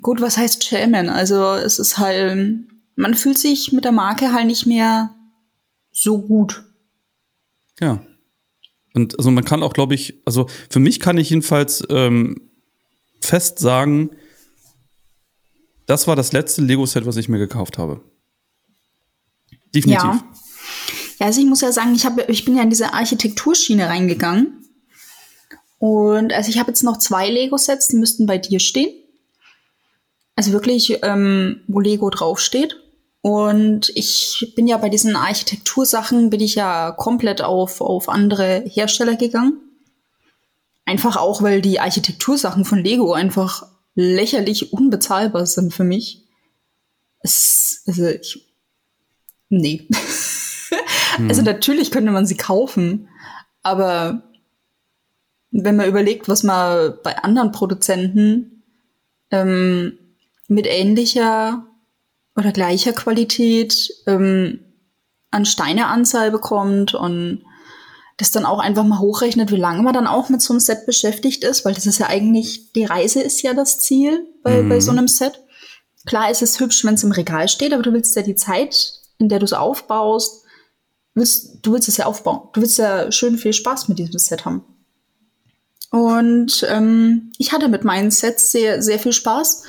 gut, 0.00 0.22
was 0.22 0.38
heißt 0.38 0.64
schämen? 0.64 1.10
Also 1.10 1.52
es 1.52 1.78
ist 1.78 1.98
halt, 1.98 2.64
man 2.96 3.14
fühlt 3.14 3.36
sich 3.36 3.72
mit 3.72 3.84
der 3.84 3.92
Marke 3.92 4.32
halt 4.32 4.46
nicht 4.46 4.64
mehr 4.64 5.14
so 5.92 6.22
gut. 6.22 6.64
Ja. 7.78 8.02
Und 8.94 9.18
also 9.18 9.30
man 9.30 9.44
kann 9.44 9.62
auch, 9.62 9.74
glaube 9.74 9.94
ich, 9.94 10.22
also 10.24 10.48
für 10.70 10.80
mich 10.80 10.98
kann 10.98 11.18
ich 11.18 11.28
jedenfalls 11.28 11.84
ähm, 11.90 12.40
fest 13.20 13.58
sagen, 13.58 14.10
das 15.84 16.06
war 16.06 16.16
das 16.16 16.32
letzte 16.32 16.62
Lego-Set, 16.62 17.04
was 17.04 17.18
ich 17.18 17.28
mir 17.28 17.38
gekauft 17.38 17.76
habe. 17.76 18.00
Definitiv. 19.74 20.04
Ja. 20.04 20.24
ja, 21.18 21.26
also 21.26 21.38
ich 21.42 21.46
muss 21.46 21.60
ja 21.60 21.70
sagen, 21.70 21.94
ich, 21.94 22.06
hab, 22.06 22.30
ich 22.30 22.46
bin 22.46 22.56
ja 22.56 22.62
in 22.62 22.70
diese 22.70 22.94
Architekturschiene 22.94 23.86
reingegangen. 23.86 24.59
Und 25.80 26.34
also 26.34 26.50
ich 26.50 26.58
habe 26.58 26.70
jetzt 26.70 26.84
noch 26.84 26.98
zwei 26.98 27.30
Lego-Sets, 27.30 27.88
die 27.88 27.96
müssten 27.96 28.26
bei 28.26 28.36
dir 28.36 28.60
stehen. 28.60 28.94
Also 30.36 30.52
wirklich, 30.52 30.98
ähm, 31.02 31.62
wo 31.68 31.80
Lego 31.80 32.10
draufsteht. 32.10 32.76
Und 33.22 33.90
ich 33.94 34.52
bin 34.54 34.66
ja 34.66 34.76
bei 34.76 34.90
diesen 34.90 35.16
Architektursachen, 35.16 36.28
bin 36.28 36.40
ich 36.40 36.54
ja 36.54 36.90
komplett 36.92 37.40
auf, 37.40 37.80
auf 37.80 38.10
andere 38.10 38.62
Hersteller 38.66 39.16
gegangen. 39.16 39.54
Einfach 40.84 41.16
auch, 41.16 41.40
weil 41.42 41.62
die 41.62 41.80
Architektursachen 41.80 42.66
von 42.66 42.84
Lego 42.84 43.14
einfach 43.14 43.66
lächerlich 43.94 44.74
unbezahlbar 44.74 45.46
sind 45.46 45.72
für 45.72 45.84
mich. 45.84 46.24
Es, 47.20 47.84
also 47.86 48.06
ich, 48.06 48.46
nee. 49.48 49.88
hm. 51.16 51.28
Also 51.28 51.40
natürlich 51.40 51.90
könnte 51.90 52.12
man 52.12 52.26
sie 52.26 52.36
kaufen, 52.36 53.08
aber 53.62 54.29
wenn 55.50 55.76
man 55.76 55.88
überlegt, 55.88 56.28
was 56.28 56.42
man 56.42 56.94
bei 57.02 57.16
anderen 57.18 57.52
Produzenten 57.52 58.62
ähm, 59.30 59.98
mit 60.48 60.66
ähnlicher 60.66 61.64
oder 62.36 62.52
gleicher 62.52 62.92
Qualität 62.92 63.92
ähm, 64.06 64.60
an 65.30 65.44
Steineanzahl 65.44 66.30
bekommt 66.30 66.94
und 66.94 67.44
das 68.16 68.32
dann 68.32 68.44
auch 68.44 68.58
einfach 68.58 68.84
mal 68.84 68.98
hochrechnet, 68.98 69.50
wie 69.50 69.56
lange 69.56 69.82
man 69.82 69.94
dann 69.94 70.06
auch 70.06 70.28
mit 70.28 70.42
so 70.42 70.52
einem 70.52 70.60
Set 70.60 70.84
beschäftigt 70.86 71.42
ist, 71.42 71.64
weil 71.64 71.74
das 71.74 71.86
ist 71.86 71.98
ja 71.98 72.08
eigentlich, 72.08 72.72
die 72.72 72.84
Reise 72.84 73.20
ist 73.20 73.42
ja 73.42 73.54
das 73.54 73.80
Ziel 73.80 74.26
bei, 74.42 74.62
mhm. 74.62 74.68
bei 74.68 74.80
so 74.80 74.90
einem 74.90 75.08
Set. 75.08 75.40
Klar 76.06 76.30
ist 76.30 76.42
es 76.42 76.60
hübsch, 76.60 76.84
wenn 76.84 76.94
es 76.94 77.04
im 77.04 77.12
Regal 77.12 77.48
steht, 77.48 77.72
aber 77.72 77.82
du 77.82 77.92
willst 77.92 78.14
ja 78.16 78.22
die 78.22 78.34
Zeit, 78.34 78.92
in 79.18 79.28
der 79.28 79.38
du 79.38 79.44
es 79.44 79.52
aufbaust, 79.52 80.44
willst, 81.14 81.58
du 81.62 81.72
willst 81.72 81.88
es 81.88 81.96
ja 81.96 82.06
aufbauen. 82.06 82.48
Du 82.52 82.60
willst 82.60 82.78
ja 82.78 83.10
schön 83.10 83.38
viel 83.38 83.52
Spaß 83.52 83.88
mit 83.88 83.98
diesem 83.98 84.18
Set 84.18 84.44
haben. 84.44 84.64
Und 85.90 86.66
ähm, 86.68 87.32
ich 87.38 87.52
hatte 87.52 87.68
mit 87.68 87.84
meinen 87.84 88.10
Sets 88.10 88.52
sehr, 88.52 88.80
sehr 88.82 88.98
viel 88.98 89.12
Spaß. 89.12 89.64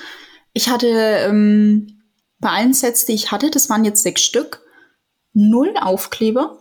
Ich 0.53 0.69
hatte 0.69 0.88
ähm, 0.88 2.01
bei 2.39 2.49
allen 2.49 2.73
Sets, 2.73 3.05
die 3.05 3.13
ich 3.13 3.31
hatte, 3.31 3.49
das 3.49 3.69
waren 3.69 3.86
jetzt 3.86 4.03
sechs 4.03 4.21
Stück, 4.21 4.62
null 5.34 5.73
Aufkleber. 5.79 6.60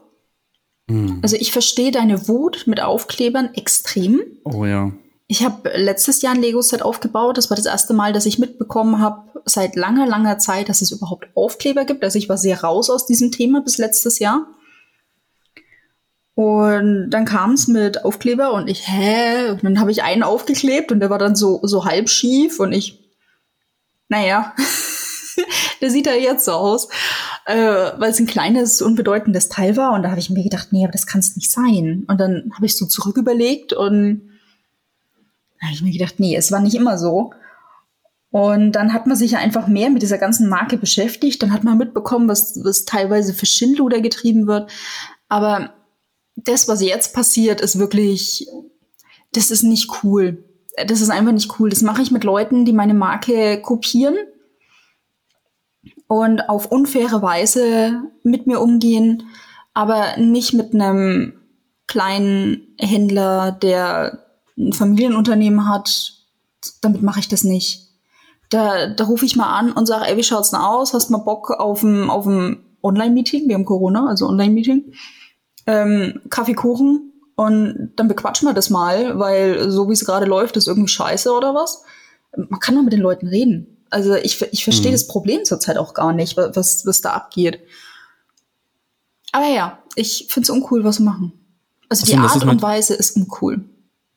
Mhm. 0.88 1.18
Also 1.22 1.36
ich 1.36 1.52
verstehe 1.52 1.90
deine 1.90 2.28
Wut 2.28 2.64
mit 2.66 2.80
Aufklebern 2.80 3.50
extrem. 3.54 4.22
Oh 4.44 4.64
ja. 4.64 4.92
Ich 5.26 5.44
habe 5.44 5.70
letztes 5.76 6.22
Jahr 6.22 6.34
ein 6.34 6.40
Lego-Set 6.40 6.82
aufgebaut. 6.82 7.38
Das 7.38 7.50
war 7.50 7.56
das 7.56 7.66
erste 7.66 7.94
Mal, 7.94 8.12
dass 8.12 8.26
ich 8.26 8.38
mitbekommen 8.38 8.98
habe, 8.98 9.42
seit 9.44 9.76
langer, 9.76 10.06
langer 10.06 10.38
Zeit, 10.38 10.68
dass 10.68 10.82
es 10.82 10.90
überhaupt 10.90 11.28
Aufkleber 11.34 11.84
gibt. 11.84 12.02
Also 12.02 12.18
ich 12.18 12.28
war 12.28 12.36
sehr 12.36 12.62
raus 12.62 12.90
aus 12.90 13.06
diesem 13.06 13.30
Thema 13.30 13.60
bis 13.60 13.78
letztes 13.78 14.18
Jahr. 14.18 14.48
Und 16.34 17.10
dann 17.10 17.24
kam 17.24 17.52
es 17.52 17.68
mit 17.68 18.04
Aufkleber 18.04 18.52
und 18.52 18.68
ich, 18.68 18.88
hä? 18.88 19.50
Und 19.50 19.64
dann 19.64 19.80
habe 19.80 19.90
ich 19.90 20.02
einen 20.02 20.22
aufgeklebt 20.22 20.92
und 20.92 21.00
der 21.00 21.10
war 21.10 21.18
dann 21.18 21.36
so, 21.36 21.60
so 21.62 21.84
halb 21.84 22.08
schief 22.08 22.60
und 22.60 22.72
ich, 22.72 22.98
naja, 24.08 24.54
der 25.80 25.90
sieht 25.90 26.06
da 26.06 26.14
jetzt 26.14 26.44
so 26.44 26.52
aus, 26.52 26.88
äh, 27.46 27.56
weil 27.56 28.10
es 28.10 28.20
ein 28.20 28.26
kleines, 28.26 28.80
unbedeutendes 28.80 29.48
Teil 29.48 29.76
war. 29.76 29.92
Und 29.92 30.02
da 30.02 30.10
habe 30.10 30.20
ich 30.20 30.30
mir 30.30 30.42
gedacht, 30.42 30.68
nee, 30.70 30.84
aber 30.84 30.92
das 30.92 31.06
kann 31.06 31.20
es 31.20 31.36
nicht 31.36 31.50
sein. 31.50 32.04
Und 32.08 32.18
dann 32.18 32.52
habe 32.54 32.66
ich 32.66 32.76
so 32.76 32.86
zurück 32.86 33.16
überlegt 33.16 33.72
und 33.72 34.30
da 35.60 35.66
habe 35.66 35.74
ich 35.74 35.82
mir 35.82 35.92
gedacht, 35.92 36.14
nee, 36.18 36.36
es 36.36 36.50
war 36.50 36.60
nicht 36.60 36.74
immer 36.74 36.96
so. 36.96 37.32
Und 38.30 38.72
dann 38.72 38.92
hat 38.92 39.06
man 39.06 39.16
sich 39.16 39.32
ja 39.32 39.38
einfach 39.40 39.66
mehr 39.66 39.90
mit 39.90 40.02
dieser 40.02 40.18
ganzen 40.18 40.48
Marke 40.48 40.78
beschäftigt. 40.78 41.42
Dann 41.42 41.52
hat 41.52 41.64
man 41.64 41.76
mitbekommen, 41.76 42.28
was, 42.28 42.58
was 42.64 42.84
teilweise 42.84 43.34
für 43.34 43.46
Schindluder 43.46 44.00
getrieben 44.00 44.46
wird. 44.46 44.70
Aber 45.28 45.74
das, 46.44 46.68
was 46.68 46.82
jetzt 46.82 47.14
passiert, 47.14 47.60
ist 47.60 47.78
wirklich, 47.78 48.46
das 49.32 49.50
ist 49.50 49.62
nicht 49.62 49.90
cool. 50.02 50.44
Das 50.86 51.00
ist 51.00 51.10
einfach 51.10 51.32
nicht 51.32 51.58
cool. 51.58 51.70
Das 51.70 51.82
mache 51.82 52.02
ich 52.02 52.10
mit 52.10 52.24
Leuten, 52.24 52.64
die 52.64 52.72
meine 52.72 52.94
Marke 52.94 53.60
kopieren 53.60 54.16
und 56.06 56.48
auf 56.48 56.66
unfaire 56.66 57.22
Weise 57.22 58.02
mit 58.22 58.46
mir 58.46 58.60
umgehen, 58.60 59.24
aber 59.74 60.16
nicht 60.16 60.52
mit 60.52 60.74
einem 60.74 61.34
kleinen 61.86 62.74
Händler, 62.78 63.52
der 63.52 64.26
ein 64.56 64.72
Familienunternehmen 64.72 65.68
hat. 65.68 66.14
Damit 66.82 67.02
mache 67.02 67.20
ich 67.20 67.28
das 67.28 67.44
nicht. 67.44 67.88
Da, 68.48 68.88
da 68.88 69.04
rufe 69.04 69.24
ich 69.24 69.36
mal 69.36 69.56
an 69.56 69.72
und 69.72 69.86
sage, 69.86 70.06
ey, 70.06 70.16
wie 70.16 70.22
schaut's 70.22 70.50
denn 70.50 70.60
aus? 70.60 70.94
Hast 70.94 71.08
du 71.08 71.12
mal 71.12 71.18
Bock 71.18 71.50
auf 71.50 71.82
ein, 71.82 72.10
auf 72.10 72.26
ein 72.26 72.64
Online-Meeting? 72.82 73.48
Wir 73.48 73.54
haben 73.54 73.64
Corona, 73.64 74.06
also 74.06 74.26
Online-Meeting 74.28 74.92
ähm, 75.66 76.20
Kaffeekuchen 76.30 77.12
und 77.36 77.92
dann 77.96 78.08
bequatschen 78.08 78.48
wir 78.48 78.54
das 78.54 78.70
mal, 78.70 79.18
weil 79.18 79.70
so 79.70 79.88
wie 79.88 79.94
es 79.94 80.04
gerade 80.04 80.26
läuft, 80.26 80.56
ist 80.56 80.68
irgendwie 80.68 80.88
scheiße 80.88 81.32
oder 81.32 81.54
was. 81.54 81.82
Man 82.36 82.60
kann 82.60 82.74
doch 82.74 82.82
mit 82.82 82.92
den 82.92 83.00
Leuten 83.00 83.26
reden. 83.26 83.78
Also 83.90 84.14
ich, 84.14 84.40
ich 84.52 84.62
verstehe 84.62 84.90
mhm. 84.90 84.94
das 84.94 85.06
Problem 85.06 85.44
zurzeit 85.44 85.78
auch 85.78 85.94
gar 85.94 86.12
nicht, 86.12 86.36
was, 86.36 86.86
was 86.86 87.00
da 87.00 87.12
abgeht. 87.12 87.60
Aber 89.32 89.46
ja, 89.46 89.78
ich 89.96 90.26
finde 90.28 90.44
es 90.44 90.50
uncool, 90.50 90.84
was 90.84 91.00
wir 91.00 91.06
machen. 91.06 91.32
Also 91.88 92.06
die 92.06 92.16
Art 92.16 92.44
und 92.44 92.62
Weise 92.62 92.94
ist 92.94 93.16
uncool. 93.16 93.64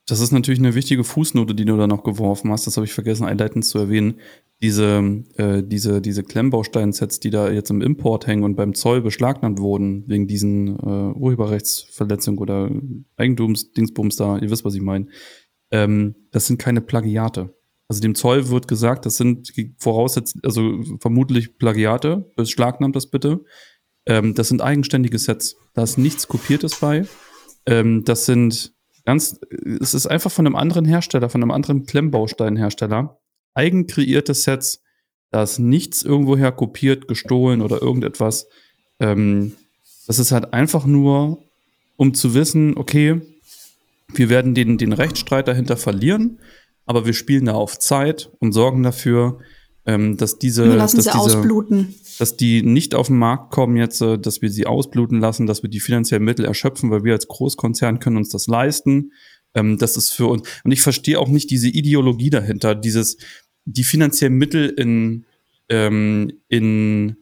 Das 0.05 0.19
ist 0.19 0.31
natürlich 0.31 0.59
eine 0.59 0.75
wichtige 0.75 1.03
Fußnote, 1.03 1.55
die 1.55 1.65
du 1.65 1.77
da 1.77 1.87
noch 1.87 2.03
geworfen 2.03 2.51
hast. 2.51 2.67
Das 2.67 2.75
habe 2.75 2.85
ich 2.85 2.93
vergessen, 2.93 3.25
einleitend 3.25 3.65
zu 3.65 3.77
erwähnen 3.77 4.15
diese, 4.63 5.23
äh, 5.35 5.61
diese, 5.61 6.01
diese 6.01 6.23
Klemmbausteinsets, 6.23 7.19
die 7.19 7.29
da 7.29 7.51
jetzt 7.51 7.69
im 7.69 7.81
Import 7.81 8.27
hängen 8.27 8.43
und 8.43 8.55
beim 8.55 8.73
Zoll 8.73 9.01
beschlagnahmt 9.01 9.59
wurden, 9.59 10.05
wegen 10.07 10.25
diesen 10.25 10.79
äh, 10.79 11.13
Urheberrechtsverletzungen 11.17 12.39
oder 12.39 12.71
Eigentumsdingsbums 13.17 14.15
da, 14.15 14.37
ihr 14.37 14.49
wisst, 14.49 14.63
was 14.63 14.75
ich 14.75 14.81
meine, 14.81 15.07
ähm, 15.71 16.15
das 16.31 16.47
sind 16.47 16.59
keine 16.59 16.79
Plagiate. 16.79 17.53
Also 17.89 17.99
dem 17.99 18.15
Zoll 18.15 18.49
wird 18.49 18.69
gesagt, 18.69 19.05
das 19.05 19.17
sind 19.17 19.51
voraussetzt, 19.77 20.37
also 20.43 20.81
vermutlich 20.99 21.57
Plagiate, 21.57 22.31
beschlagnahmt 22.37 22.95
das 22.95 23.07
bitte. 23.07 23.43
Ähm, 24.05 24.33
das 24.33 24.47
sind 24.47 24.61
eigenständige 24.61 25.19
Sets. 25.19 25.57
Da 25.73 25.83
ist 25.83 25.97
nichts 25.97 26.29
Kopiertes 26.29 26.79
bei. 26.79 27.05
Ähm, 27.65 28.05
das 28.05 28.25
sind 28.25 28.73
ganz, 29.05 29.39
es 29.81 29.93
ist 29.93 30.07
einfach 30.07 30.31
von 30.31 30.45
einem 30.45 30.55
anderen 30.55 30.85
Hersteller, 30.85 31.29
von 31.29 31.41
einem 31.41 31.51
anderen 31.51 31.85
Klemmbausteinhersteller 31.85 33.19
eigen 33.53 33.87
kreierte 33.87 34.33
Sets. 34.33 34.81
Da 35.31 35.43
ist 35.43 35.59
nichts 35.59 36.03
irgendwoher 36.03 36.51
kopiert, 36.51 37.07
gestohlen 37.07 37.61
oder 37.61 37.81
irgendetwas. 37.81 38.47
Ähm, 38.99 39.53
das 40.07 40.19
ist 40.19 40.31
halt 40.31 40.53
einfach 40.53 40.85
nur, 40.85 41.39
um 41.95 42.13
zu 42.13 42.33
wissen, 42.33 42.77
okay, 42.77 43.21
wir 44.13 44.29
werden 44.29 44.53
den, 44.53 44.77
den 44.77 44.93
Rechtsstreit 44.93 45.47
dahinter 45.47 45.77
verlieren. 45.77 46.39
aber 46.85 47.05
wir 47.05 47.13
spielen 47.13 47.45
da 47.45 47.53
auf 47.53 47.79
Zeit 47.79 48.29
und 48.39 48.51
sorgen 48.51 48.83
dafür, 48.83 49.39
ähm, 49.85 50.17
dass 50.17 50.39
diese, 50.39 50.65
Wir 50.65 50.75
lassen 50.75 50.97
dass 50.97 51.05
sie 51.05 51.11
diese, 51.11 51.19
ausbluten. 51.19 51.95
dass 52.19 52.37
die 52.37 52.61
nicht 52.63 52.95
auf 52.95 53.07
den 53.07 53.17
Markt 53.17 53.51
kommen 53.51 53.75
jetzt, 53.75 54.01
äh, 54.01 54.17
dass 54.17 54.41
wir 54.41 54.49
sie 54.49 54.65
ausbluten 54.65 55.19
lassen, 55.19 55.45
dass 55.45 55.63
wir 55.63 55.69
die 55.69 55.79
finanziellen 55.79 56.23
Mittel 56.23 56.45
erschöpfen, 56.45 56.89
weil 56.91 57.03
wir 57.03 57.13
als 57.13 57.27
Großkonzern 57.27 57.99
können 57.99 58.17
uns 58.17 58.29
das 58.29 58.47
leisten. 58.47 59.11
Ähm, 59.53 59.77
das 59.77 59.97
ist 59.97 60.13
für 60.13 60.27
uns. 60.27 60.47
Und 60.63 60.71
ich 60.71 60.81
verstehe 60.81 61.19
auch 61.19 61.27
nicht 61.27 61.49
diese 61.49 61.67
Ideologie 61.67 62.29
dahinter, 62.29 62.75
dieses 62.75 63.17
die 63.65 63.83
finanziellen 63.83 64.35
Mittel 64.35 64.69
in 64.69 65.25
ähm, 65.69 66.31
in 66.47 67.17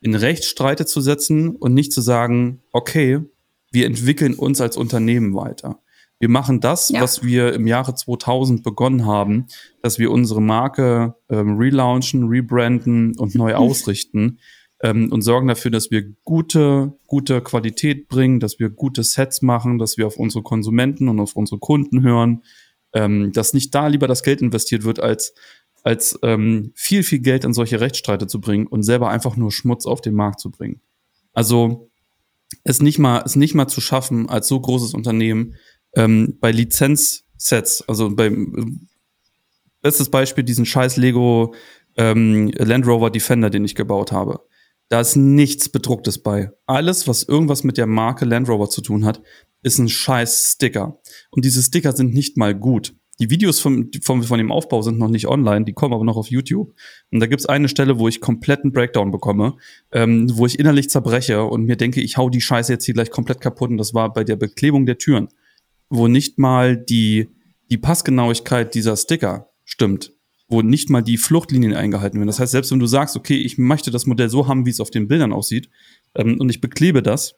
in 0.00 0.14
Rechtsstreite 0.14 0.86
zu 0.86 1.00
setzen 1.00 1.56
und 1.56 1.74
nicht 1.74 1.92
zu 1.92 2.00
sagen, 2.00 2.62
okay, 2.72 3.20
wir 3.70 3.86
entwickeln 3.86 4.34
uns 4.34 4.60
als 4.60 4.76
Unternehmen 4.76 5.34
weiter. 5.34 5.80
Wir 6.20 6.28
machen 6.28 6.60
das, 6.60 6.90
Ja. 6.90 7.00
was 7.00 7.24
wir 7.24 7.54
im 7.54 7.66
Jahre 7.66 7.94
2000 7.94 8.62
begonnen 8.62 9.06
haben, 9.06 9.46
dass 9.82 9.98
wir 9.98 10.10
unsere 10.10 10.42
Marke 10.42 11.14
ähm, 11.30 11.56
relaunchen, 11.56 12.28
rebranden 12.28 13.18
und 13.18 13.34
neu 13.34 13.54
ausrichten 13.56 14.38
ähm, 14.82 15.10
und 15.10 15.22
sorgen 15.22 15.48
dafür, 15.48 15.70
dass 15.70 15.90
wir 15.90 16.04
gute, 16.22 16.92
gute 17.06 17.40
Qualität 17.40 18.08
bringen, 18.08 18.38
dass 18.38 18.58
wir 18.58 18.68
gute 18.68 19.02
Sets 19.02 19.40
machen, 19.40 19.78
dass 19.78 19.96
wir 19.96 20.06
auf 20.06 20.18
unsere 20.18 20.42
Konsumenten 20.42 21.08
und 21.08 21.18
auf 21.20 21.36
unsere 21.36 21.58
Kunden 21.58 22.02
hören, 22.02 22.42
ähm, 22.92 23.32
dass 23.32 23.54
nicht 23.54 23.74
da 23.74 23.86
lieber 23.86 24.06
das 24.06 24.22
Geld 24.22 24.42
investiert 24.42 24.84
wird, 24.84 25.00
als, 25.00 25.32
als 25.84 26.18
ähm, 26.22 26.72
viel, 26.74 27.02
viel 27.02 27.20
Geld 27.20 27.44
in 27.46 27.54
solche 27.54 27.80
Rechtsstreite 27.80 28.26
zu 28.26 28.42
bringen 28.42 28.66
und 28.66 28.82
selber 28.82 29.08
einfach 29.08 29.36
nur 29.36 29.50
Schmutz 29.52 29.86
auf 29.86 30.02
den 30.02 30.14
Markt 30.14 30.40
zu 30.40 30.50
bringen. 30.50 30.82
Also 31.32 31.88
es 32.64 32.82
nicht 32.82 32.98
mal, 32.98 33.22
es 33.24 33.36
nicht 33.36 33.54
mal 33.54 33.68
zu 33.68 33.80
schaffen, 33.80 34.28
als 34.28 34.48
so 34.48 34.60
großes 34.60 34.92
Unternehmen 34.92 35.54
ähm, 35.94 36.36
bei 36.40 36.50
Lizenzsets, 36.50 37.84
also 37.88 38.14
beim 38.14 38.88
bestes 39.82 40.10
Beispiel 40.10 40.44
diesen 40.44 40.66
scheiß 40.66 40.96
Lego 40.96 41.54
ähm, 41.96 42.50
Land 42.56 42.86
Rover 42.86 43.10
Defender, 43.10 43.50
den 43.50 43.64
ich 43.64 43.74
gebaut 43.74 44.12
habe. 44.12 44.40
Da 44.88 45.00
ist 45.00 45.16
nichts 45.16 45.68
bedrucktes 45.68 46.22
bei. 46.22 46.50
Alles, 46.66 47.06
was 47.06 47.22
irgendwas 47.22 47.62
mit 47.62 47.78
der 47.78 47.86
Marke 47.86 48.24
Land 48.24 48.48
Rover 48.48 48.68
zu 48.68 48.80
tun 48.80 49.04
hat, 49.04 49.22
ist 49.62 49.78
ein 49.78 49.88
scheiß 49.88 50.52
Sticker. 50.54 51.00
Und 51.30 51.44
diese 51.44 51.62
Sticker 51.62 51.92
sind 51.92 52.12
nicht 52.12 52.36
mal 52.36 52.54
gut. 52.54 52.94
Die 53.20 53.28
Videos 53.28 53.60
vom, 53.60 53.90
vom, 54.02 54.22
von 54.22 54.38
dem 54.38 54.50
Aufbau 54.50 54.80
sind 54.80 54.98
noch 54.98 55.10
nicht 55.10 55.28
online, 55.28 55.66
die 55.66 55.74
kommen 55.74 55.92
aber 55.92 56.04
noch 56.04 56.16
auf 56.16 56.30
YouTube. 56.30 56.72
Und 57.12 57.20
da 57.20 57.26
gibt's 57.26 57.44
eine 57.44 57.68
Stelle, 57.68 57.98
wo 57.98 58.08
ich 58.08 58.20
kompletten 58.20 58.72
Breakdown 58.72 59.10
bekomme, 59.10 59.56
ähm, 59.92 60.30
wo 60.34 60.46
ich 60.46 60.58
innerlich 60.58 60.88
zerbreche 60.88 61.44
und 61.44 61.66
mir 61.66 61.76
denke, 61.76 62.00
ich 62.00 62.16
hau 62.16 62.30
die 62.30 62.40
Scheiße 62.40 62.72
jetzt 62.72 62.86
hier 62.86 62.94
gleich 62.94 63.10
komplett 63.10 63.42
kaputt. 63.42 63.70
Und 63.70 63.76
das 63.76 63.92
war 63.92 64.10
bei 64.12 64.24
der 64.24 64.36
Beklebung 64.36 64.86
der 64.86 64.96
Türen, 64.96 65.28
wo 65.90 66.08
nicht 66.08 66.38
mal 66.38 66.76
die, 66.76 67.28
die 67.70 67.78
Passgenauigkeit 67.78 68.74
dieser 68.74 68.96
Sticker 68.96 69.50
stimmt, 69.64 70.12
wo 70.48 70.62
nicht 70.62 70.88
mal 70.88 71.02
die 71.02 71.18
Fluchtlinien 71.18 71.74
eingehalten 71.74 72.18
werden. 72.18 72.28
Das 72.28 72.40
heißt, 72.40 72.52
selbst 72.52 72.70
wenn 72.70 72.78
du 72.78 72.86
sagst, 72.86 73.16
okay, 73.16 73.36
ich 73.36 73.58
möchte 73.58 73.90
das 73.90 74.06
Modell 74.06 74.30
so 74.30 74.48
haben, 74.48 74.64
wie 74.64 74.70
es 74.70 74.80
auf 74.80 74.90
den 74.90 75.08
Bildern 75.08 75.32
aussieht, 75.32 75.68
ähm, 76.14 76.40
und 76.40 76.48
ich 76.48 76.60
beklebe 76.60 77.02
das, 77.02 77.34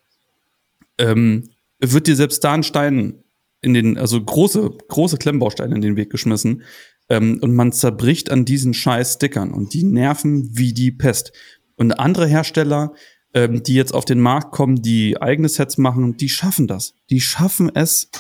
ähm, 0.99 1.49
wird 1.81 2.07
dir 2.07 2.17
selbst 2.17 2.45
da 2.45 2.53
ein 2.53 2.63
Stein 2.63 3.23
in 3.61 3.75
den, 3.75 3.97
also 3.99 4.23
große, 4.23 4.71
große 4.89 5.17
Klemmbausteine 5.17 5.75
in 5.75 5.81
den 5.81 5.97
Weg 5.97 6.11
geschmissen. 6.11 6.63
Ähm, 7.09 7.39
und 7.41 7.55
man 7.55 7.73
zerbricht 7.73 8.31
an 8.31 8.45
diesen 8.45 8.75
scheiß 8.75 9.15
Stickern 9.15 9.53
und 9.53 9.75
die 9.75 9.85
nerven 9.85 10.57
wie 10.57 10.73
die 10.73 10.93
Pest. 10.93 11.33
Und 11.77 11.93
andere 11.93 12.27
Hersteller, 12.27 12.93
ähm, 13.35 13.63
die 13.63 13.75
jetzt 13.75 13.95
auf 13.95 14.05
den 14.05 14.21
Markt 14.21 14.53
kommen, 14.53 14.83
die 14.83 15.21
eigene 15.21 15.49
Sets 15.49 15.79
machen, 15.79 16.17
die 16.17 16.29
schaffen 16.29 16.67
das. 16.67 16.95
Die 17.11 17.21
schaffen 17.21 17.71
es, 17.75 18.11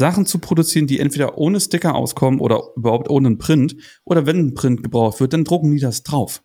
Sachen 0.00 0.26
zu 0.26 0.38
produzieren, 0.38 0.88
die 0.88 0.98
entweder 0.98 1.38
ohne 1.38 1.60
Sticker 1.60 1.94
auskommen 1.94 2.40
oder 2.40 2.62
überhaupt 2.74 3.08
ohne 3.08 3.28
einen 3.28 3.38
Print. 3.38 3.76
Oder 4.04 4.26
wenn 4.26 4.38
ein 4.38 4.54
Print 4.54 4.82
gebraucht 4.82 5.20
wird, 5.20 5.32
dann 5.32 5.44
drucken 5.44 5.70
die 5.70 5.78
das 5.78 6.02
drauf. 6.02 6.42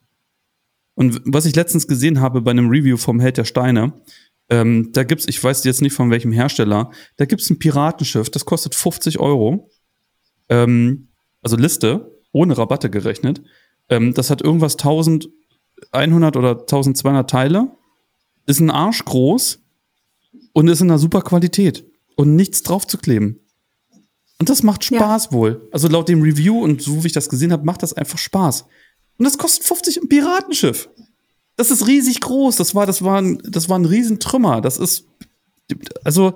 Und 0.94 1.22
was 1.26 1.46
ich 1.46 1.56
letztens 1.56 1.88
gesehen 1.88 2.22
habe 2.22 2.42
bei 2.42 2.52
einem 2.52 2.70
Review 2.70 2.98
vom 2.98 3.20
Held 3.20 3.38
der 3.38 3.46
Steine, 3.46 3.94
ähm, 4.50 4.92
da 4.94 5.04
gibt's, 5.04 5.28
ich 5.28 5.44
weiß 5.44 5.64
jetzt 5.64 5.82
nicht 5.82 5.94
von 5.94 6.12
welchem 6.12 6.32
Hersteller, 6.32 6.92
da 7.18 7.26
gibt's 7.26 7.50
ein 7.50 7.58
Piratenschiff, 7.58 8.30
das 8.30 8.46
kostet 8.46 8.76
50 8.76 9.20
Euro. 9.20 9.72
Ähm, 10.50 11.08
also 11.42 11.58
Liste, 11.58 12.22
ohne 12.32 12.58
Rabatte 12.58 12.90
gerechnet. 12.90 13.42
Ähm, 13.90 14.14
das 14.14 14.30
hat 14.30 14.42
irgendwas 14.42 14.74
1100 14.76 16.38
oder 16.38 16.60
1200 16.60 17.30
Teile, 17.30 17.72
ist 18.46 18.60
ein 18.60 18.70
Arsch 18.70 19.04
groß 19.06 19.64
und 20.54 20.68
ist 20.68 20.82
in 20.82 20.90
einer 20.90 21.00
super 21.00 21.22
Qualität 21.22 21.86
und 22.16 22.36
nichts 22.36 22.64
drauf 22.64 22.86
zu 22.86 22.98
kleben. 22.98 23.40
Und 24.40 24.50
das 24.50 24.64
macht 24.64 24.90
Ja. 24.92 25.00
Spaß 25.00 25.32
wohl. 25.32 25.68
Also 25.72 25.88
laut 25.88 26.10
dem 26.10 26.22
Review 26.22 26.62
und 26.62 26.82
so 26.82 27.04
wie 27.04 27.08
ich 27.08 27.14
das 27.14 27.30
gesehen 27.30 27.52
habe, 27.52 27.64
macht 27.66 27.84
das 27.84 27.94
einfach 27.94 28.18
Spaß. 28.18 28.66
Und 29.18 29.24
das 29.26 29.38
kostet 29.38 29.64
50 29.64 30.02
ein 30.02 30.10
Piratenschiff. 30.10 30.90
Das 31.56 31.72
ist 31.72 31.88
riesig 31.88 32.20
groß. 32.20 32.58
Das 32.58 32.76
war, 32.76 32.86
das 32.86 33.02
war 33.02 33.22
ein, 33.22 33.42
das 33.48 33.70
war 33.70 33.80
ein 33.80 33.86
Riesentrümmer. 33.86 34.60
Das 34.60 34.78
ist, 34.78 35.06
also, 36.04 36.34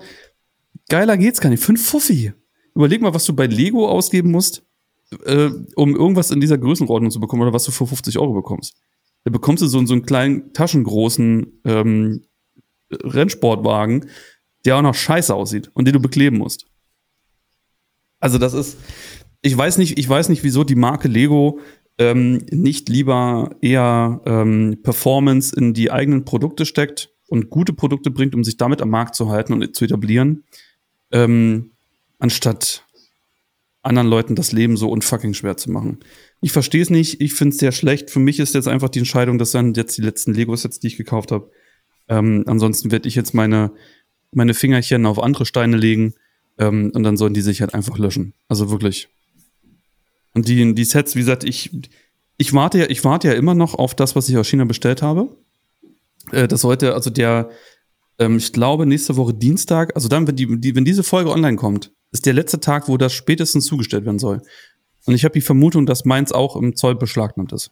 geiler 0.88 1.18
geht's 1.18 1.42
gar 1.42 1.50
nicht. 1.50 1.62
Fünf 1.64 1.86
Fuffi. 1.86 2.34
Überleg 2.74 3.02
mal, 3.02 3.14
was 3.14 3.26
du 3.26 3.34
bei 3.34 3.48
Lego 3.48 3.90
ausgeben 3.90 4.32
musst, 4.32 4.64
äh, 5.26 5.50
um 5.76 5.96
irgendwas 5.96 6.32
in 6.32 6.40
dieser 6.40 6.58
Größenordnung 6.58 7.12
zu 7.12 7.20
bekommen 7.20 7.42
oder 7.42 7.52
was 7.54 7.66
du 7.66 7.72
für 7.72 7.86
50 7.86 8.18
Euro 8.18 8.34
bekommst. 8.34 8.76
Da 9.26 9.32
bekommst 9.32 9.62
du 9.62 9.68
so, 9.68 9.86
so 9.86 9.94
einen 9.94 10.06
kleinen, 10.06 10.54
taschengroßen 10.54 11.62
ähm, 11.66 12.24
Rennsportwagen, 12.92 14.10
der 14.64 14.78
auch 14.78 14.82
noch 14.82 14.96
scheiße 14.96 15.34
aussieht 15.36 15.70
und 15.74 15.86
den 15.86 15.94
du 15.94 16.00
bekleben 16.00 16.38
musst. 16.38 16.66
Also 18.20 18.38
das 18.38 18.54
ist, 18.54 18.78
ich 19.42 19.58
weiß 19.58 19.78
nicht, 19.78 19.98
ich 19.98 20.08
weiß 20.08 20.30
nicht, 20.30 20.44
wieso 20.44 20.64
die 20.64 20.76
Marke 20.76 21.08
Lego 21.08 21.60
ähm, 21.98 22.46
nicht 22.52 22.90
lieber 22.90 23.56
eher 23.62 24.22
ähm, 24.26 24.80
Performance 24.84 25.56
in 25.56 25.74
die 25.74 25.92
eigenen 25.92 26.26
Produkte 26.26 26.66
steckt 26.66 27.12
und 27.28 27.50
gute 27.50 27.74
Produkte 27.74 28.12
bringt, 28.12 28.36
um 28.36 28.44
sich 28.44 28.58
damit 28.58 28.82
am 28.82 28.90
Markt 28.90 29.16
zu 29.16 29.30
halten 29.30 29.54
und 29.54 29.76
zu 29.76 29.86
etablieren, 29.86 30.44
ähm, 31.12 31.72
anstatt 32.18 32.86
anderen 33.82 34.10
Leuten 34.10 34.36
das 34.36 34.52
Leben 34.52 34.78
so 34.78 34.90
unfucking 34.90 35.34
schwer 35.34 35.58
zu 35.58 35.72
machen. 35.72 36.00
Ich 36.42 36.52
verstehe 36.52 36.82
es 36.82 36.90
nicht, 36.90 37.22
ich 37.22 37.34
finde 37.34 37.54
es 37.54 37.60
sehr 37.60 37.72
schlecht. 37.72 38.10
Für 38.10 38.20
mich 38.20 38.40
ist 38.40 38.54
jetzt 38.54 38.68
einfach 38.68 38.90
die 38.90 39.00
Entscheidung, 39.00 39.38
das 39.38 39.52
sind 39.52 39.78
jetzt 39.78 39.98
die 39.98 40.02
letzten 40.02 40.34
Lego-Sets, 40.34 40.80
die 40.80 40.88
ich 40.88 40.98
gekauft 40.98 41.32
habe. 41.32 41.50
Ähm, 42.08 42.44
ansonsten 42.48 42.92
werde 42.92 43.08
ich 43.08 43.16
jetzt 43.16 43.34
meine, 43.34 43.72
meine 44.32 44.54
Fingerchen 44.54 45.06
auf 45.06 45.22
andere 45.22 45.46
Steine 45.46 45.78
legen 45.78 46.14
ähm, 46.60 46.92
und 46.94 47.04
dann 47.04 47.18
sollen 47.18 47.34
die 47.34 47.42
sich 47.42 47.62
halt 47.62 47.74
einfach 47.74 47.98
löschen. 47.98 48.34
Also 48.48 48.70
wirklich. 48.70 49.10
Und 50.34 50.48
die, 50.48 50.76
die 50.76 50.84
Sets, 50.84 51.16
wie 51.16 51.20
gesagt, 51.20 51.44
ich, 51.44 51.72
ich 52.38 52.54
warte 52.54 52.80
ja, 52.80 52.90
ich 52.90 53.04
warte 53.04 53.30
ja 53.30 53.34
immer 53.34 53.56
noch 53.56 53.74
auf 53.74 53.96
das, 53.96 54.16
was 54.16 54.30
ich 54.30 54.38
aus 54.38 54.48
China 54.48 54.66
bestellt 54.66 55.02
habe. 55.02 55.36
Äh, 56.32 56.48
das 56.48 56.64
heute, 56.64 56.94
also 56.94 57.10
der, 57.10 57.50
ähm, 58.20 58.38
ich 58.38 58.54
glaube, 58.54 58.86
nächste 58.86 59.16
Woche 59.16 59.34
Dienstag, 59.34 59.96
also 59.96 60.08
dann, 60.08 60.28
wenn 60.28 60.36
die, 60.36 60.60
die, 60.60 60.76
wenn 60.76 60.86
diese 60.86 61.04
Folge 61.04 61.32
online 61.32 61.58
kommt, 61.58 61.92
ist 62.12 62.26
der 62.26 62.34
letzte 62.34 62.60
Tag, 62.60 62.88
wo 62.88 62.98
das 62.98 63.14
spätestens 63.14 63.66
zugestellt 63.66 64.06
werden 64.06 64.20
soll. 64.20 64.42
Und 65.06 65.16
ich 65.16 65.24
habe 65.24 65.34
die 65.34 65.42
Vermutung, 65.42 65.86
dass 65.86 66.06
meins 66.06 66.32
auch 66.32 66.56
im 66.56 66.76
Zoll 66.76 66.96
beschlagnahmt 66.96 67.54
ist. 67.54 67.72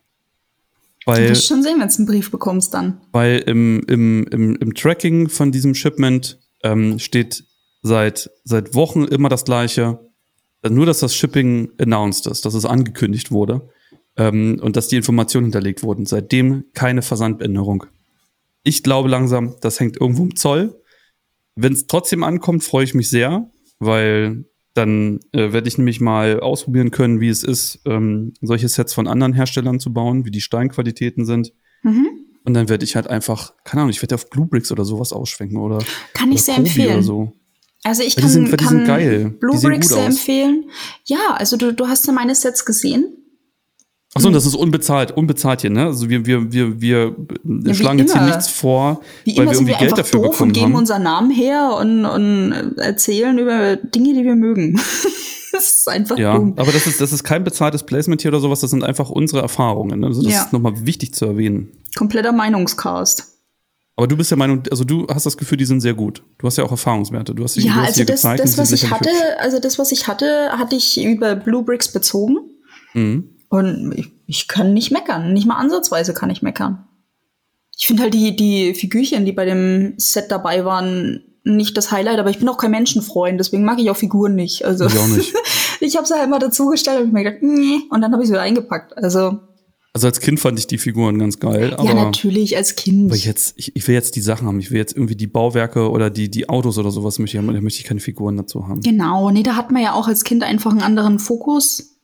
Du 1.05 1.11
Weil, 1.11 1.29
wirst 1.29 1.47
schon 1.47 1.61
sehen, 1.61 1.79
wenn 1.79 1.87
du 1.87 1.95
einen 1.95 2.05
Brief 2.05 2.31
bekommst 2.31 2.73
dann. 2.73 3.01
weil 3.11 3.39
im, 3.39 3.83
im, 3.87 4.25
im, 4.27 4.55
im 4.55 4.73
Tracking 4.73 5.29
von 5.29 5.51
diesem 5.51 5.75
Shipment 5.75 6.39
ähm, 6.63 6.99
steht 6.99 7.43
seit, 7.87 8.29
seit 8.43 8.75
Wochen 8.75 9.03
immer 9.05 9.29
das 9.29 9.45
gleiche. 9.45 9.99
Nur, 10.67 10.85
dass 10.85 10.99
das 10.99 11.15
Shipping 11.15 11.71
announced 11.79 12.27
ist, 12.27 12.45
dass 12.45 12.53
es 12.53 12.65
angekündigt 12.65 13.31
wurde 13.31 13.69
ähm, 14.17 14.59
und 14.61 14.75
dass 14.75 14.87
die 14.87 14.97
Informationen 14.97 15.45
hinterlegt 15.45 15.83
wurden. 15.83 16.05
Seitdem 16.05 16.65
keine 16.73 17.01
Versandänderung. 17.01 17.85
Ich 18.63 18.83
glaube 18.83 19.07
langsam, 19.07 19.55
das 19.61 19.79
hängt 19.79 19.99
irgendwo 19.99 20.23
im 20.23 20.35
Zoll. 20.35 20.81
Wenn 21.55 21.73
es 21.73 21.87
trotzdem 21.87 22.23
ankommt, 22.23 22.63
freue 22.63 22.83
ich 22.83 22.93
mich 22.93 23.09
sehr, 23.09 23.49
weil 23.79 24.45
dann 24.73 25.19
äh, 25.31 25.53
werde 25.53 25.67
ich 25.67 25.77
nämlich 25.77 25.99
mal 26.01 26.39
ausprobieren 26.39 26.91
können, 26.91 27.19
wie 27.19 27.29
es 27.29 27.43
ist, 27.43 27.81
ähm, 27.85 28.33
solche 28.41 28.67
Sets 28.67 28.93
von 28.93 29.07
anderen 29.07 29.33
Herstellern 29.33 29.79
zu 29.79 29.91
bauen, 29.91 30.25
wie 30.25 30.31
die 30.31 30.41
Steinqualitäten 30.41 31.25
sind. 31.25 31.53
Mhm. 31.81 32.07
Und 32.43 32.53
dann 32.53 32.69
werde 32.69 32.85
ich 32.85 32.95
halt 32.95 33.07
einfach, 33.07 33.53
keine 33.63 33.81
Ahnung, 33.81 33.89
ich 33.89 34.01
werde 34.01 34.15
auf 34.15 34.29
Bluebricks 34.29 34.71
oder 34.71 34.85
sowas 34.85 35.13
ausschwenken 35.13 35.57
oder, 35.57 35.79
Kann 36.13 36.31
ich 36.31 36.35
oder 36.35 36.43
sehr 36.43 36.55
Kobi 36.55 36.67
empfehlen. 36.69 36.93
Oder 36.93 37.03
so. 37.03 37.33
Also 37.87 38.03
ich 38.03 38.15
die 38.15 38.21
kann, 38.21 38.29
sind- 38.29 38.51
die 38.51 38.55
kann 38.65 38.85
geil. 38.85 39.35
Bluebricks 39.39 39.87
gut 39.89 39.97
sehr 39.97 40.07
aus. 40.07 40.13
empfehlen. 40.15 40.65
Ja, 41.05 41.33
also 41.35 41.57
du, 41.57 41.73
du 41.73 41.87
hast 41.87 42.05
ja 42.07 42.13
meine 42.13 42.35
Sets 42.35 42.65
gesehen. 42.65 43.13
Achso, 44.13 44.27
und 44.29 44.33
das 44.33 44.45
ist 44.45 44.55
unbezahlt, 44.55 45.11
unbezahlt 45.11 45.61
hier, 45.61 45.69
ne? 45.69 45.85
Also 45.85 46.09
wir, 46.09 46.25
wir, 46.25 46.51
wir, 46.51 46.79
wir 46.81 47.15
wie 47.43 47.73
schlagen 47.75 47.99
jetzt 47.99 48.13
hier 48.13 48.21
nichts 48.25 48.47
vor, 48.47 49.01
Wie 49.25 49.37
weil 49.37 49.45
wir 49.45 49.53
irgendwie 49.53 49.71
wir 49.73 49.77
Geld 49.77 49.97
dafür 49.97 50.21
doof 50.21 50.27
und 50.29 50.31
bekommen 50.31 50.53
geben 50.53 50.65
haben. 50.67 50.75
unseren 50.75 51.03
Namen 51.03 51.29
her 51.29 51.77
und, 51.79 52.05
und 52.05 52.77
erzählen 52.77 53.37
über 53.37 53.75
Dinge, 53.75 54.13
die 54.15 54.23
wir 54.23 54.35
mögen. 54.35 54.73
das 55.51 55.71
ist 55.79 55.89
einfach 55.89 56.17
Ja, 56.17 56.35
dumm. 56.35 56.53
aber 56.57 56.71
das 56.71 56.87
ist, 56.87 56.99
das 56.99 57.11
ist 57.13 57.23
kein 57.23 57.43
bezahltes 57.43 57.83
Placement 57.83 58.21
hier 58.21 58.29
oder 58.31 58.39
sowas, 58.39 58.59
das 58.61 58.71
sind 58.71 58.83
einfach 58.83 59.09
unsere 59.09 59.41
Erfahrungen. 59.41 59.99
ne? 59.99 60.07
Also 60.07 60.23
das 60.23 60.33
Ja. 60.33 60.41
ist 60.43 60.53
nochmal 60.53 60.73
wichtig 60.85 61.13
zu 61.13 61.25
erwähnen. 61.25 61.69
Kompletter 61.95 62.31
Meinungscast. 62.31 63.36
Aber 63.97 64.07
du 64.07 64.15
bist 64.15 64.29
der 64.29 64.37
Meinung, 64.37 64.61
also 64.69 64.83
du 64.83 65.07
hast 65.07 65.25
das 65.25 65.35
Gefühl, 65.37 65.57
die 65.57 65.65
sind 65.65 65.81
sehr 65.81 65.95
gut. 65.95 66.21
Du 66.37 66.45
hast 66.45 66.57
ja 66.57 66.63
auch 66.63 66.69
Erfahrungswerte. 66.69 67.33
Du 67.33 67.43
hast 67.43 67.55
die, 67.55 67.61
ja, 67.61 67.73
du 67.73 67.79
hast 67.79 67.87
also 67.87 68.03
das, 68.03 68.15
gezeigt, 68.21 68.39
das 68.43 68.57
was 68.57 68.71
ich 68.71 68.91
hatte, 68.91 69.09
hübsch. 69.09 69.39
also 69.39 69.59
das, 69.59 69.79
was 69.79 69.91
ich 69.91 70.07
hatte, 70.07 70.51
hatte 70.51 70.75
ich 70.75 71.03
über 71.03 71.35
Blue 71.35 71.63
Bricks 71.63 71.91
bezogen. 71.91 72.37
Mhm. 72.93 73.31
Und 73.49 73.93
ich, 73.95 74.11
ich 74.27 74.47
kann 74.47 74.75
nicht 74.75 74.91
meckern. 74.91 75.33
Nicht 75.33 75.47
mal 75.47 75.55
ansatzweise 75.55 76.13
kann 76.13 76.29
ich 76.29 76.43
meckern. 76.43 76.85
Ich 77.75 77.87
finde 77.87 78.03
halt 78.03 78.13
die, 78.13 78.35
die 78.35 78.75
Figürchen, 78.75 79.25
die 79.25 79.31
bei 79.31 79.45
dem 79.45 79.95
Set 79.97 80.25
dabei 80.29 80.63
waren, 80.63 81.23
nicht 81.43 81.75
das 81.75 81.91
Highlight, 81.91 82.19
aber 82.19 82.29
ich 82.29 82.37
bin 82.37 82.49
auch 82.49 82.57
kein 82.57 82.71
Menschenfreund, 82.71 83.39
deswegen 83.39 83.63
mag 83.63 83.79
ich 83.79 83.89
auch 83.89 83.97
Figuren 83.97 84.35
nicht. 84.35 84.63
Also 84.65 84.85
Ich 84.85 84.97
auch 84.97 85.07
nicht. 85.07 85.33
ich 85.79 85.95
habe 85.95 86.05
sie 86.05 86.13
halt 86.13 86.29
mal 86.29 86.39
dazugestellt 86.39 87.01
und 87.01 87.07
hab 87.07 87.13
mir 87.13 87.23
gedacht, 87.23 87.41
nee, 87.41 87.79
und 87.89 88.01
dann 88.01 88.11
habe 88.11 88.21
ich 88.21 88.27
sie 88.27 88.33
wieder 88.33 88.43
eingepackt. 88.43 88.95
Also 88.97 89.39
Also 89.97 90.05
als 90.05 90.19
Kind 90.19 90.39
fand 90.39 90.59
ich 90.59 90.67
die 90.67 90.77
Figuren 90.77 91.17
ganz 91.17 91.39
geil, 91.39 91.73
aber, 91.73 91.85
ja, 91.89 91.95
natürlich 91.95 92.55
als 92.55 92.75
Kind. 92.75 93.09
aber 93.09 93.15
jetzt, 93.15 93.55
ich, 93.57 93.75
ich 93.75 93.87
will 93.87 93.95
jetzt 93.95 94.15
die 94.15 94.21
Sachen 94.21 94.45
haben. 94.47 94.59
Ich 94.59 94.69
will 94.69 94.77
jetzt 94.77 94.95
irgendwie 94.95 95.15
die 95.15 95.25
Bauwerke 95.25 95.89
oder 95.89 96.11
die, 96.11 96.29
die 96.29 96.49
Autos 96.49 96.77
oder 96.77 96.91
sowas 96.91 97.17
möchte 97.17 97.35
ich 97.35 97.43
haben. 97.43 97.51
Da 97.51 97.59
möchte 97.61 97.79
ich 97.79 97.85
keine 97.87 97.99
Figuren 97.99 98.37
dazu 98.37 98.67
haben. 98.67 98.81
Genau, 98.81 99.31
nee, 99.31 99.41
da 99.41 99.55
hat 99.55 99.71
man 99.71 99.81
ja 99.81 99.93
auch 99.93 100.07
als 100.07 100.23
Kind 100.23 100.43
einfach 100.43 100.69
einen 100.69 100.83
anderen 100.83 101.17
Fokus. 101.17 101.95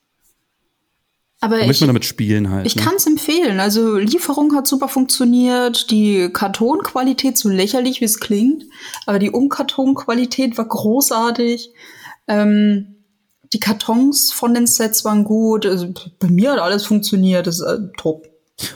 Aber 1.39 1.57
Da 1.57 1.61
ich, 1.61 1.67
möchte 1.67 1.83
man 1.83 1.89
damit 1.89 2.05
spielen 2.05 2.49
halt. 2.49 2.65
ich 2.65 2.75
ne? 2.75 2.81
kann 2.81 2.95
es 2.95 3.05
empfehlen. 3.05 3.59
Also 3.59 3.97
Lieferung 3.97 4.55
hat 4.55 4.65
super 4.65 4.87
funktioniert, 4.87 5.91
die 5.91 6.29
Kartonqualität, 6.33 7.37
so 7.37 7.47
lächerlich 7.47 8.01
wie 8.01 8.05
es 8.05 8.19
klingt, 8.19 8.63
aber 9.05 9.19
die 9.19 9.29
Umkartonqualität 9.29 10.57
war 10.57 10.67
großartig. 10.67 11.69
Ähm, 12.27 12.92
die 13.53 13.59
Kartons 13.59 14.31
von 14.31 14.53
den 14.53 14.67
Sets 14.67 15.05
waren 15.05 15.23
gut. 15.23 15.65
Also 15.65 15.93
bei 16.19 16.27
mir 16.27 16.53
hat 16.53 16.59
alles 16.59 16.85
funktioniert. 16.85 17.47
Das 17.47 17.59
ist 17.59 17.65
äh, 17.65 17.79
top. 17.97 18.27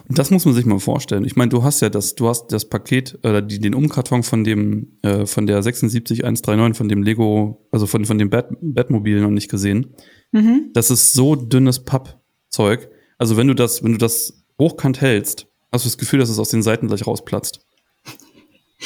Und 0.08 0.18
das 0.18 0.32
muss 0.32 0.46
man 0.46 0.54
sich 0.54 0.66
mal 0.66 0.80
vorstellen. 0.80 1.26
Ich 1.26 1.36
meine, 1.36 1.50
du 1.50 1.64
hast 1.64 1.82
ja 1.82 1.90
das, 1.90 2.16
du 2.16 2.28
hast 2.28 2.48
das 2.48 2.66
Paket 2.66 3.20
oder 3.24 3.42
die, 3.42 3.60
den 3.60 3.76
Umkarton 3.76 4.24
von 4.24 4.44
dem, 4.44 4.98
äh, 5.04 5.26
von 5.26 5.46
der 5.46 5.62
76139, 5.62 6.78
von 6.78 6.90
dem 6.90 7.04
Lego, 7.04 7.68
also 7.72 7.86
von, 7.86 8.06
von 8.06 8.18
dem 8.18 8.30
Bat, 8.30 8.50
Batmobil 8.62 9.22
noch 9.22 9.30
nicht 9.30 9.50
gesehen. 9.50 9.94
Mhm. 10.32 10.72
Das 10.74 10.90
ist 10.90 11.14
so 11.14 11.36
dünnes 11.36 11.84
Pappzeug. 11.84 12.90
Also 13.18 13.38
wenn 13.38 13.48
du 13.48 13.54
das, 13.54 13.84
wenn 13.84 13.94
du 13.94 13.98
das 13.98 14.44
hochkant 14.60 15.02
hältst, 15.02 15.48
hast 15.72 15.86
du 15.86 15.90
das 15.90 15.98
Gefühl, 15.98 16.20
dass 16.20 16.30
es 16.30 16.40
aus 16.40 16.50
den 16.50 16.64
Seiten 16.64 16.88
gleich 16.88 17.06
rausplatzt. 17.06 17.62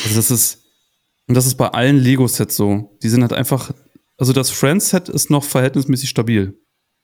Also 0.03 0.15
das 0.15 0.31
ist, 0.31 0.63
und 1.27 1.35
das 1.35 1.45
ist 1.45 1.55
bei 1.55 1.69
allen 1.69 1.97
Lego-Sets 1.97 2.55
so. 2.55 2.97
Die 3.01 3.09
sind 3.09 3.21
halt 3.21 3.33
einfach, 3.33 3.73
also 4.21 4.33
das 4.33 4.51
Friends-Set 4.51 5.09
ist 5.09 5.29
noch 5.31 5.43
verhältnismäßig 5.43 6.09
stabil. 6.09 6.57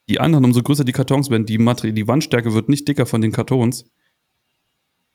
Die 0.07 0.19
anderen, 0.19 0.45
umso 0.45 0.61
größer 0.61 0.85
die 0.85 0.91
Kartons 0.91 1.29
werden, 1.29 1.45
die 1.47 1.57
Materie, 1.57 1.93
die 1.93 2.07
Wandstärke 2.07 2.53
wird 2.53 2.69
nicht 2.69 2.87
dicker 2.87 3.05
von 3.05 3.21
den 3.21 3.31
Kartons. 3.31 3.85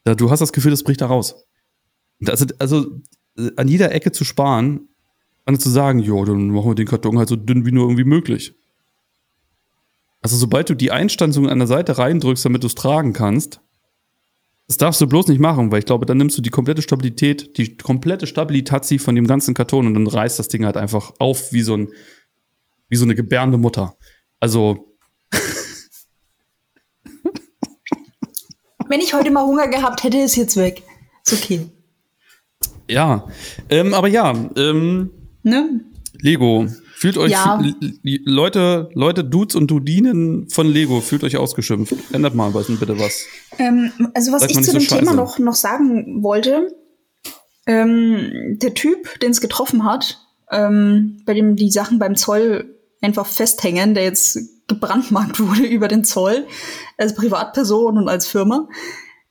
Da, 0.05 0.14
du 0.14 0.30
hast 0.30 0.40
das 0.40 0.53
Gefühl, 0.53 0.72
das 0.72 0.82
bricht 0.82 1.00
da 1.00 1.07
raus. 1.07 1.46
Also, 2.26 2.46
also 2.59 3.00
an 3.57 3.68
jeder 3.68 3.92
Ecke 3.92 4.11
zu 4.11 4.24
sparen, 4.24 4.88
und 5.46 5.61
zu 5.61 5.70
sagen, 5.70 5.98
jo, 5.98 6.24
dann 6.24 6.48
machen 6.48 6.70
wir 6.70 6.74
den 6.74 6.86
Karton 6.86 7.18
halt 7.18 7.28
so 7.28 7.36
dünn 7.36 7.66
wie 7.66 7.72
nur 7.72 7.84
irgendwie 7.84 8.05
möglich. 8.05 8.55
Also 10.20 10.36
sobald 10.36 10.70
du 10.70 10.74
die 10.74 10.92
Einstanzung 10.92 11.48
an 11.48 11.59
der 11.59 11.66
Seite 11.66 11.98
reindrückst, 11.98 12.44
damit 12.44 12.62
du 12.62 12.68
es 12.68 12.74
tragen 12.74 13.12
kannst, 13.12 13.61
das 14.73 14.79
darfst 14.79 15.03
du 15.03 15.07
bloß 15.07 15.27
nicht 15.27 15.39
machen, 15.39 15.70
weil 15.70 15.81
ich 15.81 15.85
glaube, 15.85 16.07
dann 16.07 16.16
nimmst 16.16 16.39
du 16.39 16.43
die 16.43 16.49
komplette 16.49 16.81
Stabilität, 16.81 17.59
die 17.59 17.77
komplette 17.77 18.27
Stabilität 18.27 19.03
von 19.03 19.14
dem 19.14 19.27
ganzen 19.27 19.53
Karton 19.53 19.87
und 19.87 19.93
dann 19.93 20.07
reißt 20.07 20.39
das 20.39 20.49
Ding 20.49 20.64
halt 20.64 20.79
einfach 20.79 21.12
auf 21.18 21.53
wie 21.53 21.61
so 21.61 21.77
ein, 21.77 21.89
wie 22.89 22.97
so 22.97 23.05
eine 23.05 23.14
gebärende 23.14 23.59
Mutter. 23.59 23.99
Also, 24.41 24.97
Wenn 28.89 29.01
ich 29.01 29.12
heute 29.12 29.31
mal 29.31 29.45
Hunger 29.45 29.68
gehabt 29.68 30.05
hätte, 30.05 30.16
ist 30.16 30.37
jetzt 30.37 30.57
weg. 30.57 30.83
Ist 31.27 31.45
okay. 31.45 31.66
ja. 32.89 33.29
Ähm, 33.68 33.93
aber 33.93 34.09
ja, 34.09 34.33
ähm, 34.57 35.11
Ne? 35.43 35.81
Lego. 36.20 36.66
Fühlt 37.03 37.18
euch, 37.18 37.32
Ja. 37.32 37.61
Leute, 38.24 38.88
Leute, 38.94 39.24
Dudes 39.24 39.57
und 39.57 39.68
Dudinen 39.68 40.48
von 40.48 40.68
Lego, 40.68 41.00
fühlt 41.00 41.24
euch 41.24 41.36
ausgeschimpft. 41.36 41.96
Ändert 42.12 42.36
mal 42.36 42.53
bitte 42.53 42.96
was. 42.96 43.26
Ähm, 43.59 43.90
also 44.14 44.30
was 44.30 44.42
Sag 44.42 44.50
ich 44.53 44.55
zu 44.55 44.61
nicht 44.61 44.72
dem 44.72 44.80
so 44.82 44.94
Thema 44.98 45.11
scheiße. 45.11 45.16
noch, 45.16 45.38
noch 45.40 45.55
sagen 45.57 46.22
wollte, 46.22 46.68
ähm, 47.66 48.57
der 48.62 48.74
Typ, 48.74 49.18
den 49.18 49.32
es 49.32 49.40
getroffen 49.40 49.84
hat, 49.84 50.20
ähm, 50.53 51.22
bei 51.26 51.34
dem 51.34 51.57
die 51.57 51.72
Sachen 51.72 51.98
beim 51.98 52.14
Zoll 52.14 52.78
einfach 53.00 53.26
festhängen, 53.26 53.94
der 53.94 54.05
jetzt 54.05 54.38
gebrandmarkt 54.68 55.40
wurde 55.44 55.66
über 55.66 55.88
den 55.88 56.05
Zoll, 56.05 56.46
als 56.98 57.16
Privatperson 57.16 57.98
und 57.98 58.09
als 58.09 58.28
Firma, 58.28 58.68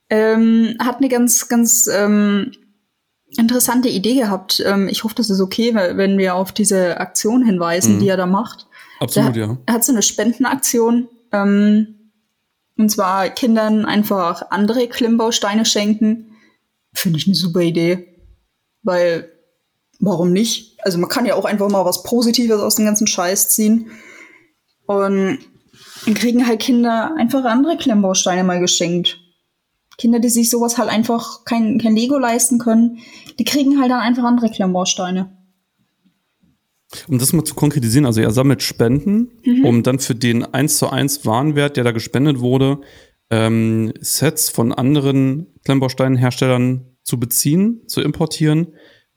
ähm, 0.09 0.75
hat 0.83 0.97
eine 0.97 1.07
ganz, 1.07 1.47
ganz 1.47 1.87
ähm, 1.89 2.51
interessante 3.41 3.89
Idee 3.89 4.15
gehabt. 4.15 4.63
Ähm, 4.65 4.87
ich 4.87 5.03
hoffe, 5.03 5.15
das 5.15 5.29
ist 5.29 5.41
okay, 5.41 5.73
wenn 5.75 6.17
wir 6.17 6.35
auf 6.35 6.51
diese 6.53 6.99
Aktion 6.99 7.43
hinweisen, 7.43 7.95
Mhm. 7.95 7.99
die 7.99 8.07
er 8.07 8.17
da 8.17 8.25
macht. 8.25 8.67
Absolut, 8.99 9.35
Der- 9.35 9.45
ja. 9.47 9.57
Er 9.65 9.73
hat 9.73 9.83
so 9.83 9.91
eine 9.91 10.01
Spendenaktion. 10.01 11.07
Ähm, 11.33 11.95
und 12.77 12.89
zwar 12.89 13.29
Kindern 13.29 13.85
einfach 13.85 14.43
andere 14.51 14.87
Klimmbausteine 14.87 15.65
schenken. 15.65 16.35
Finde 16.93 17.17
ich 17.19 17.27
eine 17.27 17.35
super 17.35 17.61
Idee. 17.61 18.07
Weil, 18.83 19.29
warum 19.99 20.31
nicht? 20.31 20.77
Also 20.83 20.97
man 20.97 21.09
kann 21.09 21.25
ja 21.25 21.35
auch 21.35 21.45
einfach 21.45 21.69
mal 21.69 21.85
was 21.85 22.03
Positives 22.03 22.59
aus 22.59 22.75
dem 22.75 22.85
ganzen 22.85 23.07
Scheiß 23.07 23.49
ziehen. 23.49 23.91
Und 24.87 25.39
dann 26.05 26.15
kriegen 26.15 26.47
halt 26.47 26.59
Kinder 26.59 27.13
einfach 27.17 27.45
andere 27.45 27.77
Klemmbausteine 27.77 28.43
mal 28.43 28.59
geschenkt. 28.59 29.17
Kinder, 29.97 30.19
die 30.19 30.29
sich 30.29 30.49
sowas 30.49 30.77
halt 30.77 30.89
einfach 30.89 31.45
kein, 31.45 31.79
kein 31.79 31.95
Lego 31.95 32.17
leisten 32.17 32.59
können, 32.59 32.99
die 33.39 33.43
kriegen 33.43 33.79
halt 33.79 33.91
dann 33.91 33.99
einfach 33.99 34.23
andere 34.23 34.49
Klemmbausteine. 34.49 35.37
Um 37.07 37.19
das 37.19 37.31
mal 37.31 37.43
zu 37.43 37.55
konkretisieren, 37.55 38.05
also 38.05 38.19
er 38.21 38.31
sammelt 38.31 38.61
Spenden, 38.63 39.31
um 39.63 39.81
dann 39.83 39.99
für 39.99 40.15
den 40.15 40.43
1 40.43 40.77
zu 40.77 40.89
1 40.89 41.25
Warenwert, 41.25 41.77
der 41.77 41.85
da 41.85 41.91
gespendet 41.91 42.39
wurde, 42.39 42.81
ähm, 43.29 43.93
Sets 44.01 44.49
von 44.49 44.73
anderen 44.73 45.47
Klemmbausteinherstellern 45.63 46.85
zu 47.03 47.19
beziehen, 47.19 47.81
zu 47.87 48.01
importieren 48.01 48.73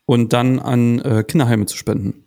und 0.07 0.33
dann 0.33 0.61
an 0.61 1.01
äh, 1.01 1.25
Kinderheime 1.27 1.67
zu 1.67 1.77
spenden. 1.77 2.25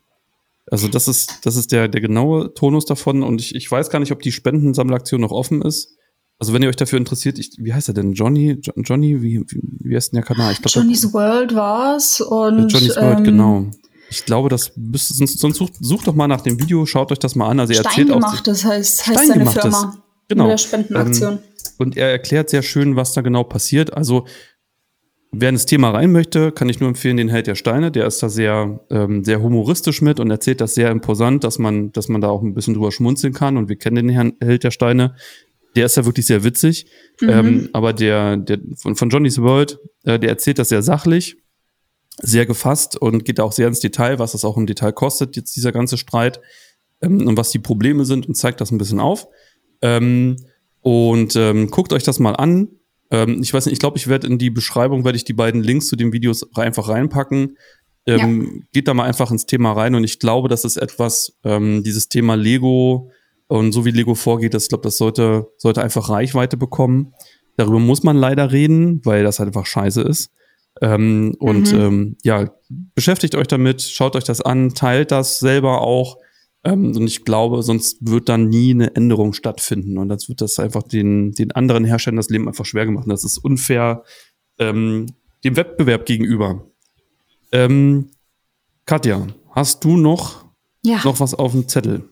Also 0.69 0.89
das 0.89 1.07
ist, 1.07 1.45
das 1.45 1.55
ist 1.55 1.71
der, 1.71 1.87
der 1.87 2.01
genaue 2.01 2.53
Tonus 2.53 2.85
davon 2.85 3.23
und 3.23 3.39
ich, 3.39 3.55
ich 3.55 3.71
weiß 3.71 3.89
gar 3.89 3.99
nicht, 3.99 4.11
ob 4.11 4.21
die 4.21 4.33
Spendensammelaktion 4.33 5.21
noch 5.21 5.31
offen 5.31 5.61
ist. 5.61 5.97
Also 6.39 6.53
wenn 6.53 6.61
ihr 6.61 6.69
euch 6.69 6.75
dafür 6.75 6.99
interessiert, 6.99 7.39
ich, 7.39 7.51
wie 7.57 7.73
heißt 7.73 7.87
er 7.87 7.93
denn? 7.93 8.13
Johnny? 8.13 8.59
Jo- 8.61 8.73
Johnny? 8.77 9.21
Wie, 9.21 9.41
wie, 9.47 9.59
wie 9.79 9.95
heißt 9.95 10.11
denn 10.13 10.17
der 10.17 10.23
Kanal? 10.23 10.51
Ich 10.53 10.61
glaub, 10.61 10.73
Johnny's 10.73 11.11
World 11.13 11.55
war's 11.55 12.21
und 12.21 12.71
Johnny's 12.71 12.95
World, 12.95 13.19
ähm, 13.19 13.23
genau. 13.23 13.65
Ich 14.09 14.23
glaube, 14.23 14.47
das 14.49 14.71
müsste, 14.77 15.13
sonst, 15.15 15.39
sonst 15.39 15.57
sucht, 15.57 15.73
sucht 15.79 16.07
doch 16.07 16.15
mal 16.15 16.27
nach 16.27 16.41
dem 16.41 16.59
Video, 16.61 16.85
schaut 16.85 17.11
euch 17.11 17.19
das 17.19 17.35
mal 17.35 17.49
an. 17.49 17.59
Also 17.59 17.73
er 17.73 17.83
erzählt 17.83 18.11
auch. 18.11 18.19
Steingemachtes 18.19 18.63
heißt, 18.63 19.07
heißt 19.07 19.27
seine. 19.27 19.45
Firma. 19.47 19.97
Genau. 20.29 20.43
Mit 20.43 20.51
der 20.51 20.57
Spendenaktion. 20.57 21.33
Ähm, 21.33 21.39
und 21.77 21.97
er 21.97 22.11
erklärt 22.11 22.49
sehr 22.49 22.61
schön, 22.61 22.95
was 22.95 23.13
da 23.13 23.21
genau 23.21 23.43
passiert. 23.43 23.93
Also, 23.95 24.25
wer 25.31 25.49
in 25.49 25.55
das 25.55 25.65
Thema 25.65 25.89
rein 25.91 26.11
möchte, 26.11 26.51
kann 26.51 26.69
ich 26.69 26.79
nur 26.79 26.89
empfehlen, 26.89 27.17
den 27.17 27.29
Held 27.29 27.47
der 27.47 27.55
Steine. 27.55 27.91
Der 27.91 28.05
ist 28.07 28.21
da 28.23 28.29
sehr, 28.29 28.79
ähm, 28.89 29.23
sehr 29.23 29.41
humoristisch 29.41 30.01
mit 30.01 30.19
und 30.19 30.29
erzählt 30.31 30.61
das 30.61 30.75
sehr 30.75 30.91
imposant, 30.91 31.43
dass 31.43 31.59
man, 31.59 31.91
dass 31.91 32.07
man 32.09 32.21
da 32.21 32.29
auch 32.29 32.41
ein 32.43 32.53
bisschen 32.53 32.73
drüber 32.75 32.91
schmunzeln 32.91 33.33
kann. 33.33 33.57
Und 33.57 33.69
wir 33.69 33.77
kennen 33.77 33.95
den 33.95 34.09
Herrn 34.09 34.33
Held 34.41 34.63
der 34.63 34.71
Steine. 34.71 35.15
Der 35.77 35.85
ist 35.85 35.95
ja 35.95 36.05
wirklich 36.05 36.25
sehr 36.25 36.43
witzig. 36.43 36.87
Mhm. 37.21 37.29
Ähm, 37.29 37.69
aber 37.71 37.93
der, 37.93 38.35
der 38.35 38.57
von, 38.77 38.95
von 38.95 39.09
Johnny's 39.09 39.39
World, 39.39 39.77
äh, 40.05 40.17
der 40.17 40.29
erzählt 40.29 40.57
das 40.57 40.69
sehr 40.69 40.81
sachlich, 40.81 41.37
sehr 42.19 42.47
gefasst 42.47 42.97
und 42.99 43.25
geht 43.25 43.39
auch 43.39 43.51
sehr 43.51 43.67
ins 43.67 43.79
Detail, 43.79 44.17
was 44.17 44.31
das 44.31 44.43
auch 44.43 44.57
im 44.57 44.65
Detail 44.65 44.91
kostet, 44.91 45.35
jetzt 45.35 45.55
dieser 45.55 45.71
ganze 45.71 45.97
Streit 45.97 46.41
ähm, 47.01 47.27
und 47.27 47.37
was 47.37 47.51
die 47.51 47.59
Probleme 47.59 48.05
sind 48.05 48.27
und 48.27 48.33
zeigt 48.33 48.59
das 48.59 48.71
ein 48.71 48.79
bisschen 48.79 48.99
auf. 48.99 49.27
Ähm, 49.83 50.37
und 50.81 51.35
ähm, 51.35 51.69
guckt 51.69 51.93
euch 51.93 52.01
das 52.01 52.17
mal 52.17 52.33
an. 52.33 52.69
Ähm, 53.11 53.39
ich 53.43 53.53
weiß 53.53 53.67
nicht, 53.67 53.73
ich 53.73 53.79
glaube, 53.79 53.99
ich 53.99 54.07
werde 54.07 54.25
in 54.25 54.39
die 54.39 54.49
Beschreibung, 54.49 55.05
werde 55.05 55.17
ich 55.17 55.25
die 55.25 55.33
beiden 55.33 55.61
Links 55.61 55.89
zu 55.89 55.95
den 55.95 56.11
Videos 56.11 56.55
einfach 56.55 56.89
reinpacken. 56.89 57.55
Ähm, 58.07 58.63
Geht 58.73 58.87
da 58.87 58.95
mal 58.95 59.03
einfach 59.03 59.29
ins 59.29 59.45
Thema 59.45 59.73
rein 59.73 59.93
und 59.93 60.03
ich 60.03 60.17
glaube, 60.17 60.47
das 60.47 60.65
ist 60.65 60.77
etwas, 60.77 61.37
dieses 61.43 62.07
Thema 62.07 62.35
Lego 62.35 63.11
und 63.47 63.71
so 63.71 63.85
wie 63.85 63.91
Lego 63.91 64.15
vorgeht, 64.15 64.53
das, 64.53 64.67
glaube, 64.69 64.83
das 64.83 64.97
sollte, 64.97 65.47
sollte 65.57 65.81
einfach 65.83 66.09
Reichweite 66.09 66.57
bekommen. 66.57 67.13
Darüber 67.55 67.79
muss 67.79 68.03
man 68.03 68.17
leider 68.17 68.51
reden, 68.51 69.01
weil 69.05 69.23
das 69.23 69.39
halt 69.39 69.47
einfach 69.47 69.65
scheiße 69.65 70.01
ist. 70.01 70.31
Ähm, 70.81 71.33
und 71.39 71.71
Mhm. 71.71 71.79
ähm, 71.79 72.17
ja, 72.23 72.51
beschäftigt 72.93 73.33
euch 73.35 73.47
damit, 73.47 73.81
schaut 73.81 74.15
euch 74.15 74.25
das 74.25 74.41
an, 74.41 74.73
teilt 74.75 75.11
das 75.11 75.39
selber 75.39 75.81
auch. 75.81 76.17
Ähm, 76.63 76.95
und 76.95 77.07
ich 77.07 77.23
glaube, 77.25 77.63
sonst 77.63 77.97
wird 78.01 78.29
dann 78.29 78.49
nie 78.49 78.71
eine 78.71 78.95
Änderung 78.95 79.33
stattfinden. 79.33 79.97
Und 79.97 80.09
das 80.09 80.27
wird 80.29 80.41
das 80.41 80.59
einfach 80.59 80.83
den, 80.83 81.31
den 81.31 81.51
anderen 81.53 81.85
Herstellern 81.85 82.17
das 82.17 82.29
Leben 82.29 82.47
einfach 82.47 82.65
schwer 82.65 82.85
gemacht. 82.85 83.05
Und 83.05 83.11
das 83.11 83.23
ist 83.23 83.37
unfair 83.39 84.03
ähm, 84.59 85.07
dem 85.43 85.55
Wettbewerb 85.55 86.05
gegenüber. 86.05 86.67
Ähm, 87.51 88.09
Katja, 88.85 89.25
hast 89.51 89.83
du 89.83 89.97
noch, 89.97 90.45
Ja, 90.83 91.01
noch 91.03 91.19
was 91.19 91.33
auf 91.33 91.53
dem 91.53 91.67
Zettel? 91.67 92.03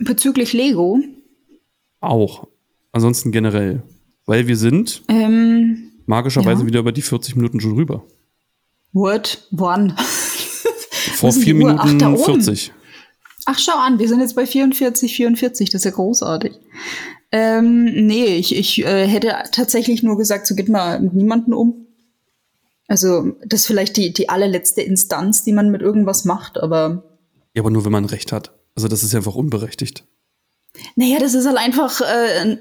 Bezüglich 0.00 0.52
Lego. 0.52 1.00
Auch. 2.00 2.48
Ansonsten 2.92 3.30
generell. 3.30 3.82
Weil 4.26 4.46
wir 4.46 4.56
sind 4.56 5.02
Ähm, 5.08 5.92
magischerweise 6.06 6.62
ja. 6.62 6.66
wieder 6.66 6.80
über 6.80 6.92
die 6.92 7.02
40 7.02 7.36
Minuten 7.36 7.60
schon 7.60 7.74
rüber. 7.74 8.04
What? 8.92 9.46
Wann? 9.50 9.96
Vor 11.14 11.32
vier 11.32 11.54
Minuten 11.54 12.02
Ach, 12.02 12.16
40. 12.24 12.72
Ach, 13.46 13.58
schau 13.58 13.76
an, 13.78 13.98
wir 13.98 14.08
sind 14.08 14.20
jetzt 14.20 14.36
bei 14.36 14.46
44, 14.46 15.14
44, 15.14 15.70
das 15.70 15.80
ist 15.80 15.84
ja 15.84 15.90
großartig. 15.90 16.52
Ähm, 17.32 17.84
nee, 18.06 18.36
ich, 18.36 18.54
ich 18.54 18.84
äh, 18.84 19.06
hätte 19.06 19.34
tatsächlich 19.52 20.02
nur 20.02 20.18
gesagt, 20.18 20.46
so 20.46 20.54
geht 20.54 20.68
mal 20.68 21.00
mit 21.00 21.14
niemanden 21.14 21.54
um. 21.54 21.86
Also, 22.88 23.36
das 23.44 23.60
ist 23.60 23.66
vielleicht 23.66 23.96
die, 23.96 24.12
die 24.12 24.28
allerletzte 24.28 24.82
Instanz, 24.82 25.44
die 25.44 25.52
man 25.52 25.70
mit 25.70 25.80
irgendwas 25.80 26.24
macht, 26.24 26.58
aber. 26.60 27.04
Ja, 27.54 27.62
aber 27.62 27.70
nur 27.70 27.84
wenn 27.84 27.92
man 27.92 28.04
Recht 28.04 28.32
hat. 28.32 28.52
Also, 28.80 28.88
das 28.88 29.02
ist 29.02 29.12
ja 29.12 29.18
einfach 29.18 29.34
unberechtigt. 29.34 30.06
Naja, 30.96 31.18
das 31.18 31.34
ist 31.34 31.44
halt 31.44 31.58
einfach 31.58 32.00
äh, 32.00 32.56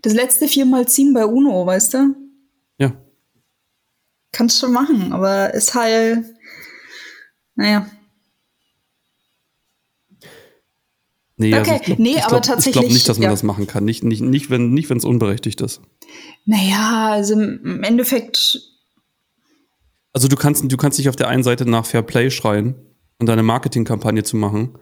das 0.00 0.14
letzte 0.14 0.48
viermal 0.48 0.88
ziehen 0.88 1.12
bei 1.12 1.26
UNO, 1.26 1.66
weißt 1.66 1.92
du? 1.92 2.14
Ja. 2.78 2.96
Kannst 4.32 4.62
du 4.62 4.68
machen, 4.68 5.12
aber 5.12 5.52
ist 5.52 5.74
halt. 5.74 6.24
Naja. 7.56 7.90
Nee, 11.36 11.52
also 11.52 11.60
okay. 11.60 11.72
also 11.72 11.84
glaub, 11.84 11.98
nee, 11.98 12.20
aber 12.22 12.40
tatsächlich. 12.40 12.66
Ich 12.66 12.72
glaube 12.72 12.94
nicht, 12.94 13.08
dass 13.10 13.18
man 13.18 13.24
ja. 13.24 13.30
das 13.32 13.42
machen 13.42 13.66
kann. 13.66 13.84
Nicht, 13.84 14.02
nicht, 14.02 14.22
nicht 14.22 14.48
wenn 14.48 14.70
nicht, 14.70 14.90
es 14.90 15.04
unberechtigt 15.04 15.60
ist. 15.60 15.82
Naja, 16.46 17.10
also 17.10 17.34
im 17.34 17.82
Endeffekt. 17.82 18.62
Also 20.14 20.26
du 20.26 20.36
kannst, 20.36 20.64
du 20.64 20.76
kannst 20.78 20.98
dich 20.98 21.10
auf 21.10 21.16
der 21.16 21.28
einen 21.28 21.42
Seite 21.42 21.68
nach 21.68 21.84
Fair 21.84 22.00
Play 22.00 22.30
schreien 22.30 22.93
und 23.18 23.28
deine 23.28 23.42
Marketingkampagne 23.42 24.22
zu 24.22 24.36
machen. 24.36 24.78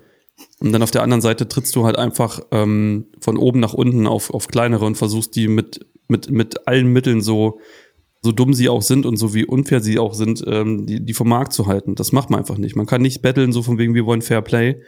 Und 0.60 0.72
dann 0.72 0.82
auf 0.82 0.90
der 0.90 1.02
anderen 1.02 1.20
Seite 1.20 1.48
trittst 1.48 1.76
du 1.76 1.84
halt 1.84 1.96
einfach 1.96 2.40
ähm, 2.50 3.06
von 3.20 3.36
oben 3.36 3.60
nach 3.60 3.74
unten 3.74 4.06
auf, 4.06 4.30
auf 4.32 4.48
kleinere 4.48 4.84
und 4.84 4.96
versuchst 4.96 5.36
die 5.36 5.48
mit, 5.48 5.86
mit, 6.08 6.30
mit 6.30 6.66
allen 6.66 6.92
Mitteln 6.92 7.20
so, 7.20 7.60
so 8.22 8.32
dumm 8.32 8.54
sie 8.54 8.68
auch 8.68 8.82
sind 8.82 9.04
und 9.04 9.16
so 9.16 9.34
wie 9.34 9.44
unfair 9.44 9.80
sie 9.80 9.98
auch 9.98 10.14
sind, 10.14 10.42
ähm, 10.46 10.86
die, 10.86 11.04
die 11.04 11.14
vom 11.14 11.28
Markt 11.28 11.52
zu 11.52 11.66
halten. 11.66 11.94
Das 11.94 12.12
macht 12.12 12.30
man 12.30 12.40
einfach 12.40 12.58
nicht. 12.58 12.76
Man 12.76 12.86
kann 12.86 13.02
nicht 13.02 13.22
betteln, 13.22 13.52
so 13.52 13.62
von 13.62 13.78
wegen, 13.78 13.94
wir 13.94 14.06
wollen 14.06 14.22
Fair 14.22 14.42
Play 14.42 14.80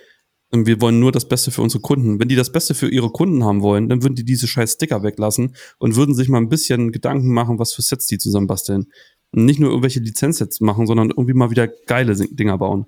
und 0.50 0.66
wir 0.66 0.80
wollen 0.80 1.00
nur 1.00 1.12
das 1.12 1.28
Beste 1.28 1.50
für 1.50 1.62
unsere 1.62 1.82
Kunden. 1.82 2.20
Wenn 2.20 2.28
die 2.28 2.36
das 2.36 2.52
Beste 2.52 2.74
für 2.74 2.88
ihre 2.88 3.10
Kunden 3.10 3.44
haben 3.44 3.60
wollen, 3.60 3.88
dann 3.88 4.02
würden 4.02 4.14
die 4.14 4.24
diese 4.24 4.46
scheiß 4.46 4.74
Sticker 4.74 5.02
weglassen 5.02 5.56
und 5.78 5.96
würden 5.96 6.14
sich 6.14 6.28
mal 6.28 6.38
ein 6.38 6.48
bisschen 6.48 6.92
Gedanken 6.92 7.32
machen, 7.32 7.58
was 7.58 7.74
für 7.74 7.82
Sets 7.82 8.06
die 8.06 8.18
zusammenbasteln. 8.18 8.86
Und 9.32 9.44
nicht 9.44 9.58
nur 9.58 9.70
irgendwelche 9.70 10.00
Lizenzsets 10.00 10.60
machen, 10.60 10.86
sondern 10.86 11.10
irgendwie 11.10 11.34
mal 11.34 11.50
wieder 11.50 11.66
geile 11.66 12.14
Dinger 12.14 12.56
bauen. 12.56 12.86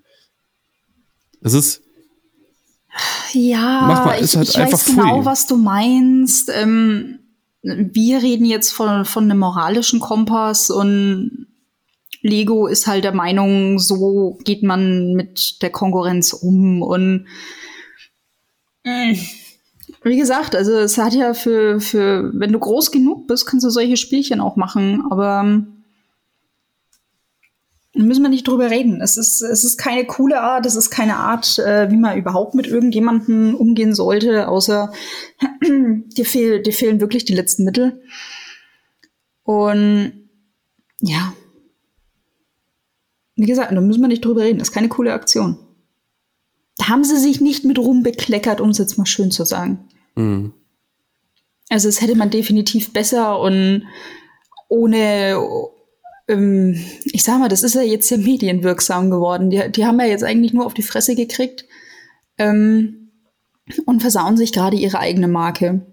Das 1.41 1.55
ist. 1.55 1.83
Ja, 3.33 3.83
mal, 4.07 4.23
ich, 4.23 4.37
halt 4.37 4.49
ich 4.49 4.57
weiß 4.57 4.87
genau, 4.87 5.25
was 5.25 5.47
du 5.47 5.57
meinst. 5.57 6.51
Ähm, 6.55 7.19
wir 7.63 8.23
reden 8.23 8.45
jetzt 8.45 8.73
von, 8.73 9.05
von 9.05 9.25
einem 9.25 9.39
moralischen 9.39 10.01
Kompass 10.01 10.71
und 10.71 11.47
Lego 12.23 12.67
ist 12.67 12.87
halt 12.87 13.05
der 13.05 13.15
Meinung, 13.15 13.79
so 13.79 14.39
geht 14.45 14.63
man 14.63 15.15
mit 15.15 15.63
der 15.63 15.71
Konkurrenz 15.71 16.33
um 16.33 16.83
und 16.83 17.27
äh, 18.85 19.17
wie 20.03 20.17
gesagt, 20.17 20.55
also 20.55 20.73
es 20.73 20.99
hat 20.99 21.15
ja 21.15 21.35
für, 21.35 21.81
für, 21.81 22.31
wenn 22.35 22.53
du 22.53 22.59
groß 22.59 22.93
genug 22.93 23.27
bist, 23.27 23.47
kannst 23.47 23.65
du 23.67 23.71
solche 23.71 23.97
Spielchen 23.97 24.41
auch 24.41 24.57
machen, 24.57 25.03
aber 25.11 25.67
müssen 27.97 28.23
wir 28.23 28.29
nicht 28.29 28.47
drüber 28.47 28.71
reden. 28.71 29.01
Es 29.01 29.17
ist, 29.17 29.43
es 29.43 29.65
ist 29.65 29.79
keine 29.79 30.07
coole 30.07 30.41
Art, 30.41 30.67
es 30.67 30.77
ist 30.77 30.91
keine 30.91 31.17
Art, 31.17 31.59
äh, 31.59 31.91
wie 31.91 31.97
man 31.97 32.19
überhaupt 32.19 32.55
mit 32.55 32.67
irgendjemandem 32.67 33.55
umgehen 33.55 33.95
sollte, 33.95 34.49
außer 34.49 34.93
dir, 35.63 36.25
fehl, 36.25 36.63
dir 36.63 36.73
fehlen 36.73 37.01
wirklich 37.01 37.25
die 37.25 37.35
letzten 37.35 37.65
Mittel. 37.65 38.03
Und 39.45 40.29
ja, 41.01 41.33
wie 43.37 43.47
gesagt, 43.47 43.71
da 43.71 43.81
müssen 43.81 44.01
wir 44.01 44.09
nicht 44.09 44.25
drüber 44.25 44.43
reden. 44.43 44.59
Das 44.59 44.69
ist 44.69 44.75
keine 44.75 44.89
coole 44.89 45.13
Aktion. 45.13 45.59
Da 46.79 46.89
haben 46.89 47.05
sie 47.05 47.19
sich 47.19 47.41
nicht 47.41 47.65
mit 47.65 47.79
rumbekleckert, 47.79 48.61
um 48.61 48.71
es 48.71 48.79
jetzt 48.79 48.99
mal 48.99 49.07
schön 49.07 49.31
zu 49.31 49.45
sagen. 49.45 49.89
Mhm. 50.15 50.53
Also, 51.69 51.89
es 51.89 52.01
hätte 52.01 52.17
man 52.17 52.31
definitiv 52.31 52.93
besser 52.93 53.41
und 53.41 53.85
ohne, 54.69 55.37
ähm, 56.29 56.85
ich 57.05 57.23
sag 57.23 57.39
mal, 57.39 57.49
das 57.49 57.63
ist 57.63 57.75
ja 57.75 57.83
jetzt 57.83 58.11
ja 58.11 58.17
medienwirksam 58.17 59.11
geworden. 59.11 59.51
Die, 59.51 59.71
die 59.71 59.87
haben 59.87 60.01
ja 60.01 60.07
jetzt 60.07 60.25
eigentlich 60.25 60.53
nur 60.53 60.67
auf 60.67 60.75
die 60.75 60.83
Fresse 60.83 61.15
gekriegt 61.15 61.65
ähm, 62.39 63.11
und 63.85 64.01
versauen 64.01 64.37
sich 64.37 64.53
gerade 64.53 64.77
ihre 64.77 64.99
eigene 64.99 65.29
Marke. 65.29 65.87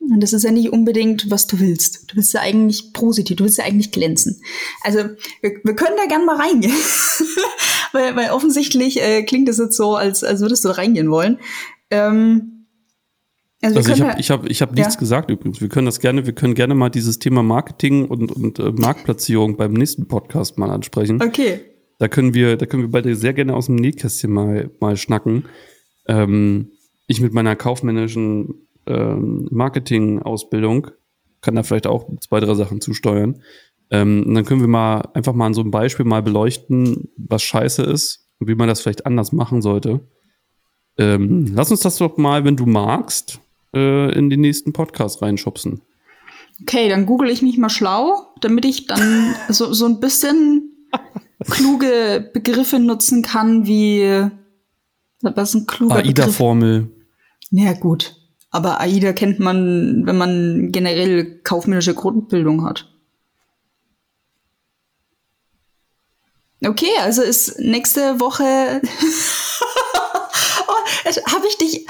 Und 0.00 0.20
das 0.20 0.32
ist 0.32 0.42
ja 0.42 0.50
nicht 0.50 0.72
unbedingt, 0.72 1.30
was 1.30 1.46
du 1.46 1.60
willst. 1.60 2.10
Du 2.10 2.16
willst 2.16 2.34
ja 2.34 2.40
eigentlich 2.40 2.92
positiv, 2.92 3.36
du 3.36 3.44
willst 3.44 3.58
ja 3.58 3.64
eigentlich 3.64 3.92
glänzen. 3.92 4.42
Also 4.82 4.98
wir, 5.40 5.60
wir 5.62 5.76
können 5.76 5.96
da 5.96 6.06
gern 6.06 6.24
mal 6.24 6.36
reingehen. 6.36 6.74
weil, 7.92 8.16
weil 8.16 8.30
offensichtlich 8.30 9.00
äh, 9.00 9.22
klingt 9.22 9.48
es 9.48 9.58
jetzt 9.58 9.76
so, 9.76 9.94
als, 9.94 10.24
als 10.24 10.40
würdest 10.40 10.64
du 10.64 10.68
da 10.68 10.74
reingehen 10.74 11.10
wollen. 11.10 11.38
Ähm, 11.90 12.61
also, 13.62 13.78
also 13.78 13.92
ich 13.92 14.00
habe 14.00 14.20
ich 14.20 14.30
hab, 14.30 14.46
ich 14.46 14.62
hab 14.62 14.74
nichts 14.74 14.94
ja. 14.94 15.00
gesagt 15.00 15.30
übrigens. 15.30 15.60
Wir 15.60 15.68
können 15.68 15.86
das 15.86 16.00
gerne, 16.00 16.26
wir 16.26 16.32
können 16.32 16.54
gerne 16.54 16.74
mal 16.74 16.90
dieses 16.90 17.18
Thema 17.18 17.42
Marketing 17.42 18.06
und, 18.06 18.32
und 18.32 18.58
äh, 18.58 18.72
Marktplatzierung 18.72 19.56
beim 19.56 19.72
nächsten 19.72 20.08
Podcast 20.08 20.58
mal 20.58 20.70
ansprechen. 20.70 21.22
Okay. 21.22 21.60
Da 21.98 22.08
können 22.08 22.34
wir, 22.34 22.56
da 22.56 22.66
können 22.66 22.82
wir 22.82 22.90
beide 22.90 23.14
sehr 23.14 23.32
gerne 23.32 23.54
aus 23.54 23.66
dem 23.66 23.76
Nähkästchen 23.76 24.32
mal, 24.32 24.70
mal 24.80 24.96
schnacken. 24.96 25.44
Ähm, 26.08 26.72
ich 27.06 27.20
mit 27.20 27.32
meiner 27.32 27.54
kaufmännischen 27.54 28.66
ähm, 28.86 29.46
Marketing-Ausbildung, 29.50 30.88
kann 31.40 31.54
da 31.54 31.62
vielleicht 31.62 31.86
auch 31.86 32.08
zwei, 32.20 32.40
drei 32.40 32.54
Sachen 32.54 32.80
zusteuern. 32.80 33.42
Ähm, 33.90 34.24
und 34.26 34.34
dann 34.34 34.44
können 34.44 34.60
wir 34.60 34.68
mal 34.68 35.02
einfach 35.14 35.34
mal 35.34 35.46
an 35.46 35.54
so 35.54 35.60
einem 35.60 35.70
Beispiel 35.70 36.06
mal 36.06 36.22
beleuchten, 36.22 37.10
was 37.16 37.42
scheiße 37.42 37.82
ist 37.82 38.26
und 38.38 38.48
wie 38.48 38.54
man 38.54 38.68
das 38.68 38.80
vielleicht 38.80 39.06
anders 39.06 39.32
machen 39.32 39.62
sollte. 39.62 40.00
Ähm, 40.98 41.52
lass 41.54 41.70
uns 41.70 41.80
das 41.80 41.98
doch 41.98 42.16
mal, 42.16 42.44
wenn 42.44 42.56
du 42.56 42.66
magst, 42.66 43.40
äh, 43.74 44.12
in 44.16 44.30
den 44.30 44.40
nächsten 44.40 44.72
Podcast 44.72 45.22
reinschubsen. 45.22 45.82
Okay, 46.62 46.88
dann 46.88 47.06
google 47.06 47.30
ich 47.30 47.42
mich 47.42 47.58
mal 47.58 47.70
schlau, 47.70 48.34
damit 48.40 48.64
ich 48.64 48.86
dann 48.86 49.34
so, 49.48 49.72
so 49.72 49.86
ein 49.86 50.00
bisschen 50.00 50.72
kluge 51.50 52.30
Begriffe 52.32 52.78
nutzen 52.78 53.22
kann, 53.22 53.66
wie 53.66 54.28
was 55.22 55.50
ist 55.50 55.54
ein 55.54 55.66
kluger 55.66 55.96
AIDA-Formel. 55.96 56.90
Ja, 57.50 57.72
gut. 57.74 58.16
Aber 58.50 58.80
AIDA 58.80 59.12
kennt 59.12 59.40
man, 59.40 60.02
wenn 60.04 60.18
man 60.18 60.72
generell 60.72 61.40
kaufmännische 61.42 61.94
Grundbildung 61.94 62.64
hat. 62.64 62.88
Okay, 66.64 66.90
also 67.00 67.22
ist 67.22 67.58
nächste 67.58 68.20
Woche. 68.20 68.80
oh, 70.68 71.32
habe 71.32 71.46
ich 71.48 71.58
dich. 71.58 71.86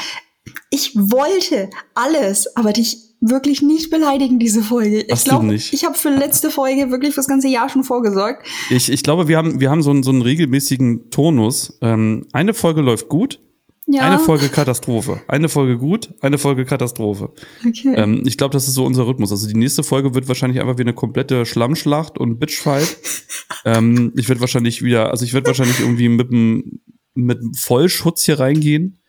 Ich 0.74 0.96
wollte 0.96 1.68
alles, 1.94 2.56
aber 2.56 2.72
dich 2.72 2.96
wirklich 3.20 3.60
nicht 3.60 3.90
beleidigen, 3.90 4.38
diese 4.38 4.62
Folge. 4.62 5.04
Ich 5.06 5.24
glaube, 5.24 5.54
ich 5.54 5.84
habe 5.84 5.94
für 5.94 6.08
letzte 6.08 6.50
Folge 6.50 6.90
wirklich 6.90 7.12
fürs 7.12 7.28
ganze 7.28 7.48
Jahr 7.48 7.68
schon 7.68 7.84
vorgesorgt. 7.84 8.46
Ich, 8.70 8.90
ich 8.90 9.02
glaube, 9.02 9.28
wir 9.28 9.36
haben, 9.36 9.60
wir 9.60 9.70
haben 9.70 9.82
so 9.82 9.90
einen, 9.90 10.02
so 10.02 10.10
einen 10.10 10.22
regelmäßigen 10.22 11.10
Tonus. 11.10 11.78
Ähm, 11.82 12.26
eine 12.32 12.54
Folge 12.54 12.80
läuft 12.80 13.10
gut, 13.10 13.38
ja. 13.86 14.02
Eine 14.02 14.20
Folge 14.20 14.48
Katastrophe. 14.48 15.20
Eine 15.26 15.50
Folge 15.50 15.76
gut, 15.76 16.14
eine 16.20 16.38
Folge 16.38 16.64
Katastrophe. 16.64 17.32
Okay. 17.66 17.92
Ähm, 17.94 18.22
ich 18.24 18.38
glaube, 18.38 18.52
das 18.52 18.66
ist 18.66 18.74
so 18.74 18.86
unser 18.86 19.06
Rhythmus. 19.06 19.32
Also 19.32 19.46
die 19.46 19.56
nächste 19.56 19.82
Folge 19.82 20.14
wird 20.14 20.28
wahrscheinlich 20.28 20.60
einfach 20.62 20.78
wie 20.78 20.82
eine 20.82 20.94
komplette 20.94 21.44
Schlammschlacht 21.44 22.16
und 22.16 22.38
Bitchfight. 22.38 22.96
ähm, 23.66 24.12
ich 24.16 24.28
werde 24.28 24.40
wahrscheinlich 24.40 24.82
wieder, 24.82 25.10
also 25.10 25.24
ich 25.24 25.34
werde 25.34 25.48
wahrscheinlich 25.48 25.80
irgendwie 25.80 26.08
mit 26.08 26.30
einem 26.30 26.80
mit 27.14 27.40
Vollschutz 27.56 28.24
hier 28.24 28.38
reingehen, 28.38 29.01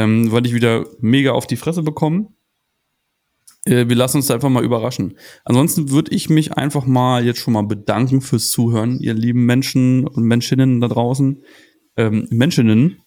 ähm, 0.00 0.32
weil 0.32 0.46
ich 0.46 0.54
wieder 0.54 0.86
mega 1.00 1.32
auf 1.32 1.46
die 1.46 1.56
Fresse 1.56 1.82
bekomme. 1.82 2.28
Äh, 3.66 3.88
wir 3.88 3.96
lassen 3.96 4.16
uns 4.16 4.28
da 4.28 4.34
einfach 4.34 4.48
mal 4.48 4.64
überraschen. 4.64 5.18
Ansonsten 5.44 5.90
würde 5.90 6.14
ich 6.14 6.30
mich 6.30 6.54
einfach 6.54 6.86
mal 6.86 7.26
jetzt 7.26 7.40
schon 7.40 7.52
mal 7.52 7.64
bedanken 7.64 8.22
fürs 8.22 8.48
Zuhören, 8.48 8.98
ihr 9.00 9.12
lieben 9.12 9.44
Menschen 9.44 10.06
und 10.06 10.24
Menschinnen 10.24 10.80
da 10.80 10.88
draußen. 10.88 11.42
Ähm, 11.98 12.26
Menschinnen, 12.30 13.02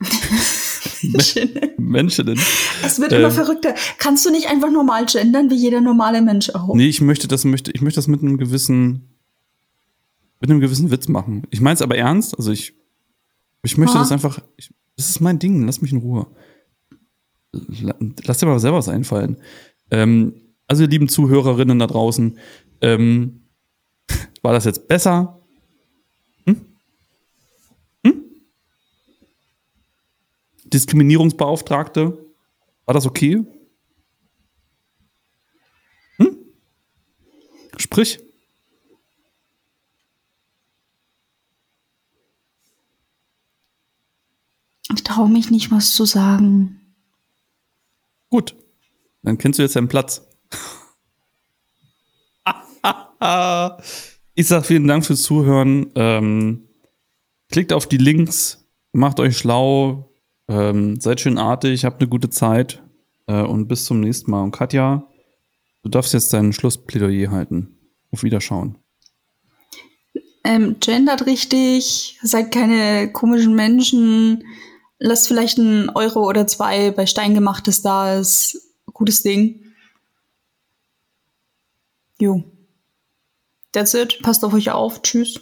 Menschen. 1.78 2.38
Es 2.84 3.00
wird 3.00 3.12
immer 3.12 3.28
ähm, 3.28 3.30
verrückter. 3.30 3.74
Kannst 3.96 4.26
du 4.26 4.30
nicht 4.30 4.48
einfach 4.48 4.70
normal 4.70 5.06
gendern, 5.06 5.48
wie 5.48 5.56
jeder 5.56 5.80
normale 5.80 6.20
Mensch 6.20 6.50
auch? 6.50 6.74
Nee, 6.74 6.88
ich 6.88 7.00
möchte 7.00 7.28
das, 7.28 7.46
möchte, 7.46 7.70
ich 7.70 7.80
möchte 7.80 7.96
das 7.96 8.08
mit 8.08 8.20
einem 8.20 8.36
gewissen, 8.36 9.08
mit 10.38 10.50
einem 10.50 10.60
gewissen 10.60 10.90
Witz 10.90 11.08
machen. 11.08 11.46
Ich 11.48 11.62
meine 11.62 11.76
es 11.76 11.82
aber 11.82 11.96
ernst. 11.96 12.36
Also 12.36 12.52
ich, 12.52 12.74
ich 13.62 13.78
möchte 13.78 13.94
Aha. 13.94 14.02
das 14.02 14.12
einfach, 14.12 14.40
ich, 14.58 14.70
das 14.96 15.10
ist 15.10 15.20
mein 15.20 15.38
Ding, 15.38 15.64
lass 15.66 15.82
mich 15.82 15.92
in 15.92 15.98
Ruhe. 15.98 16.26
Lass 17.52 18.38
dir 18.38 18.46
mal 18.46 18.60
selber 18.60 18.78
was 18.78 18.88
einfallen. 18.88 19.36
Ähm, 19.90 20.34
also, 20.66 20.84
ihr 20.84 20.88
lieben 20.88 21.08
Zuhörerinnen 21.08 21.78
da 21.78 21.86
draußen, 21.86 22.38
ähm, 22.80 23.48
war 24.42 24.52
das 24.52 24.64
jetzt 24.64 24.86
besser? 24.86 25.40
Diskriminierungsbeauftragte. 30.72 32.18
War 32.86 32.94
das 32.94 33.06
okay? 33.06 33.44
Hm? 36.16 36.36
Sprich. 37.76 38.20
Ich 44.94 45.02
traue 45.04 45.28
mich 45.28 45.50
nicht, 45.50 45.70
was 45.70 45.94
zu 45.94 46.04
sagen. 46.04 46.80
Gut. 48.28 48.54
Dann 49.22 49.38
kennst 49.38 49.58
du 49.58 49.62
jetzt 49.62 49.76
deinen 49.76 49.88
Platz. 49.88 50.26
ich 54.34 54.48
sag 54.48 54.64
vielen 54.64 54.86
Dank 54.86 55.04
fürs 55.04 55.22
Zuhören. 55.22 55.90
Ähm, 55.94 56.68
klickt 57.50 57.72
auf 57.72 57.86
die 57.86 57.98
Links, 57.98 58.64
macht 58.92 59.20
euch 59.20 59.36
schlau, 59.36 60.10
ähm, 60.48 61.00
seid 61.00 61.20
schön 61.20 61.38
artig, 61.38 61.84
habt 61.84 62.00
eine 62.00 62.08
gute 62.08 62.30
Zeit 62.30 62.82
äh, 63.26 63.42
und 63.42 63.68
bis 63.68 63.84
zum 63.84 64.00
nächsten 64.00 64.30
Mal. 64.30 64.42
Und 64.42 64.52
Katja, 64.52 65.06
du 65.82 65.90
darfst 65.90 66.14
jetzt 66.14 66.32
dein 66.32 66.52
Schlussplädoyer 66.52 67.30
halten. 67.30 67.76
Auf 68.12 68.24
Wiederschauen. 68.24 68.76
Ähm, 70.42 70.76
gendert 70.80 71.26
richtig, 71.26 72.18
seid 72.22 72.50
keine 72.50 73.12
komischen 73.12 73.54
Menschen, 73.54 74.42
lasst 75.00 75.26
vielleicht 75.26 75.58
einen 75.58 75.88
Euro 75.90 76.28
oder 76.28 76.46
zwei 76.46 76.92
bei 76.92 77.06
Steingemachtes 77.06 77.82
da, 77.82 78.18
ist 78.18 78.60
gutes 78.92 79.22
Ding. 79.22 79.64
Jo. 82.20 82.44
That's 83.72 83.94
it. 83.94 84.20
Passt 84.22 84.44
auf 84.44 84.52
euch 84.52 84.70
auf. 84.70 85.02
Tschüss. 85.02 85.40